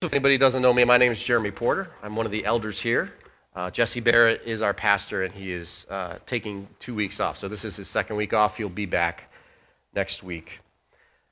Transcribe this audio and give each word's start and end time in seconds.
If 0.00 0.12
anybody 0.12 0.38
doesn't 0.38 0.62
know 0.62 0.72
me, 0.72 0.84
my 0.84 0.96
name 0.96 1.10
is 1.10 1.20
Jeremy 1.20 1.50
Porter. 1.50 1.90
I'm 2.04 2.14
one 2.14 2.24
of 2.24 2.30
the 2.30 2.44
elders 2.44 2.80
here. 2.80 3.12
Uh, 3.52 3.68
Jesse 3.68 3.98
Barrett 3.98 4.42
is 4.46 4.62
our 4.62 4.72
pastor, 4.72 5.24
and 5.24 5.34
he 5.34 5.50
is 5.50 5.86
uh, 5.90 6.18
taking 6.24 6.68
two 6.78 6.94
weeks 6.94 7.18
off. 7.18 7.36
So 7.36 7.48
this 7.48 7.64
is 7.64 7.74
his 7.74 7.88
second 7.88 8.14
week 8.14 8.32
off. 8.32 8.56
He'll 8.56 8.68
be 8.68 8.86
back 8.86 9.28
next 9.96 10.22
week. 10.22 10.60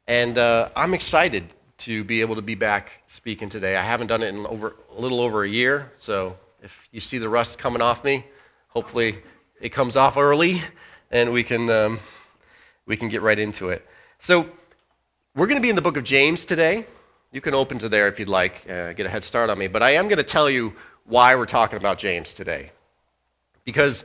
And 0.08 0.36
uh, 0.36 0.70
I'm 0.74 0.94
excited 0.94 1.44
to 1.78 2.02
be 2.02 2.20
able 2.22 2.34
to 2.34 2.42
be 2.42 2.56
back 2.56 2.90
speaking 3.06 3.48
today. 3.48 3.76
I 3.76 3.82
haven't 3.82 4.08
done 4.08 4.24
it 4.24 4.34
in 4.34 4.44
over, 4.46 4.74
a 4.96 5.00
little 5.00 5.20
over 5.20 5.44
a 5.44 5.48
year, 5.48 5.92
so 5.96 6.36
if 6.60 6.88
you 6.90 7.00
see 7.00 7.18
the 7.18 7.28
rust 7.28 7.60
coming 7.60 7.80
off 7.80 8.02
me, 8.02 8.24
hopefully 8.66 9.22
it 9.60 9.68
comes 9.68 9.96
off 9.96 10.16
early, 10.16 10.60
and 11.12 11.32
we 11.32 11.44
can, 11.44 11.70
um, 11.70 12.00
we 12.84 12.96
can 12.96 13.08
get 13.08 13.22
right 13.22 13.38
into 13.38 13.68
it. 13.68 13.86
So 14.18 14.50
we're 15.36 15.46
going 15.46 15.58
to 15.58 15.62
be 15.62 15.70
in 15.70 15.76
the 15.76 15.82
book 15.82 15.96
of 15.96 16.02
James 16.02 16.44
today. 16.44 16.84
You 17.32 17.40
can 17.40 17.54
open 17.54 17.78
to 17.80 17.88
there 17.88 18.08
if 18.08 18.18
you'd 18.18 18.28
like, 18.28 18.64
uh, 18.70 18.92
get 18.92 19.04
a 19.04 19.08
head 19.08 19.24
start 19.24 19.50
on 19.50 19.58
me. 19.58 19.66
But 19.66 19.82
I 19.82 19.90
am 19.90 20.08
going 20.08 20.18
to 20.18 20.22
tell 20.22 20.48
you 20.48 20.74
why 21.04 21.34
we're 21.34 21.46
talking 21.46 21.76
about 21.76 21.98
James 21.98 22.34
today. 22.34 22.70
Because 23.64 24.04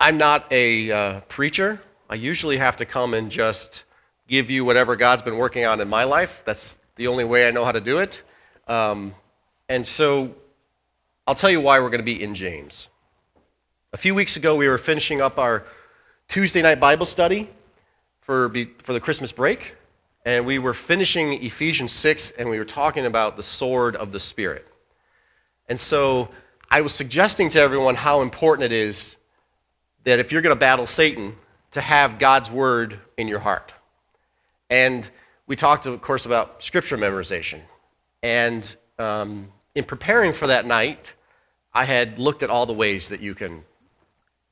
I'm 0.00 0.18
not 0.18 0.50
a 0.50 0.90
uh, 0.90 1.20
preacher. 1.20 1.80
I 2.10 2.16
usually 2.16 2.56
have 2.56 2.76
to 2.78 2.84
come 2.84 3.14
and 3.14 3.30
just 3.30 3.84
give 4.28 4.50
you 4.50 4.64
whatever 4.64 4.96
God's 4.96 5.22
been 5.22 5.36
working 5.36 5.64
on 5.64 5.80
in 5.80 5.88
my 5.88 6.04
life. 6.04 6.42
That's 6.44 6.76
the 6.96 7.06
only 7.06 7.24
way 7.24 7.46
I 7.46 7.52
know 7.52 7.64
how 7.64 7.72
to 7.72 7.80
do 7.80 7.98
it. 7.98 8.22
Um, 8.66 9.14
and 9.68 9.86
so 9.86 10.34
I'll 11.26 11.34
tell 11.36 11.50
you 11.50 11.60
why 11.60 11.78
we're 11.78 11.90
going 11.90 12.00
to 12.00 12.04
be 12.04 12.20
in 12.20 12.34
James. 12.34 12.88
A 13.92 13.96
few 13.96 14.14
weeks 14.14 14.36
ago, 14.36 14.56
we 14.56 14.68
were 14.68 14.78
finishing 14.78 15.20
up 15.20 15.38
our 15.38 15.64
Tuesday 16.28 16.62
night 16.62 16.80
Bible 16.80 17.06
study 17.06 17.48
for, 18.20 18.52
for 18.82 18.92
the 18.92 19.00
Christmas 19.00 19.30
break 19.30 19.76
and 20.26 20.44
we 20.44 20.58
were 20.58 20.74
finishing 20.74 21.32
Ephesians 21.34 21.92
6, 21.92 22.32
and 22.32 22.50
we 22.50 22.58
were 22.58 22.64
talking 22.64 23.06
about 23.06 23.36
the 23.36 23.44
sword 23.44 23.94
of 23.94 24.10
the 24.10 24.18
Spirit. 24.18 24.66
And 25.68 25.80
so 25.80 26.28
I 26.68 26.80
was 26.80 26.92
suggesting 26.92 27.48
to 27.50 27.60
everyone 27.60 27.94
how 27.94 28.22
important 28.22 28.64
it 28.64 28.72
is 28.72 29.16
that 30.02 30.18
if 30.18 30.32
you're 30.32 30.42
going 30.42 30.54
to 30.54 30.58
battle 30.58 30.84
Satan, 30.84 31.36
to 31.72 31.80
have 31.80 32.18
God's 32.18 32.50
word 32.50 32.98
in 33.16 33.28
your 33.28 33.38
heart. 33.38 33.72
And 34.68 35.08
we 35.46 35.54
talked, 35.54 35.86
of 35.86 36.00
course, 36.02 36.26
about 36.26 36.60
scripture 36.60 36.98
memorization. 36.98 37.60
And 38.20 38.74
um, 38.98 39.52
in 39.76 39.84
preparing 39.84 40.32
for 40.32 40.48
that 40.48 40.66
night, 40.66 41.12
I 41.72 41.84
had 41.84 42.18
looked 42.18 42.42
at 42.42 42.50
all 42.50 42.66
the 42.66 42.72
ways 42.72 43.10
that 43.10 43.20
you 43.20 43.36
can 43.36 43.62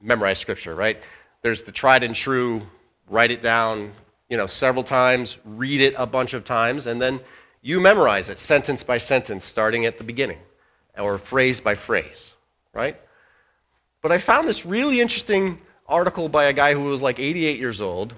memorize 0.00 0.38
scripture, 0.38 0.74
right? 0.74 1.02
There's 1.42 1.62
the 1.62 1.72
tried 1.72 2.04
and 2.04 2.14
true, 2.14 2.62
write 3.08 3.32
it 3.32 3.42
down, 3.42 3.92
you 4.28 4.36
know, 4.36 4.46
several 4.46 4.84
times, 4.84 5.38
read 5.44 5.80
it 5.80 5.94
a 5.96 6.06
bunch 6.06 6.34
of 6.34 6.44
times, 6.44 6.86
and 6.86 7.00
then 7.00 7.20
you 7.62 7.80
memorize 7.80 8.28
it 8.28 8.38
sentence 8.38 8.82
by 8.82 8.98
sentence, 8.98 9.44
starting 9.44 9.86
at 9.86 9.98
the 9.98 10.04
beginning, 10.04 10.38
or 10.98 11.18
phrase 11.18 11.60
by 11.60 11.74
phrase, 11.74 12.34
right? 12.72 13.00
But 14.02 14.12
I 14.12 14.18
found 14.18 14.48
this 14.48 14.66
really 14.66 15.00
interesting 15.00 15.60
article 15.86 16.28
by 16.28 16.44
a 16.44 16.52
guy 16.52 16.74
who 16.74 16.84
was 16.84 17.02
like 17.02 17.18
88 17.18 17.58
years 17.58 17.80
old, 17.80 18.14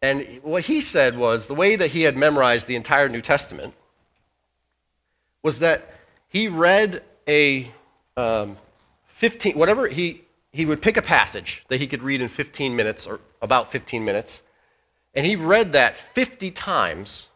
and 0.00 0.40
what 0.42 0.64
he 0.64 0.80
said 0.80 1.16
was 1.16 1.46
the 1.46 1.54
way 1.54 1.76
that 1.76 1.90
he 1.90 2.02
had 2.02 2.16
memorized 2.16 2.66
the 2.66 2.76
entire 2.76 3.08
New 3.08 3.20
Testament 3.20 3.74
was 5.42 5.60
that 5.60 5.94
he 6.28 6.48
read 6.48 7.02
a 7.28 7.70
um, 8.16 8.56
15, 9.06 9.56
whatever, 9.56 9.86
he, 9.86 10.22
he 10.52 10.66
would 10.66 10.82
pick 10.82 10.96
a 10.96 11.02
passage 11.02 11.64
that 11.68 11.78
he 11.78 11.86
could 11.86 12.02
read 12.02 12.20
in 12.20 12.28
15 12.28 12.74
minutes 12.74 13.06
or 13.06 13.20
about 13.40 13.70
15 13.70 14.04
minutes 14.04 14.42
and 15.14 15.26
he 15.26 15.36
read 15.36 15.72
that 15.72 15.96
50 16.14 16.50
times 16.50 17.28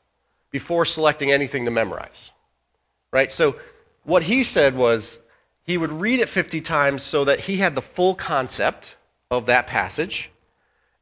before 0.51 0.85
selecting 0.85 1.31
anything 1.31 1.65
to 1.65 1.71
memorize. 1.71 2.33
Right? 3.13 3.33
So 3.33 3.57
what 4.05 4.25
he 4.25 4.43
said 4.43 4.77
was 4.77 5.21
he 5.65 5.77
would 5.77 5.93
read 5.93 6.21
it 6.21 6.29
50 6.29 6.61
times 6.61 7.03
so 7.03 7.25
that 7.25 7.41
he 7.41 7.57
had 7.57 7.75
the 7.75 7.83
full 7.83 8.15
concept 8.15 8.97
of 9.31 9.47
that 9.47 9.67
passage. 9.67 10.31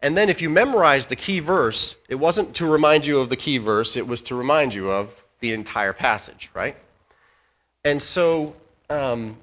And 0.01 0.17
then 0.17 0.29
if 0.29 0.43
you 0.43 0.51
memorized 0.51 1.09
the 1.09 1.17
key 1.17 1.41
verse, 1.41 1.95
it 2.09 2.17
wasn't 2.17 2.55
to 2.57 2.67
remind 2.67 3.07
you 3.07 3.21
of 3.21 3.29
the 3.29 3.37
key 3.37 3.59
verse, 3.59 3.97
it 3.97 4.07
was 4.07 4.23
to 4.23 4.35
remind 4.35 4.75
you 4.75 4.91
of 4.91 5.25
the 5.41 5.53
entire 5.53 5.93
passage, 5.93 6.51
right? 6.55 6.77
And 7.85 8.01
so 8.01 8.55
um, 8.91 9.37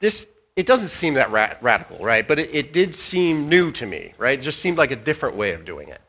this 0.00 0.26
it 0.56 0.66
doesn't 0.66 0.88
seem 0.88 1.14
that 1.14 1.30
ra- 1.32 1.54
radical, 1.60 1.98
right? 1.98 2.26
But 2.26 2.38
it, 2.38 2.54
it, 2.54 2.72
did 2.72 2.94
seem 2.94 3.48
new 3.48 3.72
to 3.72 3.86
me, 3.86 4.14
right? 4.18 4.38
It 4.38 4.42
just 4.42 4.60
seemed 4.60 4.78
like 4.78 4.92
a 4.92 4.96
different 4.96 5.34
way 5.34 5.52
of 5.52 5.64
doing 5.64 5.88
it. 5.88 6.00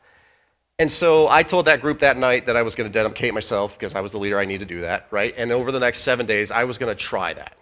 And 0.78 0.92
so 0.92 1.26
I 1.28 1.42
told 1.42 1.66
that 1.66 1.80
group 1.80 2.00
that 2.00 2.18
night 2.18 2.46
that 2.46 2.56
I 2.56 2.62
was 2.62 2.74
going 2.74 2.90
to 2.90 2.92
dedicate 2.92 3.32
myself 3.32 3.78
because 3.78 3.94
I 3.94 4.00
was 4.00 4.12
the 4.12 4.18
leader, 4.18 4.38
I 4.38 4.44
need 4.44 4.60
to 4.60 4.66
do 4.66 4.82
that, 4.82 5.06
right? 5.10 5.34
And 5.38 5.50
over 5.50 5.72
the 5.72 5.80
next 5.80 6.00
seven 6.00 6.26
days, 6.26 6.50
I 6.50 6.64
was 6.64 6.76
going 6.76 6.94
to 6.94 7.02
try 7.02 7.32
that. 7.32 7.56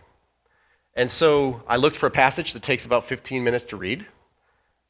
And 0.95 1.09
so 1.09 1.63
I 1.69 1.77
looked 1.77 1.97
for 1.97 2.07
a 2.07 2.11
passage 2.11 2.53
that 2.55 2.63
takes 2.63 2.87
about 2.87 3.05
15 3.05 3.45
minutes 3.45 3.65
to 3.67 3.77
read. 3.77 4.07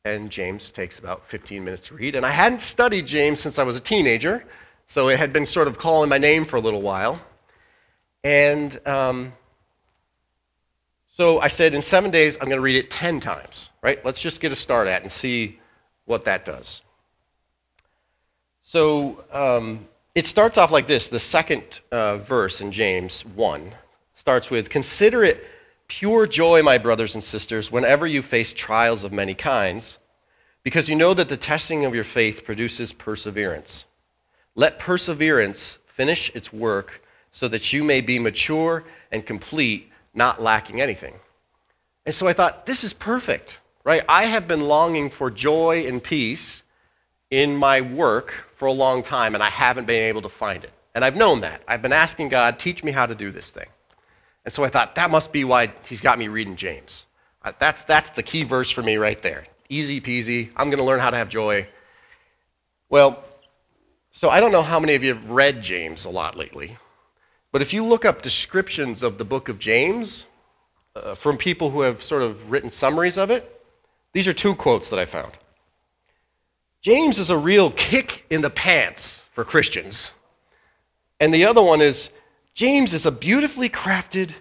And 0.06 0.30
James 0.30 0.70
takes 0.70 0.98
about 0.98 1.26
15 1.28 1.64
minutes 1.64 1.88
to 1.88 1.94
read. 1.94 2.14
And 2.14 2.24
I 2.24 2.30
hadn't 2.30 2.60
studied 2.60 3.06
James 3.06 3.40
since 3.40 3.58
I 3.58 3.62
was 3.62 3.76
a 3.76 3.80
teenager, 3.80 4.44
so 4.86 5.08
it 5.08 5.18
had 5.18 5.32
been 5.32 5.46
sort 5.46 5.66
of 5.66 5.78
calling 5.78 6.10
my 6.10 6.18
name 6.18 6.44
for 6.44 6.56
a 6.56 6.60
little 6.60 6.82
while. 6.82 7.20
And 8.22 8.78
um, 8.86 9.32
so 11.08 11.40
I 11.40 11.48
said, 11.48 11.74
in 11.74 11.80
seven 11.80 12.10
days, 12.10 12.36
I'm 12.40 12.48
going 12.48 12.58
to 12.58 12.62
read 12.62 12.76
it 12.76 12.90
10 12.90 13.20
times, 13.20 13.70
right? 13.82 14.04
Let's 14.04 14.20
just 14.20 14.40
get 14.40 14.52
a 14.52 14.56
start 14.56 14.88
at 14.88 15.02
and 15.02 15.12
see 15.12 15.58
what 16.04 16.24
that 16.26 16.44
does. 16.44 16.82
So 18.66 19.22
um, 19.30 19.86
it 20.14 20.26
starts 20.26 20.56
off 20.56 20.72
like 20.72 20.86
this. 20.86 21.08
The 21.08 21.20
second 21.20 21.82
uh, 21.92 22.16
verse 22.16 22.62
in 22.62 22.72
James 22.72 23.22
1 23.26 23.72
starts 24.14 24.50
with 24.50 24.70
Consider 24.70 25.22
it 25.22 25.44
pure 25.86 26.26
joy, 26.26 26.62
my 26.62 26.78
brothers 26.78 27.14
and 27.14 27.22
sisters, 27.22 27.70
whenever 27.70 28.06
you 28.06 28.22
face 28.22 28.54
trials 28.54 29.04
of 29.04 29.12
many 29.12 29.34
kinds, 29.34 29.98
because 30.62 30.88
you 30.88 30.96
know 30.96 31.12
that 31.12 31.28
the 31.28 31.36
testing 31.36 31.84
of 31.84 31.94
your 31.94 32.04
faith 32.04 32.46
produces 32.46 32.90
perseverance. 32.90 33.84
Let 34.54 34.78
perseverance 34.78 35.76
finish 35.86 36.30
its 36.34 36.50
work 36.50 37.02
so 37.32 37.48
that 37.48 37.74
you 37.74 37.84
may 37.84 38.00
be 38.00 38.18
mature 38.18 38.82
and 39.12 39.26
complete, 39.26 39.92
not 40.14 40.40
lacking 40.40 40.80
anything. 40.80 41.16
And 42.06 42.14
so 42.14 42.26
I 42.26 42.32
thought, 42.32 42.64
this 42.64 42.82
is 42.82 42.94
perfect, 42.94 43.58
right? 43.84 44.02
I 44.08 44.24
have 44.24 44.48
been 44.48 44.62
longing 44.62 45.10
for 45.10 45.30
joy 45.30 45.86
and 45.86 46.02
peace 46.02 46.62
in 47.30 47.54
my 47.56 47.80
work 47.82 48.46
for 48.56 48.66
a 48.66 48.72
long 48.72 49.02
time, 49.02 49.34
and 49.34 49.42
I 49.42 49.50
haven't 49.50 49.86
been 49.86 50.02
able 50.02 50.22
to 50.22 50.28
find 50.28 50.64
it. 50.64 50.72
And 50.94 51.04
I've 51.04 51.16
known 51.16 51.40
that. 51.40 51.62
I've 51.66 51.82
been 51.82 51.92
asking 51.92 52.28
God, 52.28 52.58
teach 52.58 52.84
me 52.84 52.92
how 52.92 53.06
to 53.06 53.14
do 53.14 53.30
this 53.30 53.50
thing. 53.50 53.66
And 54.44 54.52
so 54.52 54.62
I 54.62 54.68
thought, 54.68 54.94
that 54.94 55.10
must 55.10 55.32
be 55.32 55.44
why 55.44 55.72
he's 55.86 56.00
got 56.00 56.18
me 56.18 56.28
reading 56.28 56.56
James. 56.56 57.06
Uh, 57.42 57.52
that's, 57.58 57.84
that's 57.84 58.10
the 58.10 58.22
key 58.22 58.44
verse 58.44 58.70
for 58.70 58.82
me 58.82 58.96
right 58.96 59.20
there. 59.22 59.44
Easy 59.68 60.00
peasy. 60.00 60.50
I'm 60.56 60.68
going 60.68 60.78
to 60.78 60.84
learn 60.84 61.00
how 61.00 61.10
to 61.10 61.16
have 61.16 61.28
joy. 61.28 61.66
Well, 62.88 63.24
so 64.12 64.30
I 64.30 64.38
don't 64.38 64.52
know 64.52 64.62
how 64.62 64.78
many 64.78 64.94
of 64.94 65.02
you 65.02 65.14
have 65.14 65.30
read 65.30 65.62
James 65.62 66.04
a 66.04 66.10
lot 66.10 66.36
lately, 66.36 66.76
but 67.50 67.62
if 67.62 67.72
you 67.72 67.84
look 67.84 68.04
up 68.04 68.22
descriptions 68.22 69.02
of 69.02 69.18
the 69.18 69.24
book 69.24 69.48
of 69.48 69.58
James 69.58 70.26
uh, 70.94 71.14
from 71.14 71.36
people 71.36 71.70
who 71.70 71.80
have 71.80 72.02
sort 72.02 72.22
of 72.22 72.50
written 72.50 72.70
summaries 72.70 73.18
of 73.18 73.30
it, 73.30 73.50
these 74.12 74.28
are 74.28 74.32
two 74.32 74.54
quotes 74.54 74.90
that 74.90 74.98
I 74.98 75.04
found. 75.06 75.32
James 76.84 77.18
is 77.18 77.30
a 77.30 77.38
real 77.38 77.70
kick 77.70 78.26
in 78.28 78.42
the 78.42 78.50
pants 78.50 79.24
for 79.32 79.42
Christians. 79.42 80.10
And 81.18 81.32
the 81.32 81.46
other 81.46 81.62
one 81.62 81.80
is 81.80 82.10
James 82.52 82.92
is 82.92 83.06
a 83.06 83.10
beautifully 83.10 83.70
crafted 83.70 84.32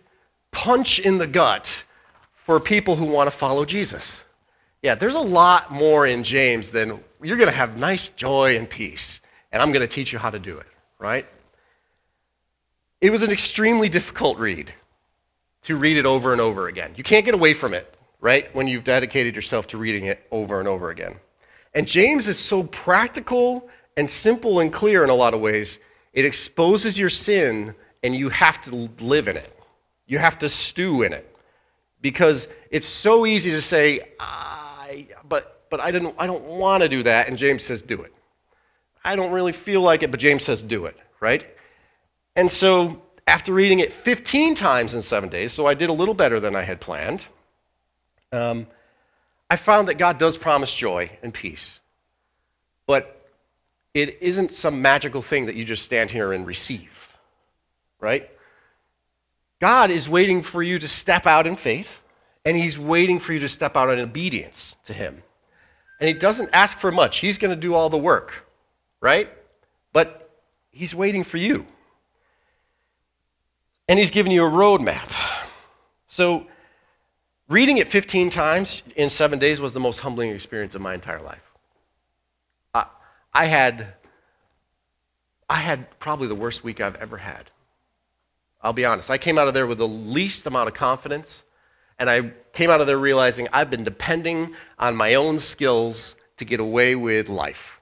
punch 0.52 1.00
in 1.00 1.20
the 1.20 1.26
gut 1.26 1.86
for 2.34 2.60
people 2.60 2.98
who 2.98 3.06
want 3.06 3.32
to 3.32 3.32
follow 3.32 3.64
Jesus. 3.64 4.22
Yeah, 4.82 4.96
there's 4.96 5.16
a 5.16 5.22
lot 5.22 5.72
more 5.72 6.06
in 6.06 6.22
James 6.22 6.70
than 6.70 7.02
you're 7.22 7.38
going 7.38 7.50
to 7.50 7.56
have 7.56 7.78
nice 7.78 8.10
joy 8.10 8.58
and 8.58 8.70
peace, 8.70 9.22
and 9.54 9.62
I'm 9.62 9.72
going 9.72 9.80
to 9.80 9.88
teach 9.88 10.12
you 10.12 10.20
how 10.20 10.30
to 10.30 10.40
do 10.40 10.58
it, 10.58 10.68
right? 11.00 11.26
It 13.00 13.10
was 13.10 13.24
an 13.24 13.32
extremely 13.32 13.88
difficult 13.88 14.38
read 14.38 14.74
to 15.62 15.78
read 15.78 15.96
it 15.96 16.06
over 16.06 16.34
and 16.34 16.42
over 16.42 16.68
again. 16.68 16.92
You 16.98 17.06
can't 17.06 17.24
get 17.24 17.36
away 17.36 17.54
from 17.54 17.74
it, 17.74 17.96
right, 18.20 18.54
when 18.54 18.68
you've 18.68 18.84
dedicated 18.84 19.34
yourself 19.34 19.68
to 19.68 19.78
reading 19.78 20.08
it 20.08 20.28
over 20.30 20.60
and 20.60 20.68
over 20.68 20.90
again. 20.90 21.22
And 21.74 21.88
James 21.88 22.28
is 22.28 22.38
so 22.38 22.64
practical 22.64 23.70
and 23.98 24.10
simple 24.10 24.60
and 24.60 24.72
clear 24.72 25.04
in 25.04 25.10
a 25.10 25.16
lot 25.16 25.34
of 25.34 25.42
ways. 25.42 25.80
It 26.14 26.26
exposes 26.26 27.00
your 27.00 27.10
sin, 27.10 27.76
and 28.04 28.16
you 28.16 28.30
have 28.30 28.62
to 28.62 28.90
live 29.00 29.28
in 29.28 29.38
it. 29.38 29.58
You 30.06 30.20
have 30.20 30.38
to 30.40 30.50
stew 30.50 31.02
in 31.04 31.14
it. 31.14 31.30
Because 32.02 32.48
it's 32.70 32.88
so 32.88 33.26
easy 33.26 33.50
to 33.52 33.62
say, 33.62 34.02
I, 34.20 35.08
but, 35.28 35.66
but 35.70 35.80
I, 35.80 35.90
didn't, 35.90 36.16
I 36.20 36.28
don't 36.28 36.44
want 36.44 36.84
to 36.84 36.90
do 36.90 37.02
that. 37.04 37.28
And 37.28 37.38
James 37.38 37.64
says, 37.64 37.82
do 37.82 38.02
it. 38.02 38.14
I 39.04 39.16
don't 39.16 39.32
really 39.32 39.52
feel 39.52 39.82
like 39.82 40.04
it, 40.04 40.12
but 40.12 40.20
James 40.20 40.44
says, 40.44 40.62
do 40.62 40.86
it, 40.86 40.98
right? 41.20 41.46
And 42.36 42.50
so 42.50 43.02
after 43.28 43.54
reading 43.54 43.80
it 43.80 43.92
15 43.92 44.56
times 44.56 44.96
in 44.96 45.02
seven 45.02 45.30
days, 45.30 45.52
so 45.52 45.66
I 45.66 45.74
did 45.74 45.90
a 45.90 45.94
little 45.94 46.14
better 46.14 46.40
than 46.40 46.56
I 46.56 46.62
had 46.62 46.80
planned. 46.82 47.26
Um, 48.32 48.68
I 49.54 49.56
found 49.56 49.88
that 49.88 50.00
God 50.00 50.18
does 50.18 50.36
promise 50.36 50.74
joy 50.74 51.12
and 51.22 51.32
peace, 51.32 51.80
but 52.88 53.30
it 53.94 54.18
isn't 54.20 54.52
some 54.52 54.82
magical 54.82 55.22
thing 55.22 55.46
that 55.46 55.54
you 55.54 55.64
just 55.64 55.84
stand 55.84 56.10
here 56.10 56.34
and 56.34 56.44
receive, 56.44 57.16
right? 58.00 58.32
God 59.62 59.92
is 59.92 60.10
waiting 60.10 60.42
for 60.42 60.64
you 60.64 60.80
to 60.80 60.88
step 60.88 61.28
out 61.28 61.46
in 61.46 61.56
faith, 61.56 62.00
and 62.44 62.58
He's 62.58 62.80
waiting 62.80 63.20
for 63.20 63.32
you 63.32 63.42
to 63.42 63.48
step 63.48 63.78
out 63.78 63.94
in 63.94 64.00
obedience 64.00 64.76
to 64.86 64.94
Him. 64.94 65.22
And 66.00 66.08
He 66.08 66.16
doesn't 66.16 66.50
ask 66.52 66.80
for 66.80 66.92
much, 66.92 67.20
He's 67.20 67.38
going 67.38 67.54
to 67.54 67.62
do 67.62 67.76
all 67.76 67.92
the 67.92 67.98
work, 68.00 68.48
right? 69.02 69.30
But 69.92 70.32
He's 70.72 70.96
waiting 70.96 71.24
for 71.24 71.38
you. 71.38 71.68
And 73.88 74.00
He's 74.00 74.10
giving 74.10 74.32
you 74.32 74.46
a 74.46 74.50
roadmap. 74.50 75.12
So, 76.08 76.48
reading 77.54 77.78
it 77.78 77.88
15 77.88 78.32
times 78.32 78.82
in 78.96 79.12
seven 79.12 79.38
days 79.38 79.62
was 79.62 79.74
the 79.76 79.80
most 79.80 80.00
humbling 80.00 80.32
experience 80.32 80.74
of 80.74 80.82
my 80.82 80.96
entire 80.96 81.22
life. 81.22 81.52
I, 82.74 82.86
I 83.32 83.46
had, 83.46 83.94
I 85.48 85.58
had 85.58 86.00
probably 86.00 86.28
the 86.28 86.36
worst 86.36 86.64
week 86.64 86.82
I've 86.82 86.96
ever 86.96 87.18
had. 87.18 87.52
I'll 88.64 88.74
be 88.74 88.86
honest. 88.86 89.12
I 89.12 89.20
came 89.20 89.38
out 89.38 89.48
of 89.48 89.54
there 89.54 89.68
with 89.68 89.78
the 89.78 89.88
least 89.88 90.48
amount 90.48 90.68
of 90.68 90.74
confidence, 90.74 91.44
and 92.00 92.10
I 92.10 92.32
came 92.54 92.72
out 92.72 92.82
of 92.82 92.88
there 92.88 92.98
realizing 92.98 93.48
I've 93.54 93.70
been 93.70 93.84
depending 93.84 94.56
on 94.80 94.96
my 94.96 95.14
own 95.14 95.38
skills 95.38 96.16
to 96.38 96.46
get 96.46 96.60
away 96.60 96.96
with 96.96 97.30
life. 97.30 97.80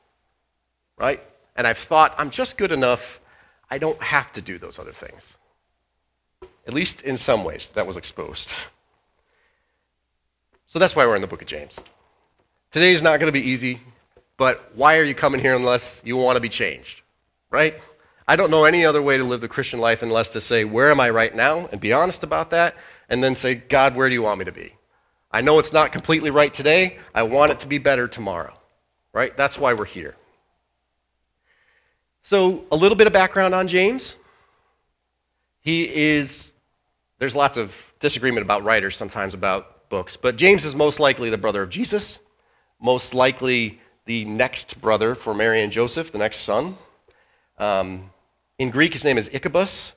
Right? 0.98 1.24
And 1.56 1.66
I've 1.66 1.78
thought, 1.78 2.14
I'm 2.18 2.30
just 2.30 2.58
good 2.58 2.74
enough. 2.74 3.22
I 3.70 3.78
don't 3.78 4.02
have 4.02 4.34
to 4.34 4.42
do 4.42 4.58
those 4.58 4.80
other 4.80 4.92
things. 4.92 5.38
At 6.68 6.74
least 6.74 7.04
in 7.04 7.18
some 7.18 7.46
ways, 7.46 7.70
that 7.70 7.88
was 7.88 7.96
exposed. 7.96 8.52
So 10.72 10.80
that's 10.80 10.96
why 10.96 11.06
we're 11.06 11.18
in 11.18 11.22
the 11.22 11.28
book 11.28 11.42
of 11.42 11.50
James. 11.50 11.78
Today 12.72 12.94
is 12.94 13.02
not 13.02 13.20
going 13.20 13.28
to 13.28 13.38
be 13.38 13.46
easy, 13.46 13.82
but 14.38 14.72
why 14.74 15.00
are 15.00 15.04
you 15.04 15.14
coming 15.14 15.42
here 15.42 15.54
unless 15.54 16.02
you 16.06 16.16
want 16.16 16.38
to 16.38 16.42
be 16.42 16.48
changed? 16.48 17.02
Right? 17.50 17.76
I 18.26 18.38
don't 18.38 18.50
know 18.50 18.64
any 18.64 18.86
other 18.86 19.02
way 19.02 19.18
to 19.18 19.24
live 19.26 19.42
the 19.42 19.50
Christian 19.50 19.82
life 19.82 20.02
unless 20.02 20.30
to 20.30 20.40
say, 20.40 20.64
Where 20.64 20.90
am 20.90 21.02
I 21.02 21.10
right 21.10 21.36
now? 21.36 21.68
and 21.74 21.82
be 21.82 21.92
honest 21.92 22.24
about 22.24 22.52
that, 22.52 22.78
and 23.10 23.22
then 23.22 23.36
say, 23.36 23.56
God, 23.56 23.98
where 23.98 24.08
do 24.08 24.16
you 24.16 24.22
want 24.22 24.40
me 24.40 24.46
to 24.46 24.54
be? 24.54 24.72
I 25.30 25.42
know 25.42 25.60
it's 25.60 25.74
not 25.74 25.92
completely 25.92 26.30
right 26.30 26.54
today. 26.54 27.00
I 27.14 27.24
want 27.24 27.52
it 27.52 27.60
to 27.60 27.68
be 27.68 27.78
better 27.78 28.08
tomorrow. 28.08 28.54
Right? 29.12 29.36
That's 29.36 29.60
why 29.60 29.74
we're 29.74 29.84
here. 29.84 30.16
So, 32.22 32.64
a 32.72 32.78
little 32.78 32.96
bit 32.96 33.08
of 33.08 33.14
background 33.14 33.54
on 33.54 33.68
James. 33.68 34.16
He 35.60 35.94
is, 35.94 36.54
there's 37.20 37.36
lots 37.36 37.58
of 37.58 37.92
disagreement 38.00 38.46
about 38.46 38.64
writers 38.64 38.96
sometimes 38.96 39.34
about 39.34 39.81
books, 39.92 40.18
but 40.18 40.38
James 40.38 40.66
is 40.66 40.74
most 40.74 41.00
likely 41.00 41.30
the 41.30 41.38
brother 41.38 41.62
of 41.62 41.70
Jesus, 41.70 42.18
most 42.80 43.14
likely 43.14 43.80
the 44.06 44.26
next 44.26 44.82
brother 44.82 45.14
for 45.14 45.36
Mary 45.36 45.62
and 45.62 45.72
Joseph, 45.72 46.12
the 46.12 46.18
next 46.18 46.38
son. 46.38 46.76
Um, 47.60 48.10
in 48.58 48.72
Greek, 48.72 48.94
his 48.94 49.06
name 49.06 49.20
is 49.20 49.30
Ichabus, 49.30 49.92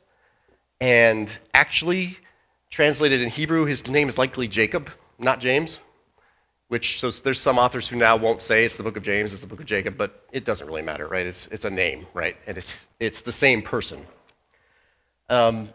and 0.81 1.39
actually, 1.55 2.19
translated 2.69 3.23
in 3.23 3.31
Hebrew, 3.31 3.65
his 3.65 3.87
name 3.87 4.09
is 4.09 4.19
likely 4.19 4.49
Jacob, 4.49 4.91
not 5.19 5.41
James. 5.41 5.81
Which, 6.69 6.99
so 6.99 7.11
there's 7.11 7.41
some 7.41 7.59
authors 7.59 7.89
who 7.89 7.97
now 7.97 8.17
won't 8.17 8.41
say 8.41 8.65
it's 8.65 8.77
the 8.77 8.83
book 8.83 8.97
of 8.97 9.03
James, 9.03 9.33
it's 9.33 9.43
the 9.43 9.47
book 9.47 9.61
of 9.61 9.67
Jacob, 9.67 9.97
but 9.97 10.27
it 10.33 10.45
doesn't 10.45 10.67
really 10.67 10.83
matter, 10.83 11.07
right? 11.07 11.27
It's, 11.27 11.47
it's 11.49 11.65
a 11.65 11.71
name, 11.71 12.07
right? 12.15 12.37
And 12.47 12.59
it's, 12.59 12.83
it's 12.99 13.23
the 13.23 13.33
same 13.33 13.63
person. 13.63 14.05
Um, 15.29 15.69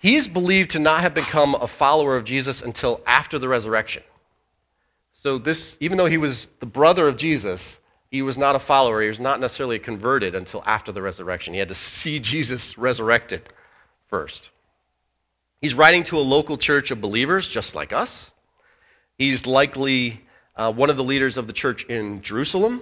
he 0.00 0.16
is 0.16 0.28
believed 0.28 0.70
to 0.70 0.78
not 0.78 1.02
have 1.02 1.12
become 1.12 1.54
a 1.54 1.68
follower 1.68 2.16
of 2.16 2.24
Jesus 2.24 2.62
until 2.62 3.02
after 3.06 3.38
the 3.38 3.48
resurrection. 3.48 4.02
So, 5.12 5.36
this, 5.36 5.76
even 5.78 5.98
though 5.98 6.06
he 6.06 6.16
was 6.16 6.48
the 6.58 6.66
brother 6.66 7.06
of 7.06 7.18
Jesus, 7.18 7.80
he 8.10 8.22
was 8.22 8.38
not 8.38 8.56
a 8.56 8.58
follower. 8.58 9.02
He 9.02 9.08
was 9.08 9.20
not 9.20 9.40
necessarily 9.40 9.78
converted 9.78 10.34
until 10.34 10.62
after 10.64 10.90
the 10.90 11.02
resurrection. 11.02 11.52
He 11.52 11.60
had 11.60 11.68
to 11.68 11.74
see 11.74 12.18
Jesus 12.18 12.78
resurrected 12.78 13.42
first. 14.08 14.48
He's 15.60 15.74
writing 15.74 16.02
to 16.04 16.18
a 16.18 16.20
local 16.20 16.56
church 16.56 16.90
of 16.90 17.02
believers 17.02 17.46
just 17.46 17.74
like 17.74 17.92
us. 17.92 18.30
He's 19.18 19.46
likely 19.46 20.22
uh, 20.56 20.72
one 20.72 20.88
of 20.88 20.96
the 20.96 21.04
leaders 21.04 21.36
of 21.36 21.46
the 21.46 21.52
church 21.52 21.84
in 21.84 22.22
Jerusalem 22.22 22.80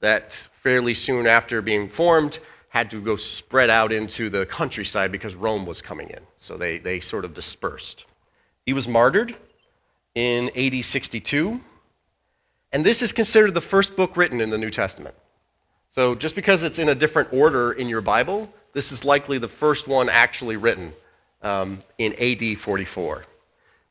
that 0.00 0.32
fairly 0.52 0.94
soon 0.94 1.26
after 1.26 1.60
being 1.60 1.90
formed 1.90 2.38
had 2.68 2.90
to 2.90 3.00
go 3.00 3.16
spread 3.16 3.70
out 3.70 3.92
into 3.92 4.28
the 4.30 4.46
countryside 4.46 5.10
because 5.10 5.34
Rome 5.34 5.64
was 5.64 5.80
coming 5.80 6.10
in. 6.10 6.20
So 6.36 6.56
they, 6.56 6.78
they 6.78 7.00
sort 7.00 7.24
of 7.24 7.34
dispersed. 7.34 8.04
He 8.66 8.72
was 8.72 8.86
martyred 8.86 9.34
in 10.14 10.50
AD 10.56 10.84
62. 10.84 11.60
And 12.72 12.84
this 12.84 13.00
is 13.00 13.12
considered 13.12 13.54
the 13.54 13.60
first 13.60 13.96
book 13.96 14.16
written 14.16 14.40
in 14.40 14.50
the 14.50 14.58
New 14.58 14.70
Testament. 14.70 15.14
So 15.88 16.14
just 16.14 16.34
because 16.34 16.62
it's 16.62 16.78
in 16.78 16.90
a 16.90 16.94
different 16.94 17.32
order 17.32 17.72
in 17.72 17.88
your 17.88 18.02
Bible, 18.02 18.52
this 18.74 18.92
is 18.92 19.04
likely 19.04 19.38
the 19.38 19.48
first 19.48 19.88
one 19.88 20.08
actually 20.08 20.56
written 20.56 20.92
um, 21.42 21.82
in 21.96 22.14
AD 22.20 22.58
44, 22.58 23.24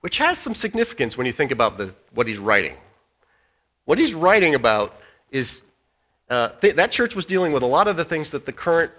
which 0.02 0.20
has 0.20 0.38
some 0.38 0.54
significance 0.54 1.18
when 1.18 1.26
you 1.26 1.34
think 1.34 1.52
about 1.52 1.78
the, 1.78 1.94
what 2.14 2.28
he's 2.28 2.38
writing. 2.38 2.76
What 3.86 3.98
he's 3.98 4.14
writing 4.14 4.54
about 4.54 5.00
is 5.32 5.62
uh, 6.30 6.50
th- 6.62 6.76
that 6.76 6.92
church 6.92 7.16
was 7.16 7.26
dealing 7.26 7.54
with 7.54 7.64
a 7.64 7.68
lot 7.68 7.88
of 7.88 7.98
the 7.98 8.06
things 8.06 8.30
that 8.32 8.46
the 8.46 8.52
current 8.52 8.92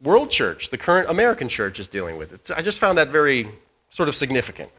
world 0.00 0.30
church, 0.30 0.70
the 0.70 0.78
current 0.78 1.08
American 1.08 1.48
church, 1.48 1.80
is 1.80 1.88
dealing 1.88 2.16
with. 2.16 2.32
It's, 2.32 2.50
I 2.50 2.62
just 2.62 2.78
found 2.78 2.98
that 2.98 3.08
very 3.08 3.48
sort 3.90 4.08
of 4.08 4.16
significant. 4.16 4.70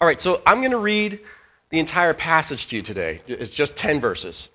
All 0.00 0.06
right, 0.06 0.20
so 0.20 0.42
I'm 0.46 0.58
going 0.58 0.72
to 0.72 0.78
read 0.78 1.20
the 1.70 1.78
entire 1.78 2.14
passage 2.14 2.66
to 2.68 2.76
you 2.76 2.82
today. 2.82 3.22
It's 3.26 3.52
just 3.52 3.76
10 3.76 4.00
verses. 4.00 4.48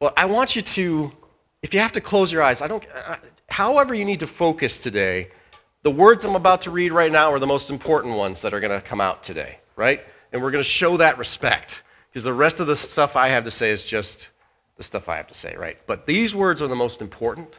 Well, 0.00 0.12
I 0.16 0.26
want 0.26 0.56
you 0.56 0.62
to, 0.62 1.12
if 1.62 1.74
you 1.74 1.80
have 1.80 1.92
to 1.92 2.00
close 2.00 2.32
your 2.32 2.42
eyes, 2.42 2.62
I 2.62 2.68
don't, 2.68 2.84
however 3.48 3.94
you 3.94 4.04
need 4.04 4.20
to 4.20 4.26
focus 4.26 4.78
today, 4.78 5.28
the 5.82 5.90
words 5.90 6.24
I'm 6.24 6.36
about 6.36 6.62
to 6.62 6.70
read 6.70 6.92
right 6.92 7.10
now 7.10 7.32
are 7.32 7.38
the 7.38 7.46
most 7.46 7.70
important 7.70 8.14
ones 8.16 8.42
that 8.42 8.52
are 8.52 8.60
going 8.60 8.78
to 8.78 8.86
come 8.86 9.00
out 9.00 9.22
today, 9.22 9.58
right? 9.76 10.04
And 10.32 10.42
we're 10.42 10.50
going 10.50 10.62
to 10.62 10.68
show 10.68 10.98
that 10.98 11.18
respect 11.18 11.82
because 12.10 12.22
the 12.22 12.34
rest 12.34 12.60
of 12.60 12.66
the 12.66 12.76
stuff 12.76 13.16
I 13.16 13.28
have 13.28 13.44
to 13.44 13.50
say 13.50 13.70
is 13.70 13.84
just 13.84 14.28
the 14.80 14.84
stuff 14.84 15.10
I 15.10 15.18
have 15.18 15.26
to 15.26 15.34
say, 15.34 15.54
right? 15.58 15.76
But 15.86 16.06
these 16.06 16.34
words 16.34 16.62
are 16.62 16.66
the 16.66 16.74
most 16.74 17.02
important. 17.02 17.58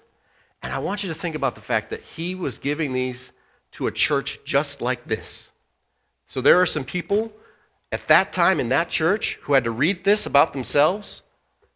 And 0.63 0.73
I 0.73 0.79
want 0.79 1.03
you 1.03 1.09
to 1.09 1.13
think 1.13 1.35
about 1.35 1.53
the 1.53 1.61
fact 1.61 1.91
that 1.91 2.01
he 2.01 2.33
was 2.33 2.57
giving 2.57 2.93
these 2.93 3.31
to 3.73 3.85
a 3.85 3.91
church 3.91 4.39
just 4.43 4.81
like 4.81 5.05
this. 5.05 5.49
So 6.25 6.41
there 6.41 6.59
are 6.59 6.65
some 6.65 6.83
people 6.83 7.31
at 7.91 8.07
that 8.07 8.33
time 8.33 8.59
in 8.59 8.69
that 8.69 8.89
church 8.89 9.37
who 9.43 9.53
had 9.53 9.65
to 9.65 9.69
read 9.69 10.03
this 10.03 10.25
about 10.25 10.51
themselves. 10.51 11.21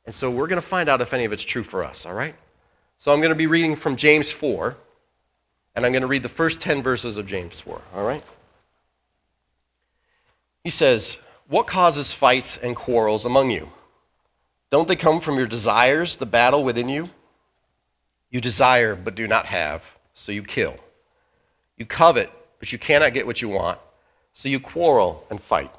And 0.07 0.15
so 0.15 0.31
we're 0.31 0.47
going 0.47 0.59
to 0.59 0.67
find 0.67 0.89
out 0.89 0.99
if 0.99 1.13
any 1.13 1.25
of 1.25 1.31
it's 1.31 1.43
true 1.43 1.61
for 1.61 1.83
us, 1.83 2.07
all 2.07 2.15
right? 2.15 2.33
So 2.97 3.13
I'm 3.13 3.19
going 3.19 3.29
to 3.29 3.35
be 3.35 3.45
reading 3.45 3.75
from 3.75 3.97
James 3.97 4.31
4, 4.31 4.75
and 5.75 5.85
I'm 5.85 5.91
going 5.91 6.01
to 6.01 6.07
read 6.07 6.23
the 6.23 6.27
first 6.27 6.59
10 6.59 6.81
verses 6.81 7.17
of 7.17 7.27
James 7.27 7.61
4, 7.61 7.79
all 7.93 8.03
right? 8.03 8.23
He 10.63 10.71
says, 10.71 11.19
What 11.47 11.67
causes 11.67 12.13
fights 12.13 12.57
and 12.57 12.75
quarrels 12.75 13.27
among 13.27 13.51
you? 13.51 13.69
Don't 14.71 14.87
they 14.87 14.95
come 14.95 15.19
from 15.19 15.37
your 15.37 15.47
desires, 15.47 16.17
the 16.17 16.25
battle 16.25 16.63
within 16.63 16.89
you? 16.89 17.09
You 18.29 18.41
desire 18.41 18.95
but 18.95 19.15
do 19.15 19.27
not 19.27 19.45
have, 19.45 19.85
so 20.13 20.31
you 20.31 20.43
kill. 20.43 20.75
You 21.77 21.85
covet, 21.85 22.29
but 22.59 22.71
you 22.71 22.79
cannot 22.79 23.13
get 23.13 23.25
what 23.25 23.41
you 23.41 23.49
want, 23.49 23.79
so 24.33 24.49
you 24.49 24.59
quarrel 24.59 25.25
and 25.29 25.41
fight. 25.41 25.71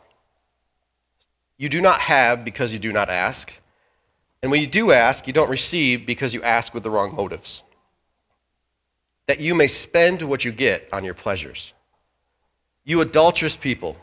You 1.58 1.68
do 1.68 1.80
not 1.80 2.00
have 2.00 2.44
because 2.44 2.72
you 2.72 2.78
do 2.78 2.92
not 2.92 3.08
ask. 3.08 3.52
And 4.42 4.50
when 4.50 4.60
you 4.60 4.66
do 4.66 4.92
ask, 4.92 5.26
you 5.26 5.32
don't 5.32 5.50
receive 5.50 6.06
because 6.06 6.34
you 6.34 6.42
ask 6.42 6.74
with 6.74 6.82
the 6.82 6.90
wrong 6.90 7.14
motives. 7.14 7.62
That 9.26 9.40
you 9.40 9.54
may 9.54 9.66
spend 9.66 10.22
what 10.22 10.44
you 10.44 10.52
get 10.52 10.88
on 10.92 11.04
your 11.04 11.14
pleasures. 11.14 11.72
You 12.84 13.00
adulterous 13.00 13.56
people, 13.56 13.96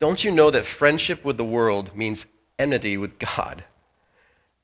don't 0.00 0.24
you 0.24 0.30
know 0.30 0.50
that 0.50 0.64
friendship 0.64 1.24
with 1.24 1.36
the 1.36 1.44
world 1.44 1.96
means 1.96 2.26
enmity 2.58 2.96
with 2.96 3.18
God? 3.18 3.64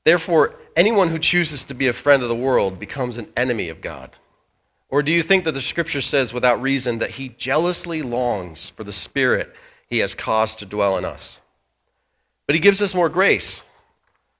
Therefore, 0.05 0.55
anyone 0.75 1.09
who 1.09 1.19
chooses 1.19 1.63
to 1.65 1.73
be 1.73 1.87
a 1.87 1.93
friend 1.93 2.23
of 2.23 2.29
the 2.29 2.35
world 2.35 2.79
becomes 2.79 3.17
an 3.17 3.31
enemy 3.37 3.69
of 3.69 3.81
God. 3.81 4.11
Or 4.89 5.01
do 5.01 5.11
you 5.11 5.23
think 5.23 5.43
that 5.45 5.53
the 5.53 5.61
scripture 5.61 6.01
says 6.01 6.33
without 6.33 6.61
reason 6.61 6.99
that 6.99 7.11
he 7.11 7.29
jealously 7.29 8.01
longs 8.01 8.69
for 8.69 8.83
the 8.83 8.93
spirit 8.93 9.55
he 9.89 9.99
has 9.99 10.13
caused 10.13 10.59
to 10.59 10.65
dwell 10.65 10.97
in 10.97 11.05
us? 11.05 11.39
But 12.45 12.55
he 12.55 12.59
gives 12.59 12.81
us 12.81 12.93
more 12.93 13.09
grace. 13.09 13.63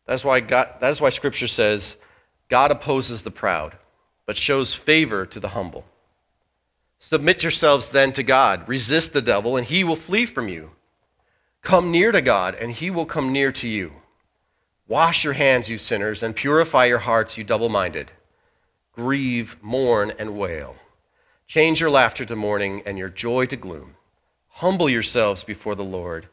That's 0.05 0.25
why, 0.25 0.41
God, 0.41 0.75
that 0.81 0.89
is 0.89 0.99
why 0.99 1.09
Scripture 1.09 1.47
says, 1.47 1.97
God 2.49 2.71
opposes 2.71 3.23
the 3.23 3.31
proud, 3.31 3.77
but 4.25 4.37
shows 4.37 4.73
favor 4.73 5.25
to 5.25 5.39
the 5.39 5.49
humble. 5.49 5.85
Submit 6.99 7.43
yourselves 7.43 7.89
then 7.89 8.11
to 8.13 8.23
God. 8.23 8.67
Resist 8.67 9.13
the 9.13 9.21
devil, 9.21 9.57
and 9.57 9.65
he 9.65 9.83
will 9.83 9.95
flee 9.95 10.25
from 10.25 10.47
you. 10.47 10.71
Come 11.61 11.91
near 11.91 12.11
to 12.11 12.21
God, 12.21 12.55
and 12.55 12.71
he 12.71 12.89
will 12.89 13.05
come 13.05 13.31
near 13.31 13.51
to 13.53 13.67
you. 13.67 13.93
Wash 14.87 15.23
your 15.23 15.33
hands, 15.33 15.69
you 15.69 15.77
sinners, 15.77 16.23
and 16.23 16.35
purify 16.35 16.85
your 16.85 16.99
hearts, 16.99 17.37
you 17.37 17.43
double 17.43 17.69
minded. 17.69 18.11
Grieve, 18.93 19.57
mourn, 19.61 20.13
and 20.19 20.37
wail. 20.37 20.75
Change 21.47 21.81
your 21.81 21.89
laughter 21.89 22.25
to 22.25 22.35
mourning 22.35 22.83
and 22.85 22.97
your 22.97 23.09
joy 23.09 23.45
to 23.47 23.55
gloom. 23.55 23.95
Humble 24.49 24.89
yourselves 24.89 25.43
before 25.43 25.75
the 25.75 25.83
Lord 25.83 26.27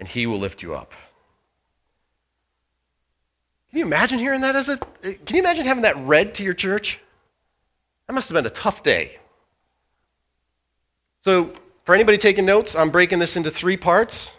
and 0.00 0.08
he 0.08 0.26
will 0.26 0.38
lift 0.38 0.62
you 0.62 0.74
up. 0.74 0.92
Can 3.68 3.78
you 3.78 3.84
imagine 3.84 4.18
hearing 4.18 4.40
that 4.40 4.56
as 4.56 4.68
a 4.68 4.78
can 4.78 5.36
you 5.36 5.40
imagine 5.40 5.64
having 5.64 5.82
that 5.82 5.96
read 5.98 6.34
to 6.36 6.42
your 6.42 6.54
church? 6.54 6.98
That 8.06 8.14
must 8.14 8.28
have 8.28 8.34
been 8.34 8.46
a 8.46 8.50
tough 8.50 8.82
day. 8.82 9.18
So, 11.20 11.52
for 11.84 11.94
anybody 11.94 12.18
taking 12.18 12.46
notes, 12.46 12.74
I'm 12.74 12.90
breaking 12.90 13.18
this 13.20 13.36
into 13.36 13.50
three 13.50 13.76
parts. 13.76 14.32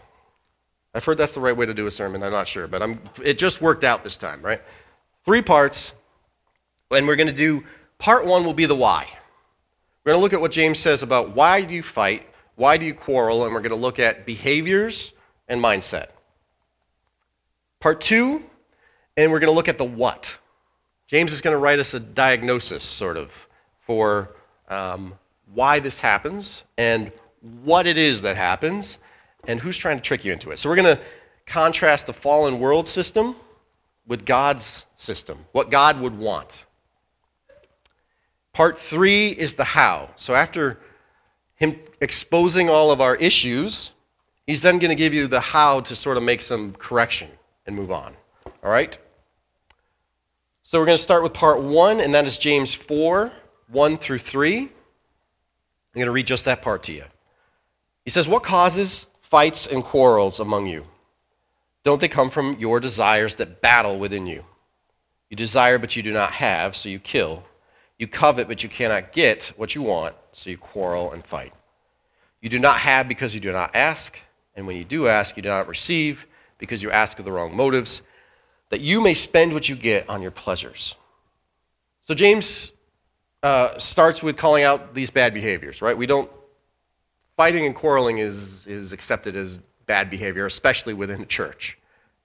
I've 0.93 1.05
heard 1.05 1.17
that's 1.17 1.33
the 1.33 1.39
right 1.39 1.55
way 1.55 1.65
to 1.65 1.73
do 1.73 1.87
a 1.87 1.91
sermon. 1.91 2.21
I'm 2.21 2.31
not 2.31 2.47
sure, 2.47 2.67
but 2.67 2.81
I'm, 2.81 2.99
it 3.23 3.37
just 3.37 3.61
worked 3.61 3.83
out 3.83 4.03
this 4.03 4.17
time, 4.17 4.41
right? 4.41 4.61
Three 5.23 5.41
parts. 5.41 5.93
And 6.91 7.07
we're 7.07 7.15
going 7.15 7.27
to 7.27 7.33
do 7.33 7.63
part 7.97 8.25
one 8.25 8.43
will 8.43 8.53
be 8.53 8.65
the 8.65 8.75
why. 8.75 9.07
We're 10.03 10.11
going 10.11 10.19
to 10.19 10.21
look 10.21 10.33
at 10.33 10.41
what 10.41 10.51
James 10.51 10.79
says 10.79 11.03
about 11.03 11.35
why 11.35 11.61
do 11.61 11.73
you 11.73 11.83
fight, 11.83 12.27
why 12.55 12.77
do 12.77 12.85
you 12.85 12.93
quarrel, 12.93 13.45
and 13.45 13.53
we're 13.53 13.61
going 13.61 13.69
to 13.69 13.75
look 13.75 13.99
at 13.99 14.25
behaviors 14.25 15.13
and 15.47 15.63
mindset. 15.63 16.07
Part 17.79 18.01
two, 18.01 18.43
and 19.15 19.31
we're 19.31 19.39
going 19.39 19.51
to 19.51 19.55
look 19.55 19.69
at 19.69 19.77
the 19.77 19.85
what. 19.85 20.35
James 21.07 21.33
is 21.33 21.41
going 21.41 21.53
to 21.53 21.57
write 21.57 21.79
us 21.79 21.93
a 21.93 21.99
diagnosis, 21.99 22.83
sort 22.83 23.17
of, 23.17 23.47
for 23.79 24.35
um, 24.69 25.13
why 25.53 25.79
this 25.79 25.99
happens 25.99 26.63
and 26.77 27.11
what 27.63 27.87
it 27.87 27.97
is 27.97 28.21
that 28.21 28.37
happens 28.37 28.97
and 29.47 29.59
who's 29.59 29.77
trying 29.77 29.97
to 29.97 30.03
trick 30.03 30.25
you 30.25 30.31
into 30.31 30.51
it. 30.51 30.59
So 30.59 30.69
we're 30.69 30.75
going 30.75 30.95
to 30.95 31.01
contrast 31.45 32.05
the 32.05 32.13
fallen 32.13 32.59
world 32.59 32.87
system 32.87 33.35
with 34.07 34.25
God's 34.25 34.85
system, 34.95 35.45
what 35.51 35.69
God 35.69 35.99
would 35.99 36.17
want. 36.17 36.65
Part 38.53 38.77
three 38.77 39.29
is 39.29 39.53
the 39.53 39.63
how. 39.63 40.09
So 40.15 40.35
after 40.35 40.79
him 41.55 41.79
exposing 42.01 42.69
all 42.69 42.91
of 42.91 43.01
our 43.01 43.15
issues, 43.15 43.91
he's 44.45 44.61
then 44.61 44.79
going 44.79 44.89
to 44.89 44.95
give 44.95 45.13
you 45.13 45.27
the 45.27 45.39
how 45.39 45.81
to 45.81 45.95
sort 45.95 46.17
of 46.17 46.23
make 46.23 46.41
some 46.41 46.73
correction 46.73 47.29
and 47.65 47.75
move 47.75 47.91
on. 47.91 48.13
All 48.63 48.71
right? 48.71 48.97
So 50.63 50.79
we're 50.79 50.85
going 50.85 50.97
to 50.97 51.03
start 51.03 51.23
with 51.23 51.33
part 51.33 51.61
one, 51.61 51.99
and 51.99 52.13
that 52.13 52.25
is 52.25 52.37
James 52.37 52.73
4 52.73 53.31
1 53.69 53.97
through 53.97 54.19
3. 54.19 54.57
I'm 54.59 54.69
going 55.93 56.05
to 56.05 56.11
read 56.11 56.27
just 56.27 56.45
that 56.45 56.61
part 56.61 56.83
to 56.83 56.93
you. 56.93 57.03
He 58.03 58.09
says, 58.09 58.27
What 58.27 58.43
causes 58.43 59.05
fights 59.31 59.65
and 59.65 59.83
quarrels 59.83 60.39
among 60.39 60.67
you? 60.67 60.85
Don't 61.83 61.99
they 61.99 62.07
come 62.07 62.29
from 62.29 62.57
your 62.59 62.79
desires 62.79 63.35
that 63.35 63.61
battle 63.61 63.97
within 63.97 64.27
you? 64.27 64.45
You 65.29 65.37
desire, 65.37 65.79
but 65.79 65.95
you 65.95 66.03
do 66.03 66.11
not 66.11 66.33
have, 66.33 66.75
so 66.75 66.89
you 66.89 66.99
kill. 66.99 67.43
You 67.97 68.07
covet, 68.07 68.47
but 68.47 68.61
you 68.61 68.69
cannot 68.69 69.13
get 69.13 69.53
what 69.55 69.73
you 69.73 69.81
want, 69.81 70.15
so 70.33 70.49
you 70.49 70.57
quarrel 70.57 71.13
and 71.13 71.25
fight. 71.25 71.53
You 72.41 72.49
do 72.49 72.59
not 72.59 72.79
have 72.79 73.07
because 73.07 73.33
you 73.33 73.39
do 73.39 73.51
not 73.51 73.75
ask, 73.75 74.19
and 74.55 74.67
when 74.67 74.75
you 74.75 74.83
do 74.83 75.07
ask, 75.07 75.37
you 75.37 75.43
do 75.43 75.49
not 75.49 75.67
receive 75.67 76.27
because 76.57 76.83
you 76.83 76.91
ask 76.91 77.17
with 77.17 77.25
the 77.25 77.31
wrong 77.31 77.55
motives, 77.55 78.01
that 78.69 78.81
you 78.81 78.99
may 79.01 79.13
spend 79.13 79.53
what 79.53 79.69
you 79.69 79.75
get 79.75 80.07
on 80.09 80.21
your 80.21 80.31
pleasures. 80.31 80.95
So 82.03 82.13
James 82.13 82.71
uh, 83.41 83.77
starts 83.79 84.21
with 84.21 84.35
calling 84.35 84.63
out 84.63 84.93
these 84.93 85.09
bad 85.09 85.33
behaviors, 85.33 85.81
right? 85.81 85.97
We 85.97 86.05
don't 86.05 86.29
fighting 87.41 87.65
and 87.65 87.73
quarreling 87.73 88.19
is, 88.19 88.67
is 88.67 88.91
accepted 88.91 89.35
as 89.35 89.59
bad 89.87 90.11
behavior, 90.11 90.45
especially 90.45 90.93
within 90.93 91.19
the 91.19 91.25
church, 91.25 91.75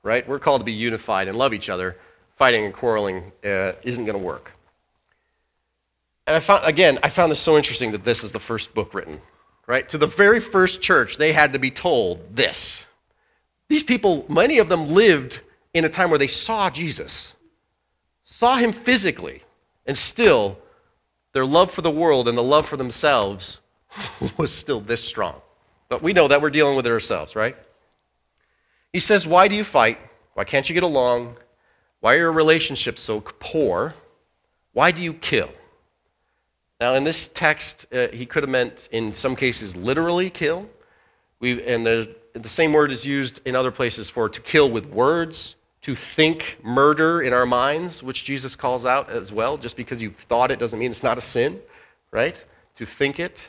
right? 0.03 0.29
We're 0.29 0.39
called 0.39 0.61
to 0.61 0.65
be 0.67 0.75
unified 0.75 1.27
and 1.27 1.39
love 1.39 1.55
each 1.55 1.71
other. 1.71 1.97
Fighting 2.37 2.67
and 2.67 2.75
quarreling 2.75 3.33
uh, 3.43 3.73
isn't 3.83 4.05
going 4.05 4.19
to 4.19 4.23
work. 4.23 4.53
And 6.27 6.37
I 6.37 6.41
found, 6.41 6.67
again, 6.67 6.99
I 7.03 7.09
found 7.09 7.33
this 7.33 7.41
so 7.41 7.57
interesting 7.57 7.93
that 7.93 8.05
this 8.05 8.25
is 8.25 8.33
the 8.33 8.39
first 8.39 8.75
book 8.75 8.93
written, 8.93 9.23
right? 9.67 9.89
To 9.89 9.97
the 9.97 10.07
very 10.07 10.39
first 10.39 10.83
church, 10.83 11.17
they 11.17 11.33
had 11.33 11.55
to 11.55 11.59
be 11.59 11.71
told 11.71 12.37
this. 12.37 12.85
These 13.69 13.85
people, 13.85 14.27
many 14.29 14.59
of 14.59 14.69
them 14.69 14.87
lived 14.87 15.41
in 15.73 15.87
a 15.87 15.89
time 15.89 16.11
where 16.11 16.19
they 16.19 16.27
saw 16.27 16.69
Jesus, 16.69 17.33
saw 18.23 18.57
him 18.57 18.71
physically, 18.71 19.45
and 19.87 19.97
still 19.97 20.59
their 21.33 21.47
love 21.47 21.71
for 21.71 21.81
the 21.81 21.91
world 21.91 22.29
and 22.29 22.37
the 22.37 22.43
love 22.43 22.67
for 22.67 22.77
themselves 22.77 23.61
was 24.37 24.53
still 24.53 24.81
this 24.81 25.03
strong. 25.03 25.41
But 25.89 26.03
we 26.03 26.13
know 26.13 26.29
that 26.29 26.43
we're 26.43 26.51
dealing 26.51 26.77
with 26.77 26.87
it 26.87 26.91
ourselves, 26.91 27.37
right? 27.37 27.57
He 28.93 29.01
says, 29.01 29.27
Why 29.27 29.49
do 29.49 29.55
you 29.55 29.65
fight? 29.65 29.99
Why 30.35 30.45
can't 30.45 30.69
you 30.69 30.75
get 30.75 30.83
along? 30.83 31.37
Why 32.01 32.15
are 32.15 32.19
your 32.19 32.33
relationships 32.33 33.03
so 33.03 33.21
poor? 33.21 33.95
Why 34.73 34.91
do 34.91 35.03
you 35.03 35.15
kill? 35.15 35.51
Now, 36.81 36.95
in 36.95 37.05
this 37.05 37.29
text, 37.29 37.87
uh, 37.93 38.09
he 38.09 38.27
could 38.27 38.43
have 38.43 38.51
meant, 38.51 38.89
in 38.93 39.15
some 39.15 39.35
cases, 39.35 39.75
literally 39.75 40.29
kill. 40.29 40.69
We, 41.41 41.63
and 41.65 41.87
the, 41.87 42.15
the 42.35 42.49
same 42.49 42.73
word 42.73 42.93
is 42.93 43.07
used 43.07 43.41
in 43.47 43.57
other 43.57 43.71
places 43.71 44.11
for 44.11 44.29
to 44.29 44.41
kill 44.43 44.71
with 44.71 44.85
words, 44.87 45.57
to 45.83 45.95
think 45.95 46.59
murder 46.63 47.23
in 47.23 47.33
our 47.33 47.47
minds, 47.47 48.03
which 48.03 48.25
Jesus 48.25 48.57
calls 48.57 48.85
out 48.85 49.09
as 49.09 49.33
well. 49.33 49.57
Just 49.57 49.77
because 49.77 50.03
you 50.03 50.11
thought 50.11 50.51
it 50.51 50.59
doesn't 50.59 50.79
mean 50.79 50.91
it's 50.91 51.03
not 51.03 51.17
a 51.17 51.23
sin, 51.23 51.61
right? 52.11 52.45
To 52.75 52.85
think 52.85 53.19
it. 53.21 53.49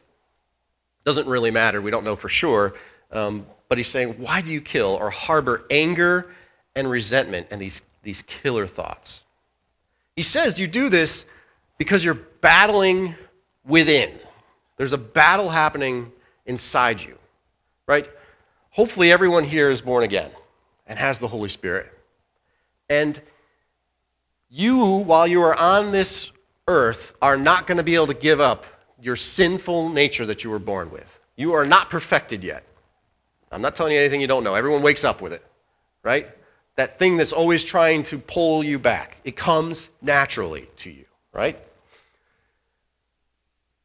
Doesn't 1.08 1.30
really 1.30 1.52
matter. 1.52 1.82
We 1.82 1.90
don't 1.90 2.04
know 2.04 2.18
for 2.18 2.28
sure. 2.28 2.74
Um, 3.14 3.46
but 3.70 3.78
he's 3.78 3.88
saying, 3.88 4.16
why 4.16 4.42
do 4.42 4.52
you 4.52 4.60
kill 4.60 4.98
or 5.00 5.10
harbor 5.10 5.64
anger 5.72 6.30
and 6.76 6.90
resentment 6.90 7.48
and 7.50 7.62
these, 7.62 7.82
these 8.04 8.24
killer 8.24 8.68
thoughts? 8.68 9.24
He 10.18 10.22
says 10.22 10.60
you 10.60 10.68
do 10.68 10.90
this 10.90 11.26
because 11.78 12.04
you're 12.04 12.20
battling 12.42 13.16
within. 13.66 14.20
There's 14.76 14.92
a 14.92 14.98
battle 14.98 15.48
happening 15.48 16.12
inside 16.46 17.02
you, 17.02 17.18
right? 17.88 18.10
Hopefully, 18.72 19.10
everyone 19.10 19.46
here 19.46 19.70
is 19.70 19.80
born 19.80 20.04
again 20.04 20.30
and 20.88 21.00
has 21.00 21.20
the 21.20 21.28
Holy 21.30 21.48
Spirit. 21.48 21.90
And 22.90 23.22
you, 24.50 24.78
while 24.78 25.26
you 25.26 25.42
are 25.42 25.56
on 25.56 25.94
this 25.94 26.34
earth, 26.68 27.16
are 27.22 27.38
not 27.38 27.66
going 27.66 27.78
to 27.78 27.84
be 27.84 27.96
able 27.96 28.08
to 28.08 28.14
give 28.14 28.42
up 28.42 28.66
your 29.02 29.16
sinful 29.16 29.90
nature 29.90 30.26
that 30.26 30.44
you 30.44 30.50
were 30.50 30.60
born 30.60 30.92
with. 30.92 31.20
You 31.36 31.54
are 31.54 31.66
not 31.66 31.90
perfected 31.90 32.44
yet. 32.44 32.64
I'm 33.52 33.62
not 33.62 33.76
telling 33.76 33.94
you 33.94 34.00
anything 34.00 34.22
you 34.22 34.28
don't 34.28 34.44
know. 34.44 34.56
Everyone 34.56 34.82
wakes 34.82 35.04
up 35.04 35.22
with 35.22 35.34
it, 35.34 35.46
right? 36.04 36.28
That 36.76 37.00
thing 37.00 37.18
that's 37.18 37.34
always 37.34 37.64
trying 37.64 38.04
to 38.04 38.18
pull 38.18 38.64
you 38.64 38.78
back. 38.78 39.18
It 39.24 39.36
comes 39.36 39.90
naturally 40.02 40.68
to 40.78 40.90
you, 40.90 41.06
right? 41.34 41.58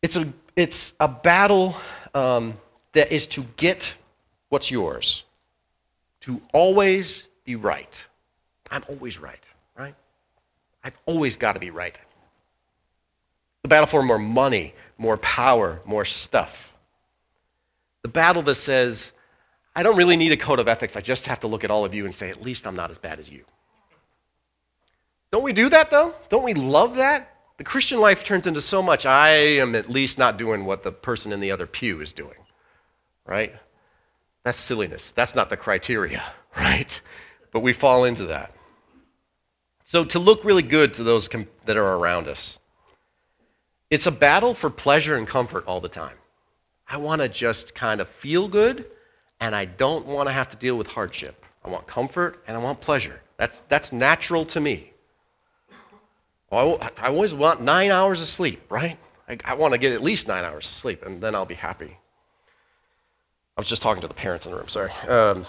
It's 0.02 0.16
a, 0.16 0.32
it's 0.56 0.94
a 0.98 1.08
battle 1.08 1.76
um, 2.14 2.54
that 2.92 3.12
is 3.12 3.26
to 3.28 3.44
get 3.56 3.94
what's 4.48 4.70
yours, 4.70 5.24
to 6.22 6.40
always 6.52 7.28
be 7.44 7.56
right. 7.56 8.06
I'm 8.70 8.82
always 8.88 9.18
right, 9.18 9.42
right? 9.76 9.94
I've 10.82 10.98
always 11.06 11.36
got 11.36 11.52
to 11.52 11.60
be 11.60 11.70
right. 11.70 11.98
The 13.62 13.68
battle 13.68 13.86
for 13.86 14.02
more 14.02 14.18
money, 14.18 14.74
more 15.02 15.16
power, 15.18 15.82
more 15.84 16.04
stuff. 16.04 16.72
The 18.02 18.08
battle 18.08 18.42
that 18.42 18.54
says, 18.54 19.10
I 19.74 19.82
don't 19.82 19.96
really 19.96 20.16
need 20.16 20.30
a 20.30 20.36
code 20.36 20.60
of 20.60 20.68
ethics. 20.68 20.96
I 20.96 21.00
just 21.00 21.26
have 21.26 21.40
to 21.40 21.48
look 21.48 21.64
at 21.64 21.72
all 21.72 21.84
of 21.84 21.92
you 21.92 22.04
and 22.04 22.14
say, 22.14 22.30
at 22.30 22.40
least 22.40 22.68
I'm 22.68 22.76
not 22.76 22.90
as 22.90 22.98
bad 22.98 23.18
as 23.18 23.28
you. 23.28 23.44
Don't 25.32 25.42
we 25.42 25.52
do 25.52 25.68
that, 25.70 25.90
though? 25.90 26.14
Don't 26.28 26.44
we 26.44 26.54
love 26.54 26.96
that? 26.96 27.36
The 27.58 27.64
Christian 27.64 27.98
life 27.98 28.22
turns 28.22 28.46
into 28.46 28.62
so 28.62 28.80
much, 28.80 29.04
I 29.04 29.30
am 29.30 29.74
at 29.74 29.90
least 29.90 30.18
not 30.18 30.36
doing 30.36 30.64
what 30.64 30.84
the 30.84 30.92
person 30.92 31.32
in 31.32 31.40
the 31.40 31.50
other 31.50 31.66
pew 31.66 32.00
is 32.00 32.12
doing, 32.12 32.38
right? 33.26 33.52
That's 34.44 34.60
silliness. 34.60 35.10
That's 35.12 35.34
not 35.34 35.50
the 35.50 35.56
criteria, 35.56 36.22
right? 36.56 37.00
But 37.50 37.60
we 37.60 37.72
fall 37.72 38.04
into 38.04 38.26
that. 38.26 38.52
So, 39.84 40.04
to 40.04 40.18
look 40.20 40.44
really 40.44 40.62
good 40.62 40.94
to 40.94 41.02
those 41.02 41.28
that 41.64 41.76
are 41.76 41.96
around 41.96 42.28
us, 42.28 42.58
it's 43.92 44.06
a 44.06 44.10
battle 44.10 44.54
for 44.54 44.70
pleasure 44.70 45.18
and 45.18 45.28
comfort 45.28 45.64
all 45.66 45.78
the 45.78 45.88
time. 45.88 46.16
I 46.88 46.96
want 46.96 47.20
to 47.20 47.28
just 47.28 47.74
kind 47.74 48.00
of 48.00 48.08
feel 48.08 48.48
good, 48.48 48.86
and 49.38 49.54
I 49.54 49.66
don't 49.66 50.06
want 50.06 50.30
to 50.30 50.32
have 50.32 50.48
to 50.48 50.56
deal 50.56 50.78
with 50.78 50.86
hardship. 50.86 51.44
I 51.62 51.68
want 51.68 51.86
comfort 51.86 52.42
and 52.46 52.56
I 52.56 52.60
want 52.60 52.80
pleasure. 52.80 53.20
That's, 53.36 53.60
that's 53.68 53.92
natural 53.92 54.46
to 54.46 54.60
me. 54.60 54.92
Well, 56.50 56.78
I 56.96 57.08
always 57.08 57.34
want 57.34 57.60
nine 57.60 57.90
hours 57.90 58.22
of 58.22 58.28
sleep, 58.28 58.62
right? 58.70 58.96
I, 59.28 59.36
I 59.44 59.54
want 59.54 59.74
to 59.74 59.78
get 59.78 59.92
at 59.92 60.02
least 60.02 60.26
nine 60.26 60.44
hours 60.44 60.70
of 60.70 60.74
sleep, 60.74 61.04
and 61.04 61.20
then 61.20 61.34
I'll 61.34 61.44
be 61.44 61.54
happy. 61.54 61.98
I 63.58 63.60
was 63.60 63.68
just 63.68 63.82
talking 63.82 64.00
to 64.00 64.08
the 64.08 64.14
parents 64.14 64.46
in 64.46 64.52
the 64.52 64.56
room, 64.56 64.68
sorry. 64.68 64.92
Um, 65.06 65.44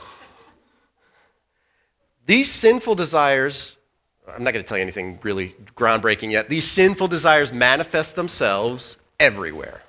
these 2.25 2.51
sinful 2.51 2.95
desires 2.95 3.77
I'm 4.27 4.43
not 4.43 4.53
going 4.53 4.63
to 4.63 4.67
tell 4.67 4.77
you 4.77 4.83
anything 4.83 5.19
really 5.21 5.55
groundbreaking 5.75 6.31
yet. 6.31 6.49
These 6.49 6.67
sinful 6.67 7.09
desires 7.09 7.51
manifest 7.51 8.15
themselves 8.15 8.97
everywhere. 9.19 9.81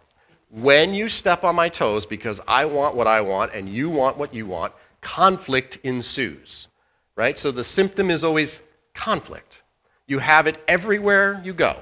When 0.50 0.94
you 0.94 1.08
step 1.08 1.44
on 1.44 1.54
my 1.54 1.68
toes 1.68 2.04
because 2.06 2.40
I 2.46 2.64
want 2.64 2.96
what 2.96 3.06
I 3.06 3.20
want 3.20 3.54
and 3.54 3.68
you 3.68 3.90
want 3.90 4.16
what 4.16 4.34
you 4.34 4.46
want, 4.46 4.72
conflict 5.00 5.78
ensues, 5.82 6.68
right? 7.16 7.38
So 7.38 7.50
the 7.50 7.64
symptom 7.64 8.10
is 8.10 8.24
always 8.24 8.62
conflict. 8.92 9.62
You 10.06 10.18
have 10.18 10.46
it 10.46 10.62
everywhere 10.68 11.40
you 11.44 11.52
go. 11.52 11.76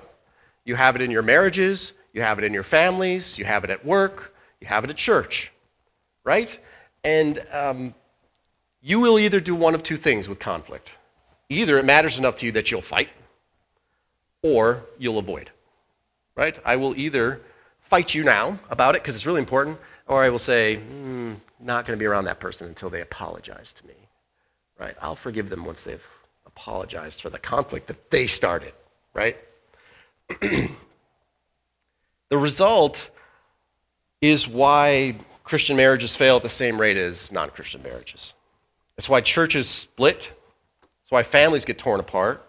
You 0.65 0.75
have 0.75 0.95
it 0.95 1.03
in 1.03 1.11
your 1.11 1.23
marriages, 1.23 1.93
you 2.13 2.23
have 2.23 2.39
it 2.39 2.45
in 2.45 2.53
your 2.53 2.63
families, 2.63 3.39
you 3.39 3.45
have 3.45 3.65
it 3.65 3.71
at 3.71 3.85
work, 3.85 4.35
you 4.61 4.67
have 4.69 4.85
it 4.85 4.91
at 4.91 4.97
church, 4.97 5.51
right? 6.25 6.59
And 7.03 7.45
um, 7.53 7.95
you 8.81 9.01
will 9.01 9.19
either 9.19 9.41
do 9.41 9.55
one 9.55 9.75
of 9.75 9.83
two 9.83 9.97
things 9.97 10.29
with 10.29 10.39
conflict 10.39 10.97
Either 11.53 11.79
it 11.79 11.85
matters 11.85 12.19
enough 12.19 12.37
to 12.37 12.47
you 12.47 12.53
that 12.53 12.71
you'll 12.71 12.81
fight, 12.81 13.09
or 14.43 14.85
you'll 14.99 15.19
avoid. 15.19 15.51
Right? 16.35 16.59
I 16.65 16.77
will 16.77 16.97
either 16.97 17.41
fight 17.81 18.15
you 18.15 18.25
now 18.25 18.59
about 18.71 18.95
it 18.97 19.03
because 19.03 19.15
it's 19.15 19.27
really 19.27 19.41
important. 19.41 19.79
Or 20.07 20.23
I 20.23 20.31
will 20.31 20.39
say, 20.39 20.79
mm, 20.79 21.37
not 21.61 21.87
going 21.87 21.97
to 21.97 22.03
be 22.03 22.07
around 22.07 22.25
that 22.25 22.41
person 22.41 22.67
until 22.67 22.91
they 22.91 23.01
apologize 23.01 23.73
to 23.75 23.87
me. 23.87 23.95
Right? 24.79 24.97
I'll 25.01 25.17
forgive 25.17 25.51
them 25.51 25.65
once 25.65 25.83
they've 25.85 26.05
apologized 26.47 27.21
for 27.21 27.31
the 27.31 27.39
conflict 27.39 27.87
that 27.87 28.11
they 28.11 28.27
started. 28.27 28.73
Right? 29.15 29.37
the 30.41 30.71
result 32.31 33.11
is 34.21 34.49
why 34.49 35.17
Christian 35.45 35.77
marriages 35.77 36.17
fail 36.17 36.37
at 36.37 36.43
the 36.43 36.49
same 36.49 36.81
rate 36.81 36.97
as 36.97 37.31
non 37.31 37.51
Christian 37.51 37.83
marriages. 37.83 38.33
It's 38.97 39.09
why 39.09 39.21
churches 39.21 39.69
split. 39.69 40.33
It's 41.13 41.15
why 41.15 41.25
families 41.25 41.67
get 41.67 41.77
torn 41.77 42.01
apart. 42.01 42.43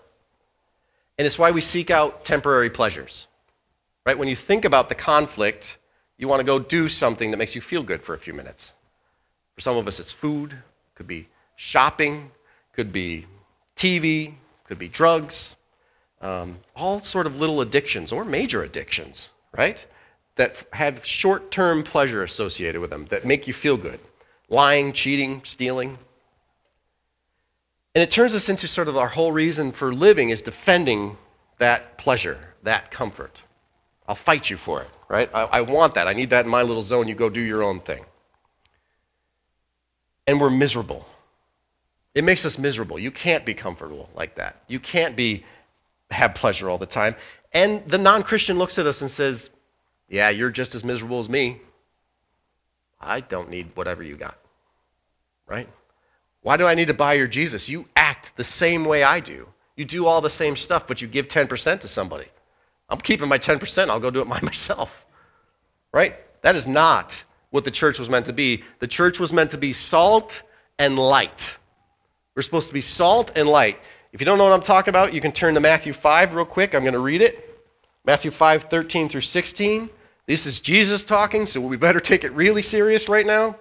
And 1.18 1.28
it's 1.28 1.38
why 1.38 1.52
we 1.52 1.60
seek 1.60 1.92
out 1.92 2.24
temporary 2.24 2.70
pleasures. 2.70 3.28
Right? 4.06 4.18
When 4.18 4.30
you 4.30 4.38
think 4.38 4.64
about 4.64 4.88
the 4.88 4.96
conflict, 4.96 5.78
you 6.18 6.30
want 6.30 6.40
to 6.40 6.46
go 6.46 6.60
do 6.60 6.88
something 6.88 7.32
that 7.32 7.36
makes 7.36 7.56
you 7.56 7.62
feel 7.62 7.84
good 7.84 8.02
for 8.02 8.16
a 8.16 8.18
few 8.18 8.34
minutes. 8.34 8.72
For 9.56 9.60
some 9.60 9.76
of 9.76 9.86
us, 9.86 10.00
it's 10.00 10.14
food, 10.14 10.56
could 10.96 11.08
be 11.08 11.28
shopping, 11.58 12.32
could 12.72 12.94
be 12.94 13.26
TV, 13.76 14.36
could 14.64 14.80
be 14.80 14.88
drugs, 14.88 15.58
um, 16.22 16.60
all 16.74 17.02
sort 17.02 17.28
of 17.28 17.38
little 17.38 17.60
addictions 17.60 18.14
or 18.14 18.24
major 18.24 18.64
addictions, 18.64 19.30
right? 19.58 19.86
That 20.38 20.66
have 20.72 21.06
short 21.06 21.52
term 21.52 21.84
pleasure 21.84 22.24
associated 22.24 22.80
with 22.80 22.92
them, 22.92 23.08
that 23.08 23.26
make 23.26 23.46
you 23.46 23.54
feel 23.54 23.76
good. 23.76 24.00
Lying, 24.48 24.94
cheating, 24.94 25.42
stealing. 25.44 25.98
And 27.96 28.02
it 28.02 28.10
turns 28.10 28.34
us 28.34 28.50
into 28.50 28.68
sort 28.68 28.88
of 28.88 28.98
our 28.98 29.08
whole 29.08 29.32
reason 29.32 29.72
for 29.72 29.94
living 29.94 30.30
is 30.30 30.42
defending 30.42 31.18
that 31.60 31.98
pleasure, 31.98 32.40
that 32.64 32.90
comfort. 32.90 33.42
I'll 34.08 34.16
fight 34.16 34.50
you 34.50 34.58
for 34.58 34.82
it, 34.82 34.90
right? 35.08 35.30
I, 35.34 35.44
I, 35.44 35.62
want 35.62 35.94
that. 35.96 36.08
I 36.08 36.14
need 36.14 36.32
that 36.32 36.46
in 36.46 36.52
my 36.52 36.64
little 36.64 36.82
zone. 36.82 37.08
You 37.08 37.16
go 37.16 37.30
do 37.30 37.40
your 37.40 37.64
own 37.64 37.80
thing. 37.80 38.04
And 40.26 40.42
we're 40.42 40.50
miserable. 40.50 41.06
It 42.16 42.24
makes 42.24 42.46
us 42.46 42.58
miserable. 42.58 42.98
You 42.98 43.12
can't 43.12 43.46
be 43.46 43.54
comfortable 43.54 44.10
like 44.16 44.36
that. 44.36 44.64
You 44.68 44.80
can't 44.80 45.16
be 45.16 45.44
have 46.12 46.36
pleasure 46.36 46.70
all 46.70 46.78
the 46.78 46.86
time. 46.86 47.16
And 47.54 47.88
the 47.90 47.98
non-Christian 47.98 48.58
looks 48.58 48.78
at 48.78 48.86
us 48.86 49.02
and 49.02 49.10
says, 49.10 49.50
"Yeah, 50.10 50.30
you're 50.30 50.52
just 50.52 50.76
as 50.76 50.84
miserable 50.84 51.20
as 51.20 51.28
me. 51.28 51.62
I 53.02 53.20
don't 53.20 53.50
need 53.50 53.76
whatever 53.76 54.04
you 54.04 54.16
got." 54.16 54.38
Right? 55.48 55.68
Why 56.44 56.58
do 56.58 56.68
I 56.68 56.76
need 56.76 56.88
to 56.88 56.94
buy 56.94 57.14
your 57.14 57.28
Jesus? 57.28 57.68
You 57.68 57.88
act 57.96 58.34
the 58.36 58.44
same 58.44 58.86
way 58.86 59.04
I 59.04 59.20
do. 59.20 59.48
You 59.76 59.86
do 59.86 60.06
all 60.06 60.22
the 60.22 60.30
same 60.30 60.56
stuff, 60.56 60.88
but 60.88 61.02
you 61.02 61.08
give 61.08 61.28
10% 61.28 61.80
to 61.80 61.88
somebody. 61.88 62.28
I'm 62.90 63.00
keeping 63.00 63.28
my 63.28 63.40
10%. 63.40 63.90
I'll 63.90 64.00
go 64.00 64.12
do 64.12 64.22
it 64.22 64.30
by 64.30 64.40
myself. 64.44 65.06
Right? 65.94 66.16
That 66.42 66.56
is 66.56 66.68
not 66.68 67.24
what 67.50 67.64
the 67.64 67.72
church 67.72 67.98
was 67.98 68.10
meant 68.10 68.26
to 68.28 68.34
be. 68.34 68.64
The 68.80 68.88
church 68.88 69.20
was 69.20 69.32
meant 69.32 69.52
to 69.52 69.58
be 69.58 69.74
salt 69.74 70.44
and 70.78 71.00
light. 71.00 71.58
We're 72.36 72.42
supposed 72.42 72.68
to 72.68 72.74
be 72.74 72.82
salt 72.82 73.32
and 73.36 73.48
light. 73.48 73.80
If 74.12 74.20
you 74.20 74.26
don't 74.26 74.38
know 74.38 74.44
what 74.44 74.54
I'm 74.54 74.62
talking 74.62 74.90
about, 74.90 75.14
you 75.14 75.22
can 75.22 75.32
turn 75.32 75.54
to 75.54 75.60
Matthew 75.60 75.94
5 75.94 76.34
real 76.34 76.46
quick. 76.46 76.76
I'm 76.76 76.82
going 76.82 76.94
to 76.94 77.00
read 77.00 77.22
it. 77.22 77.62
Matthew 78.06 78.32
5, 78.32 78.66
13 78.66 79.08
through 79.08 79.22
16. 79.22 79.90
This 80.26 80.46
is 80.46 80.60
Jesus 80.60 81.04
talking, 81.04 81.46
so 81.46 81.62
we 81.62 81.78
better 81.78 82.00
take 82.02 82.24
it 82.24 82.32
really 82.34 82.62
serious 82.62 83.08
right 83.08 83.26
now. 83.26 83.56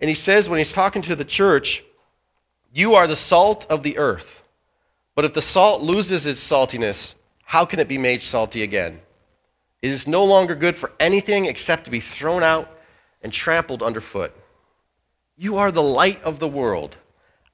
And 0.00 0.08
he 0.08 0.14
says, 0.14 0.48
when 0.48 0.58
he's 0.58 0.72
talking 0.72 1.02
to 1.02 1.16
the 1.16 1.24
church, 1.24 1.84
You 2.72 2.94
are 2.94 3.06
the 3.06 3.16
salt 3.16 3.66
of 3.70 3.82
the 3.82 3.98
earth. 3.98 4.42
But 5.14 5.24
if 5.24 5.34
the 5.34 5.42
salt 5.42 5.82
loses 5.82 6.26
its 6.26 6.40
saltiness, 6.40 7.14
how 7.44 7.64
can 7.64 7.80
it 7.80 7.88
be 7.88 7.98
made 7.98 8.22
salty 8.22 8.62
again? 8.62 9.00
It 9.80 9.90
is 9.90 10.06
no 10.06 10.24
longer 10.24 10.54
good 10.54 10.76
for 10.76 10.92
anything 11.00 11.46
except 11.46 11.84
to 11.84 11.90
be 11.90 12.00
thrown 12.00 12.42
out 12.42 12.70
and 13.22 13.32
trampled 13.32 13.82
underfoot. 13.82 14.34
You 15.36 15.56
are 15.56 15.72
the 15.72 15.82
light 15.82 16.22
of 16.22 16.38
the 16.38 16.48
world. 16.48 16.96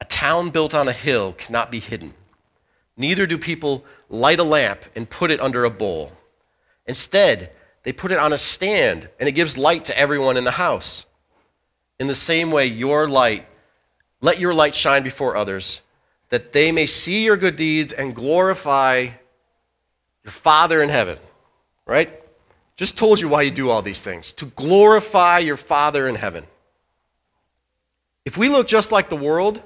A 0.00 0.04
town 0.04 0.50
built 0.50 0.74
on 0.74 0.88
a 0.88 0.92
hill 0.92 1.32
cannot 1.34 1.70
be 1.70 1.80
hidden. 1.80 2.14
Neither 2.96 3.26
do 3.26 3.38
people 3.38 3.84
light 4.08 4.40
a 4.40 4.44
lamp 4.44 4.80
and 4.94 5.08
put 5.08 5.30
it 5.30 5.40
under 5.40 5.64
a 5.64 5.70
bowl. 5.70 6.12
Instead, 6.86 7.50
they 7.82 7.92
put 7.92 8.12
it 8.12 8.18
on 8.18 8.32
a 8.32 8.38
stand, 8.38 9.08
and 9.20 9.28
it 9.28 9.32
gives 9.32 9.58
light 9.58 9.84
to 9.86 9.98
everyone 9.98 10.36
in 10.36 10.44
the 10.44 10.50
house. 10.50 11.04
In 11.98 12.06
the 12.06 12.14
same 12.14 12.50
way, 12.50 12.66
your 12.66 13.08
light, 13.08 13.46
let 14.24 14.40
your 14.40 14.54
light 14.54 14.74
shine 14.74 15.02
before 15.02 15.36
others, 15.36 15.82
that 16.30 16.54
they 16.54 16.72
may 16.72 16.86
see 16.86 17.24
your 17.24 17.36
good 17.36 17.56
deeds 17.56 17.92
and 17.92 18.14
glorify 18.14 19.08
your 20.24 20.32
Father 20.32 20.82
in 20.82 20.88
heaven, 20.88 21.18
right? 21.84 22.10
Just 22.74 22.96
told 22.96 23.20
you 23.20 23.28
why 23.28 23.42
you 23.42 23.50
do 23.50 23.68
all 23.68 23.82
these 23.82 24.00
things 24.00 24.32
to 24.32 24.46
glorify 24.46 25.40
your 25.40 25.58
Father 25.58 26.08
in 26.08 26.14
heaven. 26.14 26.46
If 28.24 28.38
we 28.38 28.48
look 28.48 28.66
just 28.66 28.90
like 28.90 29.10
the 29.10 29.16
world, 29.16 29.62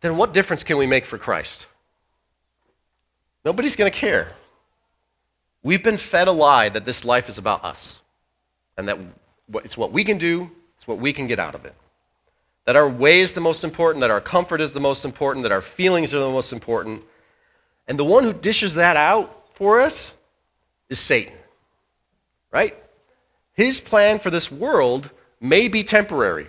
then 0.00 0.16
what 0.16 0.32
difference 0.32 0.62
can 0.62 0.78
we 0.78 0.86
make 0.86 1.04
for 1.04 1.18
Christ? 1.18 1.66
Nobody's 3.44 3.74
going 3.74 3.90
to 3.90 3.98
care. 3.98 4.28
We've 5.64 5.82
been 5.82 5.96
fed 5.96 6.28
a 6.28 6.32
lie 6.32 6.68
that 6.68 6.86
this 6.86 7.04
life 7.04 7.28
is 7.28 7.36
about 7.36 7.64
us 7.64 8.00
and 8.76 8.86
that 8.86 8.96
it's 9.64 9.76
what 9.76 9.90
we 9.90 10.04
can 10.04 10.18
do, 10.18 10.52
it's 10.76 10.86
what 10.86 10.98
we 10.98 11.12
can 11.12 11.26
get 11.26 11.40
out 11.40 11.56
of 11.56 11.64
it. 11.64 11.74
That 12.66 12.76
our 12.76 12.88
way 12.88 13.20
is 13.20 13.32
the 13.32 13.40
most 13.40 13.64
important, 13.64 14.00
that 14.02 14.10
our 14.10 14.20
comfort 14.20 14.60
is 14.60 14.72
the 14.72 14.80
most 14.80 15.04
important, 15.04 15.42
that 15.44 15.52
our 15.52 15.62
feelings 15.62 16.14
are 16.14 16.20
the 16.20 16.28
most 16.28 16.52
important. 16.52 17.02
And 17.88 17.98
the 17.98 18.04
one 18.04 18.24
who 18.24 18.32
dishes 18.32 18.74
that 18.74 18.96
out 18.96 19.48
for 19.54 19.80
us 19.80 20.12
is 20.88 20.98
Satan, 20.98 21.34
right? 22.52 22.76
His 23.54 23.80
plan 23.80 24.18
for 24.18 24.30
this 24.30 24.50
world 24.50 25.10
may 25.40 25.68
be 25.68 25.82
temporary. 25.82 26.46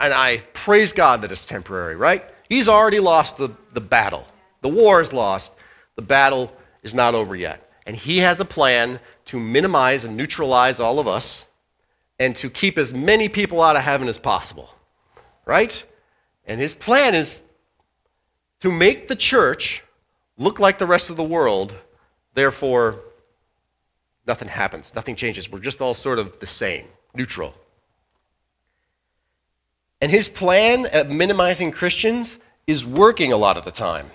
And 0.00 0.12
I 0.12 0.38
praise 0.52 0.92
God 0.92 1.22
that 1.22 1.32
it's 1.32 1.46
temporary, 1.46 1.96
right? 1.96 2.24
He's 2.48 2.68
already 2.68 3.00
lost 3.00 3.36
the, 3.36 3.50
the 3.72 3.80
battle. 3.80 4.26
The 4.60 4.68
war 4.68 5.00
is 5.00 5.12
lost. 5.12 5.52
The 5.96 6.02
battle 6.02 6.52
is 6.82 6.94
not 6.94 7.14
over 7.14 7.36
yet. 7.36 7.70
And 7.86 7.96
he 7.96 8.18
has 8.18 8.40
a 8.40 8.44
plan 8.44 9.00
to 9.26 9.38
minimize 9.38 10.04
and 10.04 10.16
neutralize 10.16 10.80
all 10.80 10.98
of 10.98 11.06
us 11.06 11.46
and 12.18 12.36
to 12.36 12.50
keep 12.50 12.78
as 12.78 12.92
many 12.92 13.28
people 13.28 13.62
out 13.62 13.76
of 13.76 13.82
heaven 13.82 14.08
as 14.08 14.18
possible, 14.18 14.70
right? 15.44 15.82
And 16.46 16.60
his 16.60 16.74
plan 16.74 17.14
is 17.14 17.42
to 18.60 18.70
make 18.70 19.08
the 19.08 19.16
church 19.16 19.82
look 20.36 20.58
like 20.58 20.78
the 20.78 20.86
rest 20.86 21.10
of 21.10 21.16
the 21.16 21.24
world 21.24 21.74
Therefore, 22.34 23.00
nothing 24.26 24.48
happens, 24.48 24.94
nothing 24.94 25.16
changes. 25.16 25.50
We're 25.50 25.60
just 25.60 25.80
all 25.80 25.94
sort 25.94 26.18
of 26.18 26.38
the 26.40 26.46
same, 26.46 26.86
neutral. 27.14 27.54
And 30.00 30.10
his 30.10 30.28
plan 30.28 30.86
at 30.86 31.10
minimizing 31.10 31.70
Christians 31.70 32.38
is 32.66 32.84
working 32.84 33.32
a 33.32 33.36
lot 33.36 33.56
of 33.56 33.64
the 33.64 33.70
time. 33.70 34.10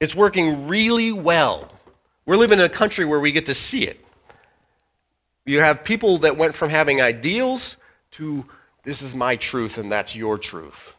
It's 0.00 0.14
working 0.14 0.68
really 0.68 1.12
well. 1.12 1.70
We're 2.26 2.36
living 2.36 2.58
in 2.58 2.64
a 2.64 2.70
country 2.70 3.04
where 3.04 3.20
we 3.20 3.32
get 3.32 3.46
to 3.46 3.54
see 3.54 3.86
it. 3.86 4.04
You 5.46 5.60
have 5.60 5.84
people 5.84 6.18
that 6.18 6.36
went 6.36 6.54
from 6.54 6.70
having 6.70 7.00
ideals 7.00 7.76
to 8.12 8.44
this 8.84 9.02
is 9.02 9.14
my 9.14 9.36
truth 9.36 9.78
and 9.78 9.90
that's 9.90 10.14
your 10.14 10.38
truth, 10.38 10.94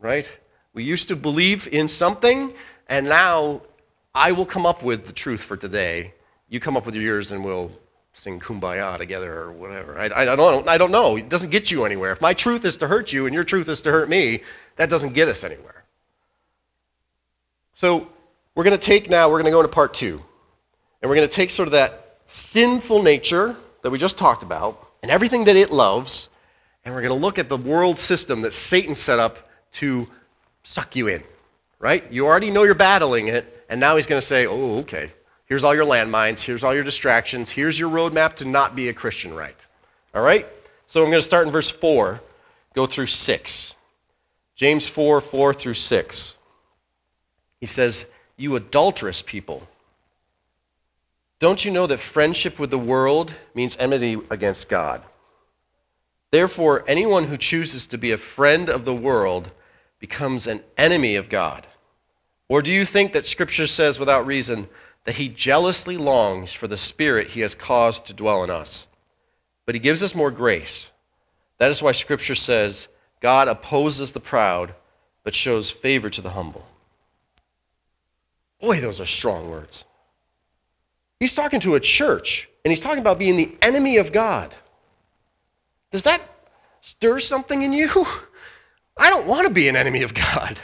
right? 0.00 0.30
We 0.74 0.84
used 0.84 1.08
to 1.08 1.16
believe 1.16 1.66
in 1.68 1.88
something, 1.88 2.52
and 2.88 3.06
now 3.06 3.62
I 4.14 4.32
will 4.32 4.46
come 4.46 4.66
up 4.66 4.82
with 4.82 5.06
the 5.06 5.12
truth 5.12 5.42
for 5.42 5.56
today. 5.56 6.14
You 6.48 6.60
come 6.60 6.76
up 6.76 6.86
with 6.86 6.94
yours, 6.94 7.32
and 7.32 7.44
we'll 7.44 7.72
sing 8.12 8.40
kumbaya 8.40 8.98
together 8.98 9.32
or 9.32 9.52
whatever. 9.52 9.98
I, 9.98 10.06
I, 10.06 10.36
don't, 10.36 10.68
I 10.68 10.76
don't 10.76 10.90
know. 10.90 11.16
It 11.16 11.28
doesn't 11.28 11.50
get 11.50 11.70
you 11.70 11.84
anywhere. 11.84 12.12
If 12.12 12.20
my 12.20 12.34
truth 12.34 12.64
is 12.64 12.76
to 12.78 12.88
hurt 12.88 13.12
you 13.12 13.26
and 13.26 13.34
your 13.34 13.44
truth 13.44 13.68
is 13.68 13.82
to 13.82 13.90
hurt 13.90 14.08
me, 14.08 14.42
that 14.76 14.90
doesn't 14.90 15.12
get 15.12 15.28
us 15.28 15.44
anywhere. 15.44 15.84
So 17.74 18.08
we're 18.54 18.64
going 18.64 18.76
to 18.76 18.84
take 18.84 19.08
now, 19.08 19.28
we're 19.28 19.40
going 19.40 19.44
to 19.44 19.50
go 19.52 19.60
into 19.60 19.72
part 19.72 19.94
two. 19.94 20.22
And 21.00 21.08
we're 21.08 21.14
going 21.14 21.28
to 21.28 21.34
take 21.34 21.50
sort 21.50 21.68
of 21.68 21.72
that 21.72 22.18
sinful 22.26 23.04
nature 23.04 23.56
that 23.82 23.90
we 23.90 23.98
just 23.98 24.18
talked 24.18 24.42
about 24.42 24.84
and 25.02 25.12
everything 25.12 25.44
that 25.44 25.54
it 25.54 25.70
loves, 25.70 26.28
and 26.88 26.94
we're 26.94 27.02
going 27.02 27.20
to 27.20 27.22
look 27.22 27.38
at 27.38 27.50
the 27.50 27.56
world 27.58 27.98
system 27.98 28.40
that 28.40 28.54
Satan 28.54 28.94
set 28.94 29.18
up 29.18 29.50
to 29.72 30.08
suck 30.62 30.96
you 30.96 31.08
in, 31.08 31.22
right? 31.78 32.02
You 32.10 32.24
already 32.24 32.50
know 32.50 32.62
you're 32.62 32.74
battling 32.74 33.28
it, 33.28 33.66
and 33.68 33.78
now 33.78 33.96
he's 33.96 34.06
going 34.06 34.18
to 34.18 34.26
say, 34.26 34.46
oh, 34.46 34.78
okay, 34.78 35.12
here's 35.44 35.64
all 35.64 35.74
your 35.74 35.84
landmines, 35.84 36.40
here's 36.40 36.64
all 36.64 36.74
your 36.74 36.84
distractions, 36.84 37.50
here's 37.50 37.78
your 37.78 37.90
roadmap 37.90 38.36
to 38.36 38.46
not 38.46 38.74
be 38.74 38.88
a 38.88 38.94
Christian 38.94 39.34
right. 39.34 39.54
All 40.14 40.22
right? 40.22 40.46
So 40.86 41.02
I'm 41.02 41.10
going 41.10 41.20
to 41.20 41.26
start 41.26 41.46
in 41.46 41.52
verse 41.52 41.70
4, 41.70 42.22
go 42.72 42.86
through 42.86 43.04
6. 43.04 43.74
James 44.54 44.88
4, 44.88 45.20
4 45.20 45.52
through 45.52 45.74
6. 45.74 46.36
He 47.60 47.66
says, 47.66 48.06
You 48.38 48.56
adulterous 48.56 49.20
people, 49.20 49.68
don't 51.38 51.66
you 51.66 51.70
know 51.70 51.86
that 51.86 51.98
friendship 51.98 52.58
with 52.58 52.70
the 52.70 52.78
world 52.78 53.34
means 53.54 53.76
enmity 53.78 54.16
against 54.30 54.70
God? 54.70 55.02
Therefore, 56.30 56.84
anyone 56.86 57.24
who 57.24 57.36
chooses 57.36 57.86
to 57.86 57.98
be 57.98 58.10
a 58.10 58.18
friend 58.18 58.68
of 58.68 58.84
the 58.84 58.94
world 58.94 59.50
becomes 59.98 60.46
an 60.46 60.62
enemy 60.76 61.16
of 61.16 61.28
God. 61.28 61.66
Or 62.48 62.62
do 62.62 62.72
you 62.72 62.84
think 62.84 63.12
that 63.12 63.26
Scripture 63.26 63.66
says 63.66 63.98
without 63.98 64.26
reason 64.26 64.68
that 65.04 65.16
He 65.16 65.28
jealously 65.28 65.96
longs 65.96 66.52
for 66.52 66.66
the 66.66 66.76
Spirit 66.76 67.28
He 67.28 67.40
has 67.40 67.54
caused 67.54 68.06
to 68.06 68.14
dwell 68.14 68.44
in 68.44 68.50
us? 68.50 68.86
But 69.66 69.74
He 69.74 69.80
gives 69.80 70.02
us 70.02 70.14
more 70.14 70.30
grace. 70.30 70.90
That 71.58 71.70
is 71.70 71.82
why 71.82 71.92
Scripture 71.92 72.34
says 72.34 72.88
God 73.20 73.48
opposes 73.48 74.12
the 74.12 74.20
proud, 74.20 74.74
but 75.24 75.34
shows 75.34 75.70
favor 75.70 76.08
to 76.10 76.20
the 76.20 76.30
humble. 76.30 76.66
Boy, 78.60 78.80
those 78.80 79.00
are 79.00 79.06
strong 79.06 79.50
words. 79.50 79.84
He's 81.20 81.34
talking 81.34 81.60
to 81.60 81.74
a 81.74 81.80
church, 81.80 82.48
and 82.64 82.70
he's 82.70 82.80
talking 82.80 83.00
about 83.00 83.18
being 83.18 83.36
the 83.36 83.56
enemy 83.60 83.96
of 83.96 84.12
God. 84.12 84.54
Does 85.90 86.02
that 86.04 86.22
stir 86.80 87.18
something 87.18 87.62
in 87.62 87.72
you? 87.72 87.88
I 88.98 89.10
don't 89.10 89.26
want 89.26 89.46
to 89.46 89.52
be 89.52 89.68
an 89.68 89.76
enemy 89.76 90.02
of 90.02 90.12
God. 90.14 90.58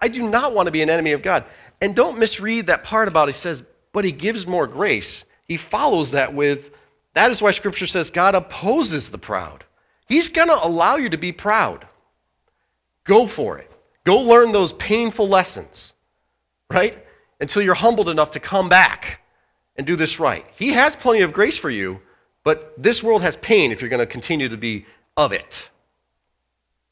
I 0.00 0.08
do 0.08 0.28
not 0.28 0.54
want 0.54 0.66
to 0.66 0.72
be 0.72 0.82
an 0.82 0.90
enemy 0.90 1.12
of 1.12 1.22
God. 1.22 1.44
And 1.80 1.96
don't 1.96 2.18
misread 2.18 2.66
that 2.66 2.82
part 2.82 3.08
about 3.08 3.28
he 3.28 3.32
says, 3.32 3.62
but 3.92 4.04
he 4.04 4.12
gives 4.12 4.46
more 4.46 4.66
grace. 4.66 5.24
He 5.46 5.56
follows 5.56 6.10
that 6.10 6.34
with, 6.34 6.70
that 7.14 7.30
is 7.30 7.40
why 7.40 7.50
Scripture 7.52 7.86
says 7.86 8.10
God 8.10 8.34
opposes 8.34 9.08
the 9.08 9.18
proud. 9.18 9.64
He's 10.06 10.28
going 10.28 10.48
to 10.48 10.66
allow 10.66 10.96
you 10.96 11.08
to 11.10 11.18
be 11.18 11.32
proud. 11.32 11.86
Go 13.04 13.26
for 13.26 13.58
it. 13.58 13.70
Go 14.04 14.20
learn 14.20 14.52
those 14.52 14.72
painful 14.74 15.28
lessons, 15.28 15.94
right? 16.70 16.98
Until 17.40 17.62
you're 17.62 17.74
humbled 17.74 18.08
enough 18.08 18.32
to 18.32 18.40
come 18.40 18.68
back 18.68 19.20
and 19.76 19.86
do 19.86 19.96
this 19.96 20.20
right. 20.20 20.44
He 20.56 20.72
has 20.72 20.96
plenty 20.96 21.22
of 21.22 21.32
grace 21.32 21.56
for 21.56 21.70
you, 21.70 22.00
but 22.44 22.74
this 22.82 23.02
world 23.02 23.22
has 23.22 23.36
pain 23.36 23.70
if 23.72 23.80
you're 23.80 23.90
going 23.90 24.00
to 24.00 24.06
continue 24.06 24.48
to 24.48 24.56
be 24.56 24.84
of 25.16 25.32
it. 25.32 25.68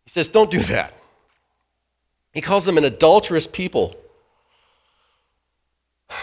He 0.04 0.10
says, 0.10 0.28
don't 0.28 0.50
do 0.50 0.60
that. 0.60 0.94
He 2.32 2.40
calls 2.40 2.64
them 2.64 2.78
an 2.78 2.84
adulterous 2.84 3.46
people. 3.46 3.96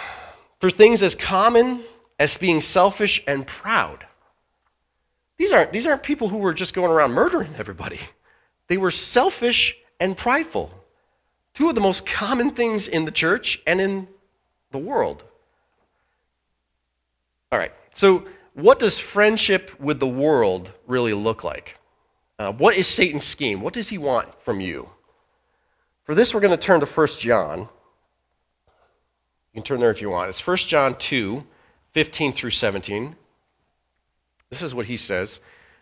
For 0.60 0.70
things 0.70 1.04
as 1.04 1.14
common 1.16 1.84
as 2.20 2.38
being 2.38 2.62
selfish 2.62 3.22
and 3.28 3.46
proud. 3.46 4.06
These 5.38 5.52
aren't, 5.52 5.72
these 5.72 5.86
aren't 5.86 6.02
people 6.02 6.30
who 6.30 6.38
were 6.38 6.54
just 6.54 6.74
going 6.74 6.92
around 6.92 7.12
murdering 7.12 7.54
everybody. 7.58 8.00
They 8.68 8.78
were 8.78 8.92
selfish 8.92 9.78
and 10.00 10.18
prideful. 10.18 10.72
Two 11.54 11.70
of 11.70 11.76
the 11.76 11.82
most 11.82 12.06
common 12.06 12.52
things 12.52 12.88
in 12.88 13.06
the 13.06 13.12
church 13.12 13.62
and 13.68 13.80
in 13.80 14.08
the 14.72 14.78
world. 14.78 15.24
All 17.52 17.60
right, 17.60 17.72
so 17.94 18.26
what 18.58 18.80
does 18.80 19.00
friendship 19.00 19.80
with 19.80 20.00
the 20.00 20.08
world 20.08 20.72
really 20.88 21.14
look 21.14 21.44
like? 21.44 21.78
Uh, 22.40 22.52
what 22.52 22.76
is 22.76 22.88
Satan's 22.88 23.24
scheme? 23.24 23.62
What 23.62 23.74
does 23.74 23.90
he 23.90 24.00
want 24.00 24.30
from 24.42 24.60
you? 24.60 24.90
For 26.06 26.16
this, 26.16 26.34
we're 26.34 26.42
going 26.42 26.52
to 26.52 26.58
turn 26.58 26.80
to 26.80 26.86
1 26.88 27.08
John. 27.20 27.60
You 27.60 27.68
can 29.54 29.64
turn 29.64 29.80
there 29.80 29.92
if 29.92 30.02
you 30.02 30.10
want. 30.10 30.30
It's 30.30 30.46
1 30.46 30.58
John 30.58 30.96
2, 30.98 31.46
15 31.94 32.34
through 32.34 32.50
17. 32.50 33.16
This 34.50 34.64
is 34.64 34.74
what 34.74 34.88
he 34.88 34.98
says 34.98 35.40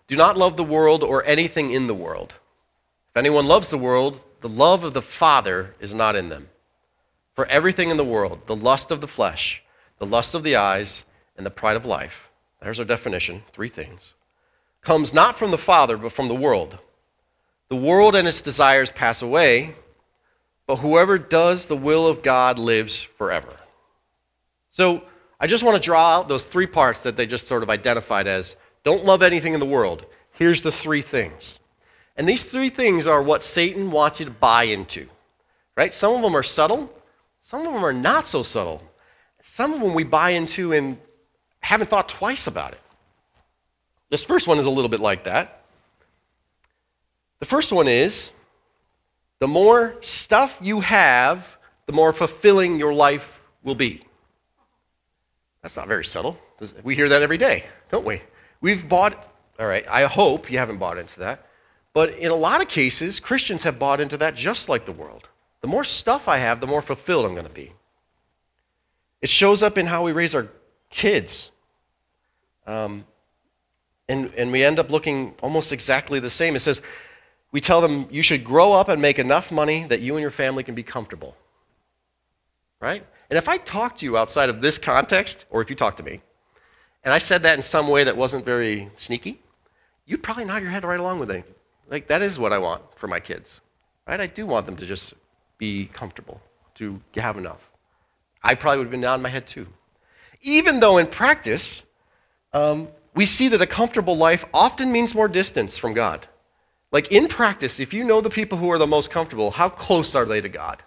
Do 0.08 0.18
not 0.18 0.38
love 0.38 0.58
the 0.58 0.64
world 0.64 1.02
or 1.02 1.24
anything 1.24 1.72
in 1.72 1.88
the 1.88 1.94
world. 1.94 2.34
If 3.10 3.18
anyone 3.18 3.46
loves 3.46 3.70
the 3.70 3.78
world, 3.78 4.20
the 4.42 4.50
love 4.50 4.84
of 4.84 4.94
the 4.94 5.02
Father 5.02 5.76
is 5.80 5.94
not 5.94 6.18
in 6.18 6.28
them. 6.28 6.50
For 7.36 7.46
everything 7.46 7.90
in 7.90 7.96
the 7.96 8.04
world, 8.04 8.48
the 8.48 8.56
lust 8.56 8.92
of 8.92 9.00
the 9.00 9.08
flesh, 9.08 9.64
the 9.98 10.06
lust 10.06 10.36
of 10.36 10.44
the 10.44 10.58
eyes, 10.58 11.06
and 11.38 11.46
the 11.46 11.52
pride 11.52 11.78
of 11.78 11.86
life, 11.86 12.25
there's 12.66 12.80
our 12.80 12.86
definition, 12.86 13.44
three 13.52 13.70
things, 13.70 14.16
comes 14.82 15.14
not 15.14 15.38
from 15.38 15.52
the 15.52 15.58
Father, 15.58 15.98
but 15.98 16.12
from 16.12 16.28
the 16.28 16.34
world. 16.34 16.80
The 17.70 17.76
world 17.76 18.16
and 18.16 18.28
its 18.28 18.42
desires 18.42 18.90
pass 18.90 19.22
away, 19.22 19.76
but 20.66 20.78
whoever 20.78 21.20
does 21.20 21.68
the 21.68 21.78
will 21.78 22.08
of 22.08 22.24
God 22.24 22.58
lives 22.58 23.04
forever. 23.04 23.54
So 24.72 25.04
I 25.40 25.46
just 25.46 25.64
want 25.64 25.76
to 25.76 25.86
draw 25.86 26.18
out 26.18 26.28
those 26.28 26.44
three 26.44 26.66
parts 26.66 27.04
that 27.04 27.16
they 27.16 27.28
just 27.28 27.46
sort 27.46 27.62
of 27.62 27.70
identified 27.70 28.26
as 28.26 28.56
don't 28.84 29.06
love 29.06 29.22
anything 29.22 29.54
in 29.54 29.60
the 29.60 29.66
world. 29.68 30.04
Here's 30.32 30.64
the 30.64 30.72
three 30.72 31.04
things. 31.04 31.60
And 32.18 32.28
these 32.28 32.46
three 32.46 32.70
things 32.70 33.06
are 33.06 33.22
what 33.22 33.44
Satan 33.44 33.92
wants 33.92 34.20
you 34.20 34.26
to 34.26 34.32
buy 34.32 34.64
into. 34.64 35.08
Right? 35.78 35.94
Some 35.94 36.16
of 36.16 36.24
them 36.24 36.36
are 36.36 36.42
subtle, 36.42 36.92
some 37.42 37.68
of 37.68 37.74
them 37.74 37.86
are 37.86 37.94
not 37.94 38.26
so 38.26 38.42
subtle. 38.42 38.82
Some 39.44 39.74
of 39.74 39.80
them 39.80 39.94
we 39.94 40.04
buy 40.04 40.32
into 40.32 40.74
and 40.74 40.98
haven't 41.66 41.90
thought 41.90 42.08
twice 42.08 42.48
about 42.48 42.74
it. 42.74 42.82
This 44.10 44.24
first 44.24 44.48
one 44.48 44.60
is 44.60 44.66
a 44.66 44.70
little 44.70 44.90
bit 44.90 45.00
like 45.00 45.24
that. 45.24 45.64
The 47.40 47.46
first 47.46 47.74
one 47.74 47.88
is 47.88 48.32
the 49.40 49.48
more 49.48 49.98
stuff 50.02 50.58
you 50.62 50.80
have, 50.82 51.58
the 51.88 51.94
more 51.94 52.14
fulfilling 52.14 52.80
your 52.80 52.94
life 52.94 53.42
will 53.64 53.76
be. 53.76 54.04
That's 55.62 55.76
not 55.76 55.88
very 55.88 56.06
subtle. 56.06 56.38
We 56.84 56.96
hear 56.96 57.10
that 57.10 57.22
every 57.22 57.38
day, 57.38 57.66
don't 57.90 58.06
we? 58.06 58.22
We've 58.62 58.88
bought, 58.88 59.28
all 59.60 59.68
right, 59.68 59.86
I 59.90 60.06
hope 60.06 60.52
you 60.52 60.60
haven't 60.60 60.78
bought 60.78 60.98
into 60.98 61.20
that. 61.22 61.48
But 61.94 62.12
in 62.18 62.30
a 62.30 62.36
lot 62.36 62.62
of 62.62 62.68
cases, 62.68 63.20
Christians 63.20 63.64
have 63.64 63.80
bought 63.80 64.00
into 64.00 64.18
that 64.18 64.36
just 64.36 64.70
like 64.70 64.86
the 64.86 64.92
world. 64.92 65.30
The 65.62 65.68
more 65.68 65.84
stuff 65.84 66.28
I 66.28 66.38
have, 66.38 66.62
the 66.62 66.68
more 66.68 66.82
fulfilled 66.82 67.26
I'm 67.26 67.34
going 67.34 67.48
to 67.48 67.52
be. 67.52 67.74
It 69.22 69.30
shows 69.30 69.64
up 69.64 69.78
in 69.78 69.88
how 69.88 70.04
we 70.04 70.12
raise 70.12 70.36
our 70.36 70.48
kids. 70.92 71.52
Um, 72.68 73.06
and, 74.08 74.32
and 74.36 74.52
we 74.52 74.64
end 74.64 74.80
up 74.80 74.90
looking 74.90 75.36
almost 75.42 75.72
exactly 75.72 76.20
the 76.20 76.30
same. 76.30 76.56
It 76.56 76.60
says, 76.60 76.82
we 77.52 77.62
tell 77.62 77.82
them 77.82 78.08
you 78.12 78.22
should 78.22 78.44
grow 78.44 78.74
up 78.74 78.90
and 78.90 79.02
make 79.02 79.18
enough 79.18 79.52
money 79.52 79.86
that 79.86 80.02
you 80.02 80.16
and 80.16 80.22
your 80.22 80.32
family 80.32 80.64
can 80.64 80.76
be 80.76 80.84
comfortable. 80.84 81.36
Right? 82.82 83.06
And 83.30 83.38
if 83.38 83.48
I 83.48 83.58
talk 83.58 83.96
to 83.98 84.06
you 84.06 84.18
outside 84.18 84.50
of 84.50 84.62
this 84.62 84.78
context, 84.78 85.46
or 85.50 85.62
if 85.62 85.70
you 85.70 85.76
talk 85.76 85.96
to 85.98 86.04
me, 86.04 86.22
and 87.04 87.14
I 87.14 87.18
said 87.18 87.44
that 87.44 87.56
in 87.56 87.62
some 87.62 87.88
way 87.88 88.04
that 88.04 88.18
wasn't 88.18 88.46
very 88.46 88.90
sneaky, 88.98 89.40
you'd 90.06 90.22
probably 90.22 90.46
nod 90.46 90.62
your 90.62 90.72
head 90.72 90.84
right 90.84 91.00
along 91.00 91.20
with 91.20 91.30
me. 91.30 91.44
Like, 91.88 92.08
that 92.08 92.22
is 92.22 92.38
what 92.38 92.52
I 92.52 92.58
want 92.58 92.82
for 92.96 93.08
my 93.08 93.20
kids. 93.20 93.62
Right? 94.08 94.20
I 94.20 94.28
do 94.28 94.46
want 94.46 94.66
them 94.66 94.76
to 94.76 94.86
just 94.86 95.14
be 95.58 95.86
comfortable, 95.94 96.42
to 96.76 97.02
have 97.16 97.38
enough. 97.38 97.72
I 98.44 98.54
probably 98.54 98.80
would 98.80 98.86
have 98.86 98.92
been 98.92 99.02
nodding 99.02 99.24
my 99.24 99.30
head 99.30 99.48
too. 99.48 99.68
Even 100.42 100.80
though 100.80 100.98
in 100.98 101.08
practice, 101.08 101.82
um, 102.56 102.88
we 103.14 103.26
see 103.26 103.50
that 103.50 103.62
a 103.62 103.68
comfortable 103.68 104.16
life 104.16 104.46
often 104.54 104.92
means 104.92 105.14
more 105.14 105.28
distance 105.28 105.78
from 105.78 105.94
God. 105.94 106.28
Like 106.92 107.12
in 107.12 107.28
practice, 107.28 107.80
if 107.80 107.94
you 107.94 108.06
know 108.06 108.22
the 108.22 108.30
people 108.30 108.58
who 108.58 108.72
are 108.72 108.78
the 108.78 108.88
most 108.88 109.12
comfortable, 109.12 109.52
how 109.52 109.68
close 109.68 110.16
are 110.16 110.26
they 110.26 110.40
to 110.40 110.48
God? 110.48 110.82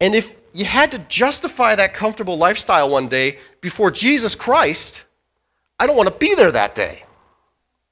And 0.00 0.14
if 0.14 0.34
you 0.54 0.64
had 0.64 0.90
to 0.92 0.98
justify 0.98 1.74
that 1.74 1.92
comfortable 1.92 2.38
lifestyle 2.38 2.88
one 2.88 3.08
day 3.08 3.38
before 3.60 3.90
Jesus 3.90 4.34
Christ, 4.34 5.02
I 5.78 5.86
don't 5.86 5.96
want 5.96 6.08
to 6.08 6.14
be 6.14 6.34
there 6.34 6.50
that 6.50 6.74
day. 6.74 7.04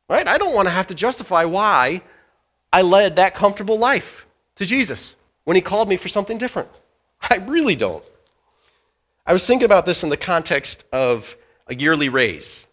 Right? 0.08 0.26
I 0.26 0.38
don't 0.38 0.54
want 0.54 0.66
to 0.66 0.72
have 0.72 0.86
to 0.88 0.94
justify 0.94 1.44
why 1.44 2.00
I 2.72 2.82
led 2.82 3.16
that 3.16 3.34
comfortable 3.34 3.78
life 3.78 4.26
to 4.56 4.64
Jesus 4.64 5.14
when 5.44 5.56
he 5.56 5.60
called 5.60 5.88
me 5.88 5.96
for 5.96 6.08
something 6.08 6.38
different. 6.38 6.70
I 7.20 7.36
really 7.36 7.76
don't. 7.76 8.02
I 9.26 9.34
was 9.34 9.44
thinking 9.44 9.66
about 9.66 9.84
this 9.86 10.02
in 10.02 10.08
the 10.08 10.16
context 10.16 10.84
of 10.92 11.36
a 11.70 11.74
yearly 11.74 12.10
raise. 12.10 12.66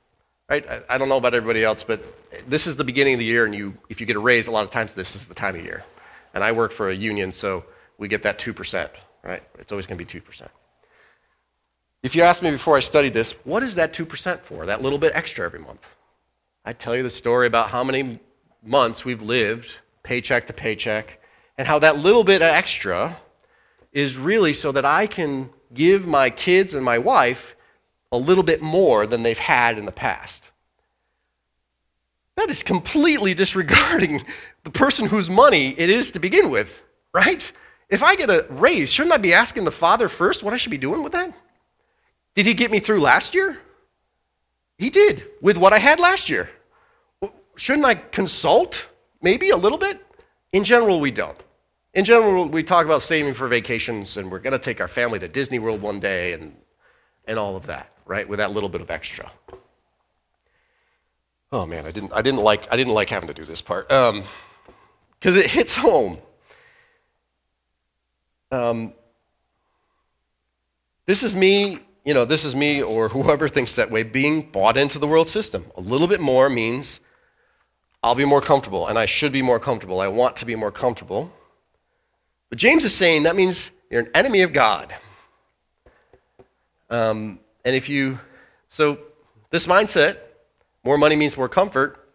Right? 0.49 0.65
I, 0.89 0.97
don't 0.97 1.09
know 1.09 1.17
about 1.17 1.33
everybody 1.33 1.63
else, 1.63 1.83
but 1.83 2.01
this 2.49 2.67
is 2.67 2.75
the 2.75 2.83
beginning 2.83 3.13
of 3.13 3.19
the 3.19 3.25
year, 3.25 3.45
and 3.45 3.55
you, 3.55 3.77
if 3.89 4.01
you 4.01 4.07
get 4.07 4.15
a 4.15 4.19
raise, 4.19 4.47
a 4.47 4.51
lot 4.51 4.63
of 4.63 4.71
times 4.71 4.93
this 4.93 5.15
is 5.15 5.25
the 5.25 5.33
time 5.33 5.55
of 5.55 5.63
year. 5.63 5.83
And 6.33 6.43
I 6.43 6.51
work 6.51 6.71
for 6.71 6.89
a 6.89 6.93
union, 6.93 7.31
so 7.31 7.63
we 7.97 8.07
get 8.07 8.23
that 8.23 8.39
2%, 8.39 8.89
right? 9.23 9.43
It's 9.59 9.71
always 9.71 9.87
going 9.87 9.97
to 9.97 10.05
be 10.05 10.21
2%. 10.21 10.47
If 12.03 12.15
you 12.15 12.21
asked 12.23 12.43
me 12.43 12.51
before 12.51 12.77
I 12.77 12.79
studied 12.79 13.13
this, 13.13 13.33
what 13.43 13.63
is 13.63 13.75
that 13.75 13.93
2% 13.93 14.41
for, 14.41 14.65
that 14.65 14.81
little 14.81 14.99
bit 14.99 15.11
extra 15.15 15.45
every 15.45 15.59
month? 15.59 15.85
I'd 16.63 16.79
tell 16.79 16.95
you 16.95 17.03
the 17.03 17.09
story 17.09 17.47
about 17.47 17.69
how 17.69 17.83
many 17.83 18.19
months 18.63 19.03
we've 19.03 19.21
lived 19.21 19.75
paycheck 20.07 20.47
to 20.47 20.53
paycheck, 20.53 21.19
and 21.57 21.67
how 21.67 21.79
that 21.79 21.97
little 21.97 22.23
bit 22.23 22.41
extra 22.41 23.17
is 23.91 24.17
really 24.17 24.53
so 24.53 24.71
that 24.71 24.85
I 24.85 25.05
can 25.05 25.49
give 25.73 26.07
my 26.07 26.29
kids 26.29 26.73
and 26.75 26.85
my 26.85 26.97
wife 26.97 27.56
a 28.17 28.19
little 28.19 28.43
bit 28.43 28.61
more 28.61 29.07
than 29.07 29.23
they've 29.23 29.37
had 29.37 29.77
in 29.77 29.85
the 29.85 29.91
past. 29.91 30.49
That 32.35 32.49
is 32.49 32.63
completely 32.63 33.33
disregarding 33.33 34.25
the 34.63 34.69
person 34.69 35.07
whose 35.07 35.29
money 35.29 35.73
it 35.77 35.89
is 35.89 36.11
to 36.11 36.19
begin 36.19 36.49
with, 36.49 36.81
right? 37.13 37.51
If 37.89 38.03
I 38.03 38.15
get 38.15 38.29
a 38.29 38.45
raise, 38.49 38.91
shouldn't 38.91 39.13
I 39.13 39.17
be 39.17 39.33
asking 39.33 39.63
the 39.63 39.71
Father 39.71 40.09
first 40.09 40.43
what 40.43 40.53
I 40.53 40.57
should 40.57 40.71
be 40.71 40.77
doing 40.77 41.03
with 41.03 41.13
that? 41.13 41.33
Did 42.35 42.45
He 42.45 42.53
get 42.53 42.71
me 42.71 42.79
through 42.79 42.99
last 42.99 43.33
year? 43.33 43.59
He 44.77 44.89
did, 44.89 45.25
with 45.41 45.57
what 45.57 45.73
I 45.73 45.79
had 45.79 45.99
last 45.99 46.29
year. 46.29 46.49
Shouldn't 47.55 47.85
I 47.85 47.95
consult 47.95 48.87
maybe 49.21 49.49
a 49.49 49.57
little 49.57 49.77
bit? 49.77 50.05
In 50.53 50.63
general, 50.63 50.99
we 50.99 51.11
don't. 51.11 51.41
In 51.93 52.05
general, 52.05 52.47
we 52.47 52.61
talk 52.61 52.85
about 52.85 53.01
saving 53.01 53.33
for 53.33 53.47
vacations 53.47 54.17
and 54.17 54.31
we're 54.31 54.39
going 54.39 54.53
to 54.53 54.59
take 54.59 54.79
our 54.79 54.87
family 54.87 55.17
to 55.17 55.27
Disney 55.27 55.57
World 55.57 55.81
one 55.81 55.99
day 55.99 56.33
and, 56.33 56.55
and 57.25 57.39
all 57.39 57.55
of 57.55 57.65
that, 57.65 57.91
right? 58.07 58.27
With 58.27 58.39
that 58.39 58.51
little 58.51 58.69
bit 58.69 58.81
of 58.81 58.89
extra. 58.89 59.31
Oh 61.51 61.65
man, 61.65 61.85
I 61.85 61.91
didn't, 61.91 62.11
I 62.13 62.21
didn't, 62.21 62.41
like, 62.41 62.71
I 62.71 62.75
didn't 62.75 62.93
like 62.93 63.09
having 63.09 63.27
to 63.27 63.33
do 63.33 63.45
this 63.45 63.61
part 63.61 63.87
because 63.87 64.09
um, 64.11 64.23
it 65.25 65.45
hits 65.45 65.75
home. 65.75 66.19
Um, 68.51 68.93
this 71.05 71.23
is 71.23 71.35
me, 71.35 71.79
you 72.05 72.13
know, 72.13 72.25
this 72.25 72.43
is 72.45 72.55
me 72.55 72.81
or 72.81 73.09
whoever 73.09 73.47
thinks 73.47 73.73
that 73.75 73.89
way 73.89 74.03
being 74.03 74.41
bought 74.41 74.77
into 74.77 74.99
the 74.99 75.07
world 75.07 75.29
system. 75.29 75.65
A 75.75 75.81
little 75.81 76.07
bit 76.07 76.19
more 76.19 76.49
means 76.49 76.99
I'll 78.03 78.15
be 78.15 78.25
more 78.25 78.41
comfortable, 78.41 78.87
and 78.87 78.97
I 78.97 79.05
should 79.05 79.31
be 79.31 79.41
more 79.41 79.59
comfortable. 79.59 79.99
I 79.99 80.07
want 80.07 80.35
to 80.37 80.45
be 80.45 80.55
more 80.55 80.71
comfortable. 80.71 81.31
But 82.49 82.57
James 82.57 82.85
is 82.85 82.93
saying 82.93 83.23
that 83.23 83.35
means 83.35 83.71
you're 83.89 84.01
an 84.01 84.09
enemy 84.13 84.41
of 84.41 84.53
God. 84.53 84.95
Um, 86.89 87.39
and 87.67 87.75
if 87.75 87.89
you, 87.89 88.17
so 88.69 88.97
this 89.49 89.67
mindset, 89.67 90.19
more 90.85 90.97
money 90.97 91.17
means 91.17 91.35
more 91.35 91.49
comfort. 91.49 92.09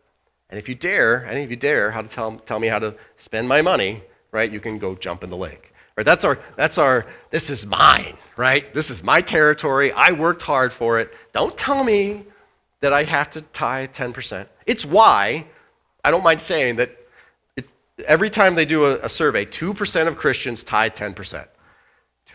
And 0.48 0.58
if 0.58 0.66
you 0.66 0.74
dare, 0.74 1.26
any 1.26 1.44
of 1.44 1.50
you 1.50 1.58
dare, 1.58 1.90
how 1.90 2.00
to 2.00 2.08
tell, 2.08 2.38
tell 2.38 2.58
me 2.58 2.68
how 2.68 2.78
to 2.78 2.96
spend 3.18 3.46
my 3.46 3.60
money, 3.60 4.02
right, 4.30 4.50
you 4.50 4.60
can 4.60 4.78
go 4.78 4.94
jump 4.94 5.22
in 5.22 5.28
the 5.28 5.36
lake. 5.36 5.74
Right? 5.94 6.06
That's 6.06 6.24
our, 6.24 6.38
that's 6.56 6.78
our, 6.78 7.04
this 7.28 7.50
is 7.50 7.66
mine, 7.66 8.16
right? 8.38 8.72
This 8.72 8.88
is 8.88 9.02
my 9.02 9.20
territory. 9.20 9.92
I 9.92 10.12
worked 10.12 10.40
hard 10.40 10.72
for 10.72 10.98
it. 10.98 11.12
Don't 11.34 11.54
tell 11.58 11.84
me 11.84 12.24
that 12.80 12.94
I 12.94 13.04
have 13.04 13.28
to 13.32 13.42
tithe 13.42 13.90
10%. 13.90 14.46
It's 14.64 14.86
why, 14.86 15.46
I 16.02 16.10
don't 16.10 16.24
mind 16.24 16.40
saying 16.40 16.76
that 16.76 16.96
it, 17.58 17.68
every 18.06 18.30
time 18.30 18.54
they 18.54 18.64
do 18.64 18.86
a, 18.86 19.00
a 19.00 19.08
survey, 19.10 19.44
2% 19.44 20.08
of 20.08 20.16
Christians 20.16 20.64
tithe 20.64 20.94
10%. 20.94 21.46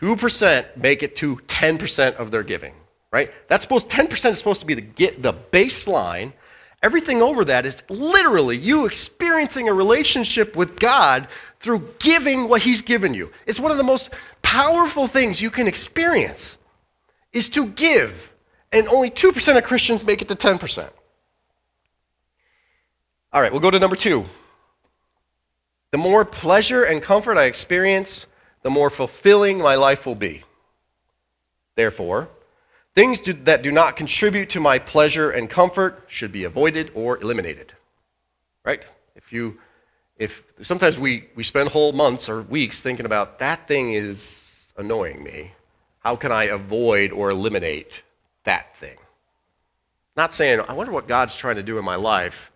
2% 0.00 0.76
make 0.76 1.02
it 1.02 1.16
to 1.16 1.38
10% 1.48 2.14
of 2.14 2.30
their 2.30 2.44
giving, 2.44 2.74
right? 3.12 3.30
That's 3.48 3.62
supposed 3.62 3.88
10% 3.88 4.30
is 4.30 4.38
supposed 4.38 4.60
to 4.60 4.66
be 4.66 4.74
the 4.74 5.12
the 5.18 5.32
baseline. 5.52 6.32
Everything 6.82 7.20
over 7.22 7.44
that 7.44 7.66
is 7.66 7.82
literally 7.88 8.56
you 8.56 8.86
experiencing 8.86 9.68
a 9.68 9.72
relationship 9.72 10.54
with 10.54 10.78
God 10.78 11.26
through 11.58 11.94
giving 11.98 12.48
what 12.48 12.62
he's 12.62 12.82
given 12.82 13.14
you. 13.14 13.32
It's 13.46 13.58
one 13.58 13.72
of 13.72 13.78
the 13.78 13.84
most 13.84 14.10
powerful 14.42 15.08
things 15.08 15.42
you 15.42 15.50
can 15.50 15.66
experience 15.66 16.56
is 17.32 17.48
to 17.50 17.66
give. 17.66 18.32
And 18.72 18.86
only 18.88 19.10
2% 19.10 19.56
of 19.56 19.64
Christians 19.64 20.04
make 20.04 20.22
it 20.22 20.28
to 20.28 20.36
10%. 20.36 20.88
All 23.32 23.42
right, 23.42 23.50
we'll 23.50 23.60
go 23.60 23.70
to 23.70 23.78
number 23.78 23.96
2. 23.96 24.24
The 25.90 25.98
more 25.98 26.24
pleasure 26.24 26.84
and 26.84 27.02
comfort 27.02 27.38
I 27.38 27.44
experience, 27.44 28.26
the 28.62 28.70
more 28.70 28.90
fulfilling 28.90 29.58
my 29.58 29.74
life 29.74 30.06
will 30.06 30.14
be. 30.14 30.44
Therefore, 31.76 32.28
things 32.98 33.20
do, 33.20 33.32
that 33.32 33.62
do 33.62 33.70
not 33.70 33.94
contribute 33.94 34.50
to 34.50 34.58
my 34.58 34.76
pleasure 34.76 35.30
and 35.30 35.48
comfort 35.48 36.02
should 36.08 36.32
be 36.32 36.42
avoided 36.42 36.90
or 36.96 37.16
eliminated. 37.20 37.72
Right? 38.64 38.84
If 39.14 39.32
you 39.32 39.58
if 40.16 40.42
sometimes 40.62 40.98
we, 40.98 41.28
we 41.36 41.44
spend 41.44 41.68
whole 41.68 41.92
months 41.92 42.28
or 42.28 42.42
weeks 42.42 42.80
thinking 42.80 43.06
about 43.06 43.38
that 43.38 43.68
thing 43.68 43.92
is 43.92 44.72
annoying 44.76 45.22
me. 45.22 45.52
How 46.00 46.16
can 46.16 46.32
I 46.32 46.44
avoid 46.44 47.12
or 47.12 47.30
eliminate 47.30 48.02
that 48.42 48.76
thing? 48.78 48.96
Not 50.16 50.34
saying, 50.34 50.60
I 50.68 50.72
wonder 50.72 50.90
what 50.90 51.06
God's 51.06 51.36
trying 51.36 51.54
to 51.54 51.62
do 51.62 51.78
in 51.78 51.84
my 51.84 51.94
life, 51.94 52.50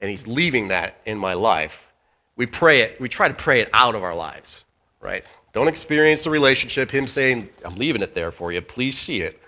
and 0.00 0.10
He's 0.10 0.26
leaving 0.26 0.68
that 0.68 0.96
in 1.06 1.16
my 1.16 1.34
life. 1.34 1.86
We 2.34 2.46
pray 2.46 2.80
it, 2.80 3.00
we 3.00 3.08
try 3.08 3.28
to 3.28 3.34
pray 3.34 3.60
it 3.60 3.70
out 3.72 3.94
of 3.94 4.02
our 4.02 4.14
lives, 4.14 4.64
right? 5.00 5.22
Don't 5.52 5.68
experience 5.68 6.24
the 6.24 6.30
relationship, 6.30 6.90
him 6.90 7.06
saying, 7.06 7.48
I'm 7.64 7.76
leaving 7.76 8.02
it 8.02 8.16
there 8.16 8.32
for 8.32 8.50
you. 8.50 8.60
Please 8.60 8.98
see 8.98 9.20
it. 9.20 9.40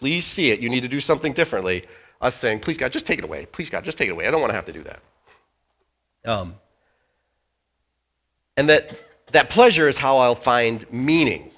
Please 0.00 0.24
see 0.24 0.50
it. 0.50 0.60
You 0.60 0.70
need 0.70 0.82
to 0.82 0.88
do 0.88 0.98
something 0.98 1.34
differently. 1.34 1.84
Us 2.22 2.34
saying, 2.34 2.60
please, 2.60 2.78
God, 2.78 2.90
just 2.90 3.06
take 3.06 3.18
it 3.18 3.24
away. 3.24 3.46
Please, 3.52 3.68
God, 3.68 3.84
just 3.84 3.98
take 3.98 4.08
it 4.08 4.12
away. 4.12 4.26
I 4.26 4.30
don't 4.30 4.40
want 4.40 4.50
to 4.50 4.54
have 4.54 4.64
to 4.64 4.72
do 4.72 4.82
that. 4.82 5.00
Um, 6.24 6.54
and 8.56 8.70
that, 8.70 9.04
that 9.32 9.50
pleasure 9.50 9.88
is 9.88 9.98
how 9.98 10.16
I'll 10.16 10.34
find 10.34 10.90
meaning. 10.90 11.50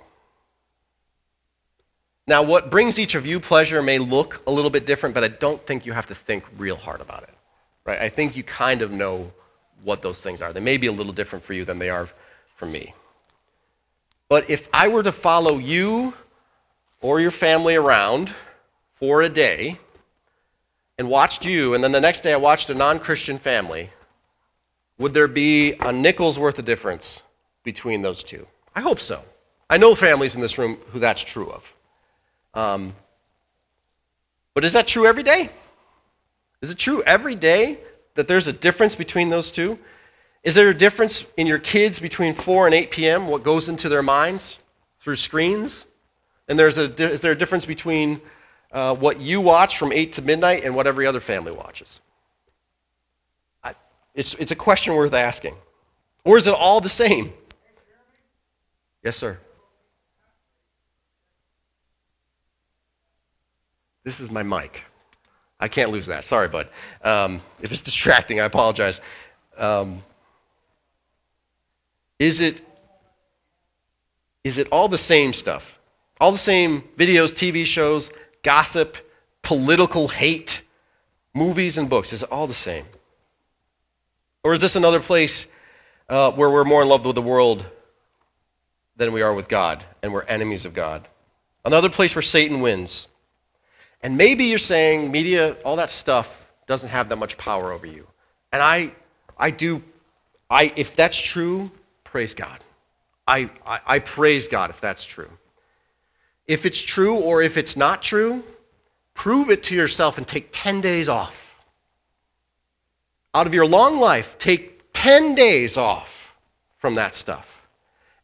Now, 2.26 2.42
what 2.42 2.68
brings 2.68 2.98
each 2.98 3.14
of 3.14 3.26
you 3.26 3.38
pleasure 3.38 3.80
may 3.80 3.98
look 3.98 4.42
a 4.48 4.50
little 4.50 4.70
bit 4.70 4.86
different, 4.86 5.14
but 5.14 5.22
I 5.22 5.28
don't 5.28 5.64
think 5.64 5.86
you 5.86 5.92
have 5.92 6.06
to 6.06 6.14
think 6.14 6.44
real 6.58 6.76
hard 6.76 7.00
about 7.00 7.22
it. 7.22 7.34
Right? 7.84 8.00
I 8.00 8.08
think 8.08 8.36
you 8.36 8.42
kind 8.42 8.82
of 8.82 8.90
know 8.90 9.32
what 9.84 10.02
those 10.02 10.20
things 10.20 10.42
are. 10.42 10.52
They 10.52 10.60
may 10.60 10.78
be 10.78 10.88
a 10.88 10.92
little 10.92 11.12
different 11.12 11.44
for 11.44 11.52
you 11.52 11.64
than 11.64 11.78
they 11.78 11.90
are 11.90 12.08
for 12.56 12.66
me. 12.66 12.92
But 14.28 14.50
if 14.50 14.68
I 14.72 14.88
were 14.88 15.04
to 15.04 15.12
follow 15.12 15.58
you 15.58 16.14
or 17.02 17.20
your 17.20 17.30
family 17.30 17.74
around 17.74 18.34
for 18.94 19.20
a 19.20 19.28
day 19.28 19.78
and 20.96 21.08
watched 21.08 21.44
you, 21.44 21.74
and 21.74 21.82
then 21.82 21.92
the 21.92 22.00
next 22.00 22.22
day 22.22 22.32
I 22.32 22.36
watched 22.36 22.70
a 22.70 22.74
non 22.74 22.98
Christian 22.98 23.38
family, 23.38 23.90
would 24.98 25.12
there 25.12 25.28
be 25.28 25.74
a 25.80 25.92
nickel's 25.92 26.38
worth 26.38 26.58
of 26.58 26.64
difference 26.64 27.22
between 27.64 28.02
those 28.02 28.22
two? 28.22 28.46
I 28.74 28.80
hope 28.80 29.00
so. 29.00 29.22
I 29.68 29.76
know 29.76 29.94
families 29.94 30.34
in 30.34 30.40
this 30.40 30.58
room 30.58 30.78
who 30.92 31.00
that's 31.00 31.22
true 31.22 31.50
of. 31.50 31.74
Um, 32.54 32.94
but 34.54 34.64
is 34.64 34.74
that 34.74 34.86
true 34.86 35.06
every 35.06 35.22
day? 35.22 35.50
Is 36.60 36.70
it 36.70 36.78
true 36.78 37.02
every 37.02 37.34
day 37.34 37.78
that 38.14 38.28
there's 38.28 38.46
a 38.46 38.52
difference 38.52 38.94
between 38.94 39.30
those 39.30 39.50
two? 39.50 39.78
Is 40.44 40.54
there 40.54 40.68
a 40.68 40.74
difference 40.74 41.24
in 41.36 41.46
your 41.46 41.58
kids 41.58 41.98
between 41.98 42.34
4 42.34 42.66
and 42.66 42.74
8 42.74 42.90
p.m., 42.90 43.26
what 43.28 43.42
goes 43.42 43.68
into 43.68 43.88
their 43.88 44.02
minds 44.02 44.58
through 45.00 45.16
screens? 45.16 45.86
And 46.52 46.58
there's 46.58 46.76
a, 46.76 46.92
is 47.02 47.22
there 47.22 47.32
a 47.32 47.34
difference 47.34 47.64
between 47.64 48.20
uh, 48.72 48.94
what 48.94 49.18
you 49.18 49.40
watch 49.40 49.78
from 49.78 49.90
8 49.90 50.12
to 50.12 50.20
midnight 50.20 50.64
and 50.64 50.76
what 50.76 50.86
every 50.86 51.06
other 51.06 51.18
family 51.18 51.50
watches? 51.50 52.00
I, 53.64 53.74
it's, 54.14 54.34
it's 54.34 54.52
a 54.52 54.54
question 54.54 54.94
worth 54.94 55.14
asking. 55.14 55.54
Or 56.26 56.36
is 56.36 56.46
it 56.46 56.52
all 56.52 56.82
the 56.82 56.90
same? 56.90 57.32
Yes, 59.02 59.16
sir. 59.16 59.38
This 64.04 64.20
is 64.20 64.30
my 64.30 64.42
mic. 64.42 64.82
I 65.58 65.68
can't 65.68 65.90
lose 65.90 66.04
that. 66.04 66.22
Sorry, 66.22 66.48
bud. 66.48 66.68
Um, 67.02 67.40
if 67.62 67.72
it's 67.72 67.80
distracting, 67.80 68.40
I 68.40 68.44
apologize. 68.44 69.00
Um, 69.56 70.02
is 72.18 72.40
it, 72.40 72.60
is 74.44 74.58
it 74.58 74.68
all 74.70 74.88
the 74.88 74.98
same 74.98 75.32
stuff? 75.32 75.71
All 76.22 76.30
the 76.30 76.38
same 76.38 76.82
videos, 76.96 77.34
TV 77.34 77.66
shows, 77.66 78.12
gossip, 78.44 78.96
political 79.42 80.06
hate, 80.06 80.62
movies, 81.34 81.76
and 81.76 81.90
books? 81.90 82.12
Is 82.12 82.22
it 82.22 82.30
all 82.30 82.46
the 82.46 82.54
same? 82.54 82.86
Or 84.44 84.52
is 84.52 84.60
this 84.60 84.76
another 84.76 85.00
place 85.00 85.48
uh, 86.08 86.30
where 86.30 86.48
we're 86.48 86.62
more 86.62 86.80
in 86.80 86.88
love 86.88 87.04
with 87.04 87.16
the 87.16 87.22
world 87.22 87.66
than 88.94 89.12
we 89.12 89.20
are 89.20 89.34
with 89.34 89.48
God, 89.48 89.84
and 90.00 90.12
we're 90.12 90.22
enemies 90.22 90.64
of 90.64 90.74
God? 90.74 91.08
Another 91.64 91.90
place 91.90 92.14
where 92.14 92.22
Satan 92.22 92.60
wins. 92.60 93.08
And 94.00 94.16
maybe 94.16 94.44
you're 94.44 94.58
saying 94.58 95.10
media, 95.10 95.56
all 95.64 95.74
that 95.74 95.90
stuff 95.90 96.46
doesn't 96.68 96.90
have 96.90 97.08
that 97.08 97.16
much 97.16 97.36
power 97.36 97.72
over 97.72 97.88
you. 97.88 98.06
And 98.52 98.62
I, 98.62 98.92
I 99.36 99.50
do, 99.50 99.82
I, 100.48 100.72
if 100.76 100.94
that's 100.94 101.20
true, 101.20 101.72
praise 102.04 102.32
God. 102.32 102.62
I, 103.26 103.50
I, 103.66 103.80
I 103.84 103.98
praise 103.98 104.46
God 104.46 104.70
if 104.70 104.80
that's 104.80 105.04
true. 105.04 105.28
If 106.46 106.66
it's 106.66 106.80
true 106.80 107.16
or 107.16 107.42
if 107.42 107.56
it's 107.56 107.76
not 107.76 108.02
true, 108.02 108.42
prove 109.14 109.50
it 109.50 109.62
to 109.64 109.74
yourself 109.74 110.18
and 110.18 110.26
take 110.26 110.48
10 110.52 110.80
days 110.80 111.08
off. 111.08 111.54
Out 113.34 113.46
of 113.46 113.54
your 113.54 113.66
long 113.66 113.98
life, 113.98 114.36
take 114.38 114.92
10 114.92 115.34
days 115.34 115.76
off 115.76 116.34
from 116.78 116.96
that 116.96 117.14
stuff. 117.14 117.66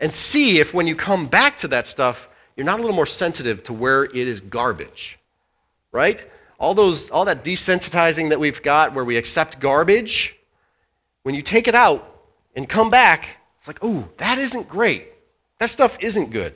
And 0.00 0.12
see 0.12 0.58
if 0.58 0.74
when 0.74 0.86
you 0.86 0.94
come 0.94 1.26
back 1.26 1.58
to 1.58 1.68
that 1.68 1.86
stuff, 1.86 2.28
you're 2.56 2.66
not 2.66 2.78
a 2.78 2.82
little 2.82 2.96
more 2.96 3.06
sensitive 3.06 3.62
to 3.64 3.72
where 3.72 4.04
it 4.04 4.14
is 4.14 4.40
garbage. 4.40 5.18
Right? 5.92 6.28
All 6.58 6.74
those 6.74 7.10
all 7.10 7.24
that 7.24 7.44
desensitizing 7.44 8.30
that 8.30 8.40
we've 8.40 8.62
got 8.62 8.94
where 8.94 9.04
we 9.04 9.16
accept 9.16 9.60
garbage, 9.60 10.36
when 11.22 11.34
you 11.34 11.42
take 11.42 11.68
it 11.68 11.74
out 11.74 12.20
and 12.54 12.68
come 12.68 12.90
back, 12.90 13.38
it's 13.58 13.68
like, 13.68 13.78
"Oh, 13.80 14.08
that 14.18 14.38
isn't 14.38 14.68
great. 14.68 15.12
That 15.58 15.70
stuff 15.70 15.96
isn't 16.00 16.30
good. 16.30 16.54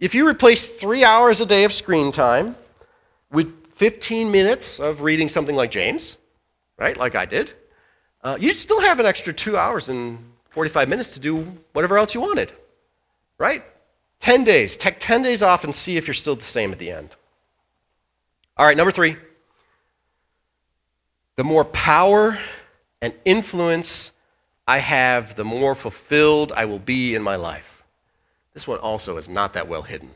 If 0.00 0.14
you 0.14 0.28
replace 0.28 0.66
three 0.66 1.02
hours 1.02 1.40
a 1.40 1.46
day 1.46 1.64
of 1.64 1.72
screen 1.72 2.12
time 2.12 2.54
with 3.32 3.52
15 3.74 4.30
minutes 4.30 4.78
of 4.78 5.02
reading 5.02 5.28
something 5.28 5.56
like 5.56 5.72
James, 5.72 6.18
right, 6.78 6.96
like 6.96 7.16
I 7.16 7.26
did, 7.26 7.52
uh, 8.22 8.36
you 8.38 8.54
still 8.54 8.80
have 8.80 9.00
an 9.00 9.06
extra 9.06 9.32
two 9.32 9.56
hours 9.56 9.88
and 9.88 10.18
45 10.50 10.88
minutes 10.88 11.14
to 11.14 11.20
do 11.20 11.38
whatever 11.72 11.98
else 11.98 12.14
you 12.14 12.20
wanted, 12.20 12.52
right? 13.38 13.64
10 14.20 14.44
days. 14.44 14.76
Take 14.76 15.00
10 15.00 15.22
days 15.22 15.42
off 15.42 15.64
and 15.64 15.74
see 15.74 15.96
if 15.96 16.06
you're 16.06 16.14
still 16.14 16.36
the 16.36 16.44
same 16.44 16.70
at 16.70 16.78
the 16.78 16.90
end. 16.92 17.16
All 18.56 18.66
right, 18.66 18.76
number 18.76 18.92
three. 18.92 19.16
The 21.36 21.44
more 21.44 21.64
power 21.64 22.38
and 23.00 23.14
influence 23.24 24.12
I 24.66 24.78
have, 24.78 25.34
the 25.36 25.44
more 25.44 25.74
fulfilled 25.74 26.52
I 26.52 26.66
will 26.66 26.80
be 26.80 27.14
in 27.14 27.22
my 27.22 27.36
life. 27.36 27.77
This 28.58 28.66
one 28.66 28.80
also 28.80 29.18
is 29.18 29.28
not 29.28 29.52
that 29.52 29.68
well 29.68 29.82
hidden, 29.82 30.10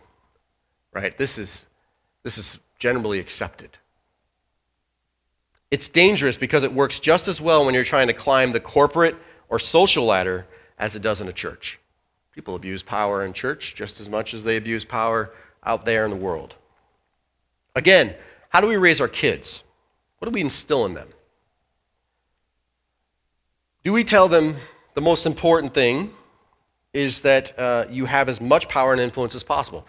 right? 0.92 1.16
This 1.16 1.38
is, 1.38 1.64
this 2.24 2.38
is 2.38 2.59
generally 2.76 3.20
accepted. 3.20 3.78
It's 5.70 5.88
dangerous 5.88 6.37
because 6.37 6.64
it 6.64 6.72
works 6.72 6.98
just 6.98 7.28
as 7.28 7.40
well 7.40 7.64
when 7.64 7.72
you're 7.72 7.85
trying 7.85 8.09
to 8.09 8.12
climb 8.12 8.50
the 8.50 8.59
corporate 8.59 9.14
or 9.48 9.61
social 9.61 10.05
ladder 10.05 10.44
as 10.76 10.96
it 10.96 11.02
does 11.02 11.20
in 11.20 11.28
a 11.28 11.33
church. 11.33 11.78
People 12.33 12.57
abuse 12.57 12.83
power 12.83 13.24
in 13.24 13.33
church 13.33 13.76
just 13.76 14.00
as 14.00 14.09
much 14.09 14.35
as 14.35 14.42
they 14.42 14.57
abuse 14.57 14.85
power 14.85 15.31
out 15.62 15.85
there 15.85 16.05
in 16.05 16.11
the 16.11 16.16
world. 16.16 16.57
Again, 17.76 18.12
how 18.48 18.61
do 18.61 18.66
we 18.66 18.76
raise 18.76 19.00
our 19.00 19.07
kids? 19.07 19.62
What 20.18 20.26
do 20.26 20.33
we 20.33 20.40
instill 20.40 20.85
in 20.87 20.94
them? 20.94 21.11
Do 23.85 23.92
we 23.92 24.02
tell 24.02 24.26
them 24.26 24.57
the 24.94 25.00
most 25.00 25.26
important 25.26 25.74
thing 25.74 26.12
is 26.92 27.20
that 27.22 27.59
uh, 27.59 27.87
you 27.90 28.05
have 28.07 28.28
as 28.28 28.40
much 28.40 28.68
power 28.68 28.92
and 28.92 29.00
influence 29.00 29.35
as 29.35 29.42
possible? 29.42 29.87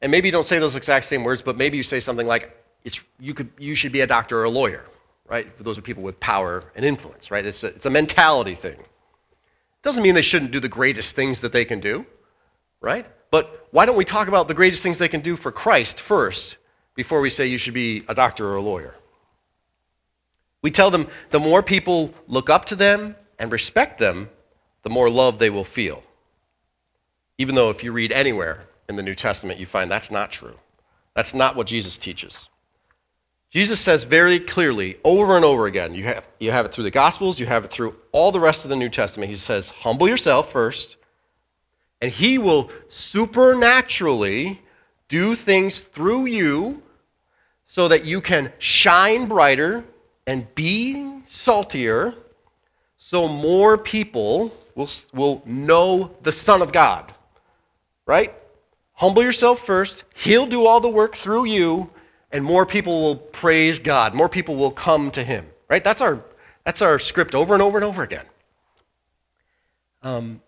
And 0.00 0.10
maybe 0.10 0.28
you 0.28 0.32
don't 0.32 0.44
say 0.44 0.58
those 0.58 0.76
exact 0.76 1.04
same 1.04 1.24
words, 1.24 1.42
but 1.42 1.56
maybe 1.56 1.76
you 1.76 1.82
say 1.82 2.00
something 2.00 2.26
like, 2.26 2.54
you, 3.20 3.34
could, 3.34 3.50
you 3.58 3.74
should 3.74 3.92
be 3.92 4.00
a 4.00 4.06
doctor 4.06 4.38
or 4.38 4.44
a 4.44 4.50
lawyer, 4.50 4.84
right? 5.28 5.46
Those 5.62 5.76
are 5.76 5.82
people 5.82 6.02
with 6.02 6.18
power 6.20 6.64
and 6.74 6.84
influence, 6.84 7.30
right? 7.30 7.44
It's 7.44 7.64
a, 7.64 7.68
it's 7.68 7.86
a 7.86 7.90
mentality 7.90 8.54
thing. 8.54 8.76
Doesn't 9.82 10.02
mean 10.02 10.14
they 10.14 10.22
shouldn't 10.22 10.52
do 10.52 10.60
the 10.60 10.68
greatest 10.68 11.14
things 11.14 11.40
that 11.40 11.52
they 11.52 11.64
can 11.64 11.80
do, 11.80 12.06
right? 12.80 13.06
But 13.30 13.68
why 13.72 13.84
don't 13.84 13.96
we 13.96 14.04
talk 14.04 14.28
about 14.28 14.48
the 14.48 14.54
greatest 14.54 14.82
things 14.82 14.98
they 14.98 15.08
can 15.08 15.20
do 15.20 15.36
for 15.36 15.52
Christ 15.52 16.00
first 16.00 16.56
before 16.94 17.20
we 17.20 17.30
say 17.30 17.46
you 17.46 17.58
should 17.58 17.74
be 17.74 18.04
a 18.08 18.14
doctor 18.14 18.46
or 18.46 18.56
a 18.56 18.62
lawyer? 18.62 18.94
We 20.62 20.70
tell 20.70 20.90
them 20.90 21.06
the 21.30 21.38
more 21.38 21.62
people 21.62 22.12
look 22.26 22.50
up 22.50 22.64
to 22.66 22.76
them 22.76 23.14
and 23.38 23.52
respect 23.52 23.98
them, 23.98 24.30
the 24.82 24.90
more 24.90 25.10
love 25.10 25.38
they 25.38 25.50
will 25.50 25.64
feel. 25.64 26.02
Even 27.38 27.54
though 27.54 27.70
if 27.70 27.82
you 27.84 27.92
read 27.92 28.12
anywhere 28.12 28.66
in 28.88 28.96
the 28.96 29.02
New 29.02 29.14
Testament, 29.14 29.60
you 29.60 29.66
find 29.66 29.90
that's 29.90 30.10
not 30.10 30.30
true. 30.32 30.56
That's 31.14 31.34
not 31.34 31.56
what 31.56 31.66
Jesus 31.66 31.96
teaches. 31.96 32.48
Jesus 33.50 33.80
says 33.80 34.04
very 34.04 34.38
clearly 34.38 34.98
over 35.04 35.36
and 35.36 35.44
over 35.44 35.66
again, 35.66 35.94
you 35.94 36.04
have, 36.04 36.24
you 36.38 36.50
have 36.50 36.66
it 36.66 36.72
through 36.72 36.84
the 36.84 36.90
Gospels, 36.90 37.40
you 37.40 37.46
have 37.46 37.64
it 37.64 37.70
through 37.70 37.96
all 38.12 38.30
the 38.30 38.40
rest 38.40 38.64
of 38.64 38.70
the 38.70 38.76
New 38.76 38.90
Testament. 38.90 39.30
He 39.30 39.36
says, 39.36 39.70
humble 39.70 40.08
yourself 40.08 40.52
first, 40.52 40.96
and 42.02 42.12
he 42.12 42.36
will 42.36 42.70
supernaturally 42.88 44.60
do 45.08 45.34
things 45.34 45.80
through 45.80 46.26
you 46.26 46.82
so 47.66 47.88
that 47.88 48.04
you 48.04 48.20
can 48.20 48.52
shine 48.58 49.26
brighter 49.26 49.84
and 50.26 50.54
be 50.54 51.22
saltier 51.24 52.14
so 52.98 53.28
more 53.28 53.78
people 53.78 54.52
will, 54.74 54.88
will 55.14 55.42
know 55.46 56.14
the 56.22 56.32
Son 56.32 56.60
of 56.60 56.72
God. 56.72 57.14
Right? 58.08 58.34
Humble 58.94 59.22
yourself 59.22 59.64
first. 59.64 60.02
He'll 60.14 60.46
do 60.46 60.66
all 60.66 60.80
the 60.80 60.88
work 60.88 61.14
through 61.14 61.44
you, 61.44 61.90
and 62.32 62.42
more 62.42 62.64
people 62.64 63.02
will 63.02 63.16
praise 63.16 63.78
God. 63.78 64.14
More 64.14 64.30
people 64.30 64.56
will 64.56 64.70
come 64.70 65.10
to 65.10 65.22
Him. 65.22 65.46
Right? 65.68 65.84
That's 65.84 66.00
our, 66.00 66.24
that's 66.64 66.80
our 66.80 66.98
script 66.98 67.34
over 67.34 67.52
and 67.52 67.62
over 67.62 67.76
and 67.76 67.84
over 67.84 68.02
again. 68.02 68.24
Um, 70.02 70.40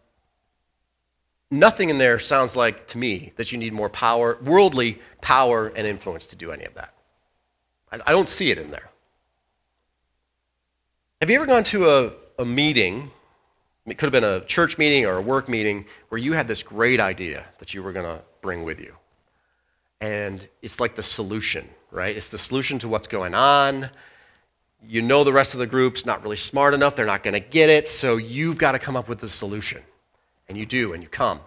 nothing 1.50 1.90
in 1.90 1.98
there 1.98 2.18
sounds 2.18 2.56
like 2.56 2.86
to 2.88 2.98
me 2.98 3.32
that 3.36 3.52
you 3.52 3.58
need 3.58 3.74
more 3.74 3.90
power, 3.90 4.38
worldly 4.42 4.98
power 5.20 5.68
and 5.68 5.86
influence 5.86 6.26
to 6.28 6.36
do 6.36 6.52
any 6.52 6.64
of 6.64 6.72
that. 6.74 6.94
I, 7.92 8.00
I 8.06 8.12
don't 8.12 8.28
see 8.28 8.50
it 8.50 8.56
in 8.56 8.70
there. 8.70 8.88
Have 11.20 11.28
you 11.28 11.36
ever 11.36 11.44
gone 11.46 11.64
to 11.64 11.90
a, 11.90 12.12
a 12.38 12.46
meeting, 12.46 13.10
it 13.86 13.98
could 13.98 14.12
have 14.12 14.12
been 14.12 14.24
a 14.24 14.44
church 14.44 14.78
meeting 14.78 15.06
or 15.06 15.16
a 15.16 15.22
work 15.22 15.48
meeting, 15.48 15.86
where 16.08 16.18
you 16.18 16.32
had 16.32 16.46
this 16.46 16.62
great 16.62 17.00
idea 17.00 17.44
that 17.58 17.74
you 17.74 17.82
were 17.82 17.92
going 17.92 18.06
to 18.06 18.22
bring 18.40 18.62
with 18.62 18.80
you. 18.80 18.94
And 20.00 20.46
it's 20.62 20.80
like 20.80 20.96
the 20.96 21.02
solution, 21.02 21.68
right? 21.90 22.16
It's 22.16 22.28
the 22.28 22.38
solution 22.38 22.78
to 22.80 22.88
what's 22.88 23.08
going 23.08 23.34
on. 23.34 23.90
You 24.86 25.02
know 25.02 25.24
the 25.24 25.32
rest 25.32 25.54
of 25.54 25.60
the 25.60 25.66
group's 25.66 26.06
not 26.06 26.22
really 26.22 26.36
smart 26.36 26.72
enough, 26.72 26.96
they're 26.96 27.04
not 27.04 27.22
going 27.22 27.34
to 27.34 27.40
get 27.40 27.68
it, 27.68 27.86
so 27.88 28.16
you've 28.16 28.56
got 28.56 28.72
to 28.72 28.78
come 28.78 28.96
up 28.96 29.08
with 29.08 29.20
the 29.20 29.28
solution. 29.28 29.82
And 30.48 30.56
you 30.56 30.66
do, 30.66 30.94
and 30.94 31.02
you 31.02 31.08
come. 31.08 31.40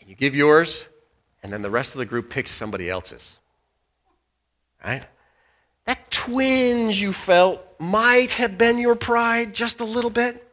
And 0.00 0.08
you 0.08 0.16
give 0.16 0.34
yours, 0.34 0.88
and 1.42 1.52
then 1.52 1.62
the 1.62 1.70
rest 1.70 1.94
of 1.94 1.98
the 1.98 2.06
group 2.06 2.30
picks 2.30 2.50
somebody 2.50 2.90
else's. 2.90 3.38
Right? 4.84 5.06
That 5.84 6.10
twinge 6.10 7.00
you 7.00 7.12
felt 7.12 7.64
might 7.78 8.32
have 8.32 8.58
been 8.58 8.78
your 8.78 8.96
pride 8.96 9.54
just 9.54 9.80
a 9.80 9.84
little 9.84 10.10
bit. 10.10 10.47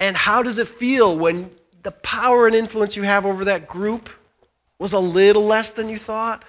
And 0.00 0.16
how 0.16 0.42
does 0.42 0.58
it 0.58 0.68
feel 0.68 1.16
when 1.16 1.50
the 1.82 1.90
power 1.90 2.46
and 2.46 2.54
influence 2.54 2.96
you 2.96 3.02
have 3.02 3.26
over 3.26 3.44
that 3.46 3.68
group 3.68 4.08
was 4.78 4.92
a 4.92 4.98
little 4.98 5.44
less 5.44 5.70
than 5.70 5.88
you 5.88 5.98
thought? 5.98 6.44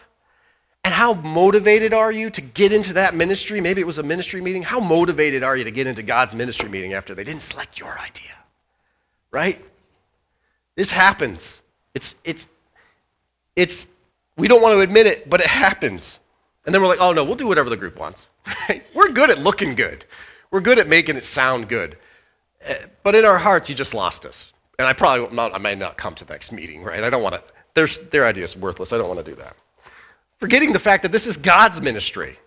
And 0.84 0.94
how 0.94 1.14
motivated 1.14 1.94
are 1.94 2.12
you 2.12 2.30
to 2.30 2.42
get 2.42 2.72
into 2.72 2.94
that 2.94 3.14
ministry? 3.14 3.60
Maybe 3.60 3.82
it 3.82 3.88
was 3.88 3.98
a 3.98 4.04
ministry 4.04 4.40
meeting. 4.40 4.64
How 4.64 4.80
motivated 4.80 5.44
are 5.44 5.58
you 5.58 5.64
to 5.66 5.72
get 5.72 5.88
into 5.88 6.04
God's 6.04 6.34
ministry 6.34 6.70
meeting 6.70 6.94
after 6.94 7.14
they 7.14 7.24
didn't 7.24 7.42
select 7.42 7.80
your 7.80 8.00
idea? 8.00 8.32
Right? 9.32 9.64
This 10.76 10.92
happens. 10.92 11.62
It's, 11.94 12.16
it's, 12.24 12.48
it's, 13.56 13.88
we 14.38 14.48
don't 14.48 14.62
want 14.62 14.74
to 14.74 14.80
admit 14.80 15.06
it, 15.06 15.30
but 15.30 15.42
it 15.42 15.48
happens. 15.48 16.20
And 16.66 16.74
then 16.74 16.82
we're 16.82 16.88
like, 16.88 17.02
oh 17.02 17.12
no, 17.12 17.24
we'll 17.24 17.36
do 17.36 17.48
whatever 17.48 17.70
the 17.70 17.78
group 17.78 18.00
wants. 18.00 18.30
we're 18.94 19.10
good 19.10 19.30
at 19.30 19.40
looking 19.40 19.76
good. 19.76 20.06
We're 20.52 20.62
good 20.62 20.80
at 20.80 20.88
making 20.88 21.18
it 21.18 21.26
sound 21.26 21.68
good. 21.68 21.98
But 23.04 23.16
in 23.16 23.26
our 23.26 23.38
hearts, 23.38 23.70
you 23.70 23.76
just 23.76 23.94
lost 23.94 24.26
us. 24.26 24.52
And 24.78 24.88
I 24.88 24.94
probably 24.94 25.36
not, 25.36 25.54
I 25.54 25.58
may 25.58 25.76
not 25.76 25.98
come 25.98 26.16
to 26.16 26.26
the 26.26 26.34
next 26.34 26.52
meeting, 26.52 26.84
right? 26.84 27.04
I 27.04 27.10
don't 27.10 27.24
want 27.24 27.36
to, 27.36 27.44
their, 27.74 27.88
their 28.12 28.26
idea 28.26 28.44
is 28.44 28.56
worthless. 28.56 28.94
I 28.94 28.98
don't 28.98 29.08
want 29.08 29.24
to 29.24 29.30
do 29.30 29.36
that. 29.36 29.56
Forgetting 30.40 30.72
the 30.72 30.80
fact 30.80 31.04
that 31.04 31.12
this 31.12 31.28
is 31.28 31.36
God's 31.36 31.82
ministry 31.82 32.38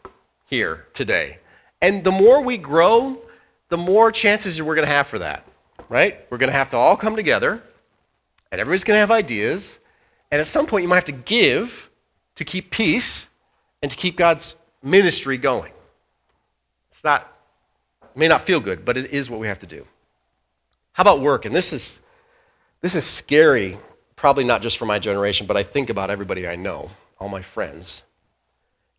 here 0.47 0.87
today. 0.95 1.39
And 1.83 2.05
the 2.05 2.13
more 2.13 2.41
we 2.41 2.57
grow, 2.57 3.21
the 3.69 3.77
more 3.77 4.11
chances 4.13 4.61
we're 4.63 4.75
going 4.75 4.87
to 4.87 4.93
have 4.93 5.07
for 5.07 5.19
that, 5.19 5.47
right? 5.89 6.27
We're 6.31 6.39
going 6.39 6.51
to 6.51 6.57
have 6.57 6.71
to 6.71 6.77
all 6.77 6.97
come 6.97 7.17
together, 7.17 7.63
and 8.51 8.61
everybody's 8.61 8.85
going 8.85 8.97
to 8.97 9.01
have 9.01 9.11
ideas. 9.11 9.79
And 10.31 10.41
at 10.41 10.47
some 10.47 10.67
point, 10.67 10.83
you 10.83 10.89
might 10.89 10.97
have 10.97 11.05
to 11.07 11.13
give 11.13 11.91
to 12.37 12.45
keep 12.45 12.71
peace 12.71 13.29
and 13.83 13.91
to 13.91 13.97
keep 13.97 14.17
God's 14.17 14.57
ministry 14.83 15.37
going. 15.37 15.73
It's 16.91 17.05
not, 17.05 17.37
it 18.03 18.17
may 18.17 18.29
not 18.29 18.43
feel 18.43 18.61
good, 18.61 18.85
but 18.85 18.97
it 18.97 19.11
is 19.11 19.29
what 19.29 19.41
we 19.41 19.47
have 19.47 19.59
to 19.59 19.67
do. 19.67 19.87
How 20.93 21.03
about 21.03 21.21
work? 21.21 21.45
And 21.45 21.55
this 21.55 21.73
is, 21.73 22.01
this 22.81 22.95
is 22.95 23.05
scary, 23.05 23.79
probably 24.17 24.45
not 24.45 24.63
just 24.63 24.79
for 24.79 24.87
my 24.87 24.99
generation, 24.99 25.47
but 25.47 25.57
I 25.57 25.63
think 25.63 25.91
about 25.91 26.11
everybody 26.11 26.47
I 26.47 26.57
know, 26.57 26.91
all 27.19 27.29
my 27.29 27.43
friends. 27.43 28.03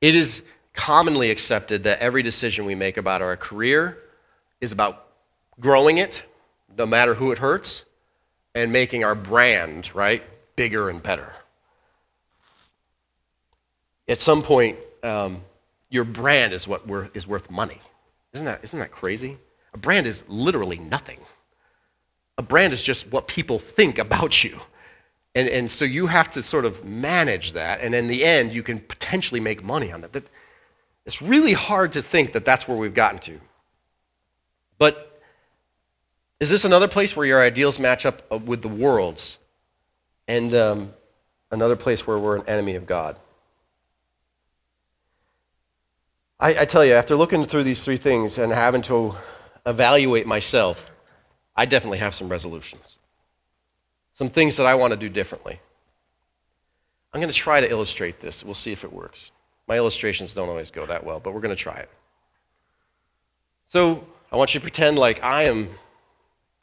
It 0.02 0.16
is 0.16 0.42
commonly 0.74 1.30
accepted 1.30 1.84
that 1.84 2.00
every 2.00 2.24
decision 2.24 2.66
we 2.66 2.76
make 2.76 2.98
about 2.98 3.22
our 3.22 3.38
career 3.38 3.98
is 4.60 4.72
about 4.72 5.08
growing 5.60 5.98
it, 5.98 6.24
no 6.78 6.86
matter 6.86 7.14
who 7.14 7.32
it 7.32 7.38
hurts, 7.38 7.84
and 8.56 8.72
making 8.72 9.04
our 9.04 9.16
brand, 9.16 9.94
right, 9.94 10.24
bigger 10.56 10.90
and 10.90 11.02
better 11.02 11.34
at 14.08 14.20
some 14.20 14.42
point, 14.42 14.78
um, 15.04 15.42
your 15.90 16.04
brand 16.04 16.54
is 16.54 16.68
what 16.68 16.88
worth, 16.88 17.16
is 17.16 17.28
worth 17.28 17.50
money. 17.50 17.80
Isn't 18.34 18.46
that, 18.46 18.64
isn't 18.64 18.80
that 18.80 18.92
crazy? 18.92 19.38
A 19.74 19.78
brand 19.78 20.08
is 20.08 20.24
literally 20.28 20.78
nothing. 20.78 21.20
A 22.38 22.42
brand 22.42 22.74
is 22.74 22.84
just 22.84 23.12
what 23.12 23.28
people 23.28 23.60
think 23.60 24.00
about 24.00 24.44
you. 24.44 24.60
And, 25.36 25.50
and 25.50 25.72
so 25.72 25.86
you 25.86 26.08
have 26.08 26.30
to 26.32 26.44
sort 26.44 26.66
of 26.66 26.86
manage 26.86 27.54
that, 27.54 27.82
and 27.82 27.96
in 27.96 28.08
the 28.08 28.24
end, 28.24 28.54
you 28.54 28.62
can 28.62 28.80
potentially 28.80 29.40
make 29.40 29.64
money 29.64 29.92
on 29.92 30.02
that. 30.02 30.14
that. 30.14 30.26
It's 31.06 31.22
really 31.22 31.54
hard 31.54 31.92
to 31.94 32.02
think 32.02 32.34
that 32.34 32.46
that's 32.46 32.68
where 32.68 32.78
we've 32.78 32.94
gotten 32.94 33.20
to. 33.20 33.40
But 34.78 35.22
is 36.40 36.50
this 36.50 36.66
another 36.66 36.88
place 36.88 37.16
where 37.16 37.26
your 37.26 37.42
ideals 37.42 37.80
match 37.80 38.06
up 38.06 38.22
uh, 38.32 38.38
with 38.38 38.62
the 38.62 38.68
world's, 38.68 39.40
and 40.28 40.54
um, 40.54 40.94
another 41.52 41.76
place 41.76 42.06
where 42.06 42.20
we're 42.20 42.36
an 42.36 42.44
enemy 42.48 42.76
of 42.76 42.86
God? 42.86 43.16
I, 46.40 46.62
I 46.62 46.66
tell 46.66 46.86
you, 46.86 46.94
after 46.94 47.16
looking 47.16 47.46
through 47.46 47.64
these 47.64 47.84
three 47.84 47.98
things 47.98 48.38
and 48.38 48.52
having 48.52 48.82
to 48.84 49.16
evaluate 49.66 50.28
myself, 50.28 50.92
I 51.56 51.66
definitely 51.66 52.00
have 52.00 52.16
some 52.16 52.30
resolutions. 52.30 52.98
Some 54.14 54.30
things 54.30 54.58
that 54.58 54.66
I 54.66 54.76
want 54.76 54.92
to 54.92 54.98
do 54.98 55.10
differently. 55.10 55.60
I'm 57.14 57.22
going 57.22 57.32
to 57.32 57.38
try 57.38 57.62
to 57.62 57.70
illustrate 57.70 58.20
this. 58.20 58.44
We'll 58.44 58.56
see 58.56 58.72
if 58.72 58.84
it 58.84 58.92
works. 58.92 59.32
My 59.68 59.78
illustrations 59.78 60.34
don't 60.34 60.50
always 60.50 60.72
go 60.72 60.86
that 60.86 61.06
well, 61.06 61.20
but 61.20 61.34
we're 61.34 61.42
going 61.42 61.56
to 61.56 61.62
try 61.62 61.78
it. 61.78 61.90
So 63.68 64.06
I 64.32 64.36
want 64.36 64.54
you 64.54 64.60
to 64.60 64.64
pretend 64.64 64.98
like 64.98 65.24
I 65.24 65.44
am 65.44 65.70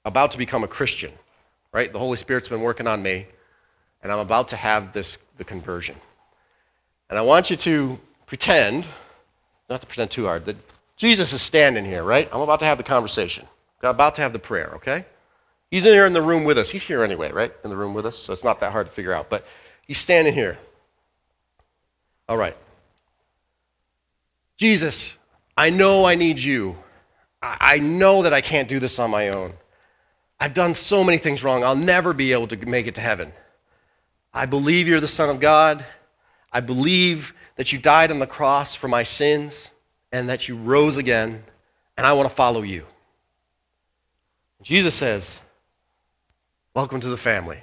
about 0.05 0.33
to 0.33 0.39
become 0.39 0.65
a 0.65 0.69
Christian, 0.69 1.13
right? 1.73 1.93
The 1.93 1.99
Holy 1.99 2.17
Spirit's 2.17 2.49
been 2.49 2.63
working 2.63 2.87
on 2.87 3.03
me, 3.03 3.27
and 4.03 4.11
I'm 4.11 4.19
about 4.19 4.49
to 4.49 4.57
have 4.57 4.93
this 4.93 5.19
the 5.39 5.45
conversion. 5.45 5.97
And 7.09 7.19
I 7.19 7.23
want 7.23 7.51
you 7.51 7.57
to 7.57 7.99
pretend 8.27 8.87
not 9.71 9.81
to 9.81 9.87
pretend 9.87 10.11
too 10.11 10.27
hard, 10.27 10.45
that 10.47 10.57
Jesus 10.97 11.33
is 11.33 11.41
standing 11.41 11.85
here, 11.85 12.03
right? 12.03 12.29
I'm 12.33 12.41
about 12.41 12.59
to 12.59 12.67
have 12.67 12.77
the 12.77 12.85
conversation. 12.85 13.47
I'm 13.83 13.91
about 13.91 14.15
to 14.17 14.23
have 14.23 14.33
the 14.33 14.39
prayer, 14.39 14.73
okay? 14.77 15.07
He's 15.71 15.87
in 15.87 15.93
here 15.93 16.07
in 16.07 16.13
the 16.13 16.23
room 16.23 16.45
with 16.45 16.59
us. 16.59 16.71
He's 16.71 16.83
here 16.83 17.03
anyway, 17.03 17.31
right? 17.33 17.53
In 17.65 17.71
the 17.71 17.77
room 17.77 17.95
with 17.95 18.05
us, 18.05 18.19
so 18.19 18.33
it's 18.33 18.45
not 18.45 18.61
that 18.61 18.73
hard 18.73 18.87
to 18.87 18.93
figure 18.93 19.13
out. 19.13 19.31
But 19.31 19.47
he's 19.87 19.99
standing 19.99 20.35
here. 20.35 20.59
All 22.29 22.37
right. 22.37 22.57
Jesus, 24.57 25.17
I 25.57 25.71
know 25.71 26.05
I 26.05 26.17
need 26.17 26.39
you. 26.39 26.77
I 27.43 27.79
know 27.79 28.23
that 28.23 28.35
I 28.35 28.43
can't 28.43 28.69
do 28.69 28.79
this 28.79 28.99
on 28.99 29.11
my 29.11 29.31
own. 29.31 29.55
I've 30.39 30.53
done 30.55 30.75
so 30.75 31.03
many 31.03 31.19
things 31.19 31.43
wrong. 31.43 31.65
I'll 31.65 31.77
never 31.77 32.13
be 32.13 32.33
able 32.33 32.49
to 32.49 32.57
make 32.67 32.87
it 32.87 32.95
to 32.97 33.01
heaven. 33.01 33.33
I 34.35 34.47
believe 34.47 34.89
you're 34.89 35.01
the 35.01 35.09
Son 35.09 35.29
of 35.31 35.41
God. 35.41 35.85
I 36.53 36.61
believe 36.61 37.33
that 37.57 37.73
you 37.73 37.79
died 37.79 38.11
on 38.11 38.19
the 38.19 38.27
cross 38.27 38.75
for 38.75 38.89
my 38.89 39.03
sins 39.03 39.71
and 40.13 40.29
that 40.29 40.49
you 40.49 40.57
rose 40.57 40.97
again, 40.97 41.45
and 41.97 42.07
I 42.07 42.13
want 42.13 42.29
to 42.29 42.35
follow 42.35 42.63
you. 42.63 42.85
Jesus 44.63 44.95
says, 44.95 45.41
Welcome 46.75 47.01
to 47.01 47.09
the 47.09 47.17
family, 47.17 47.59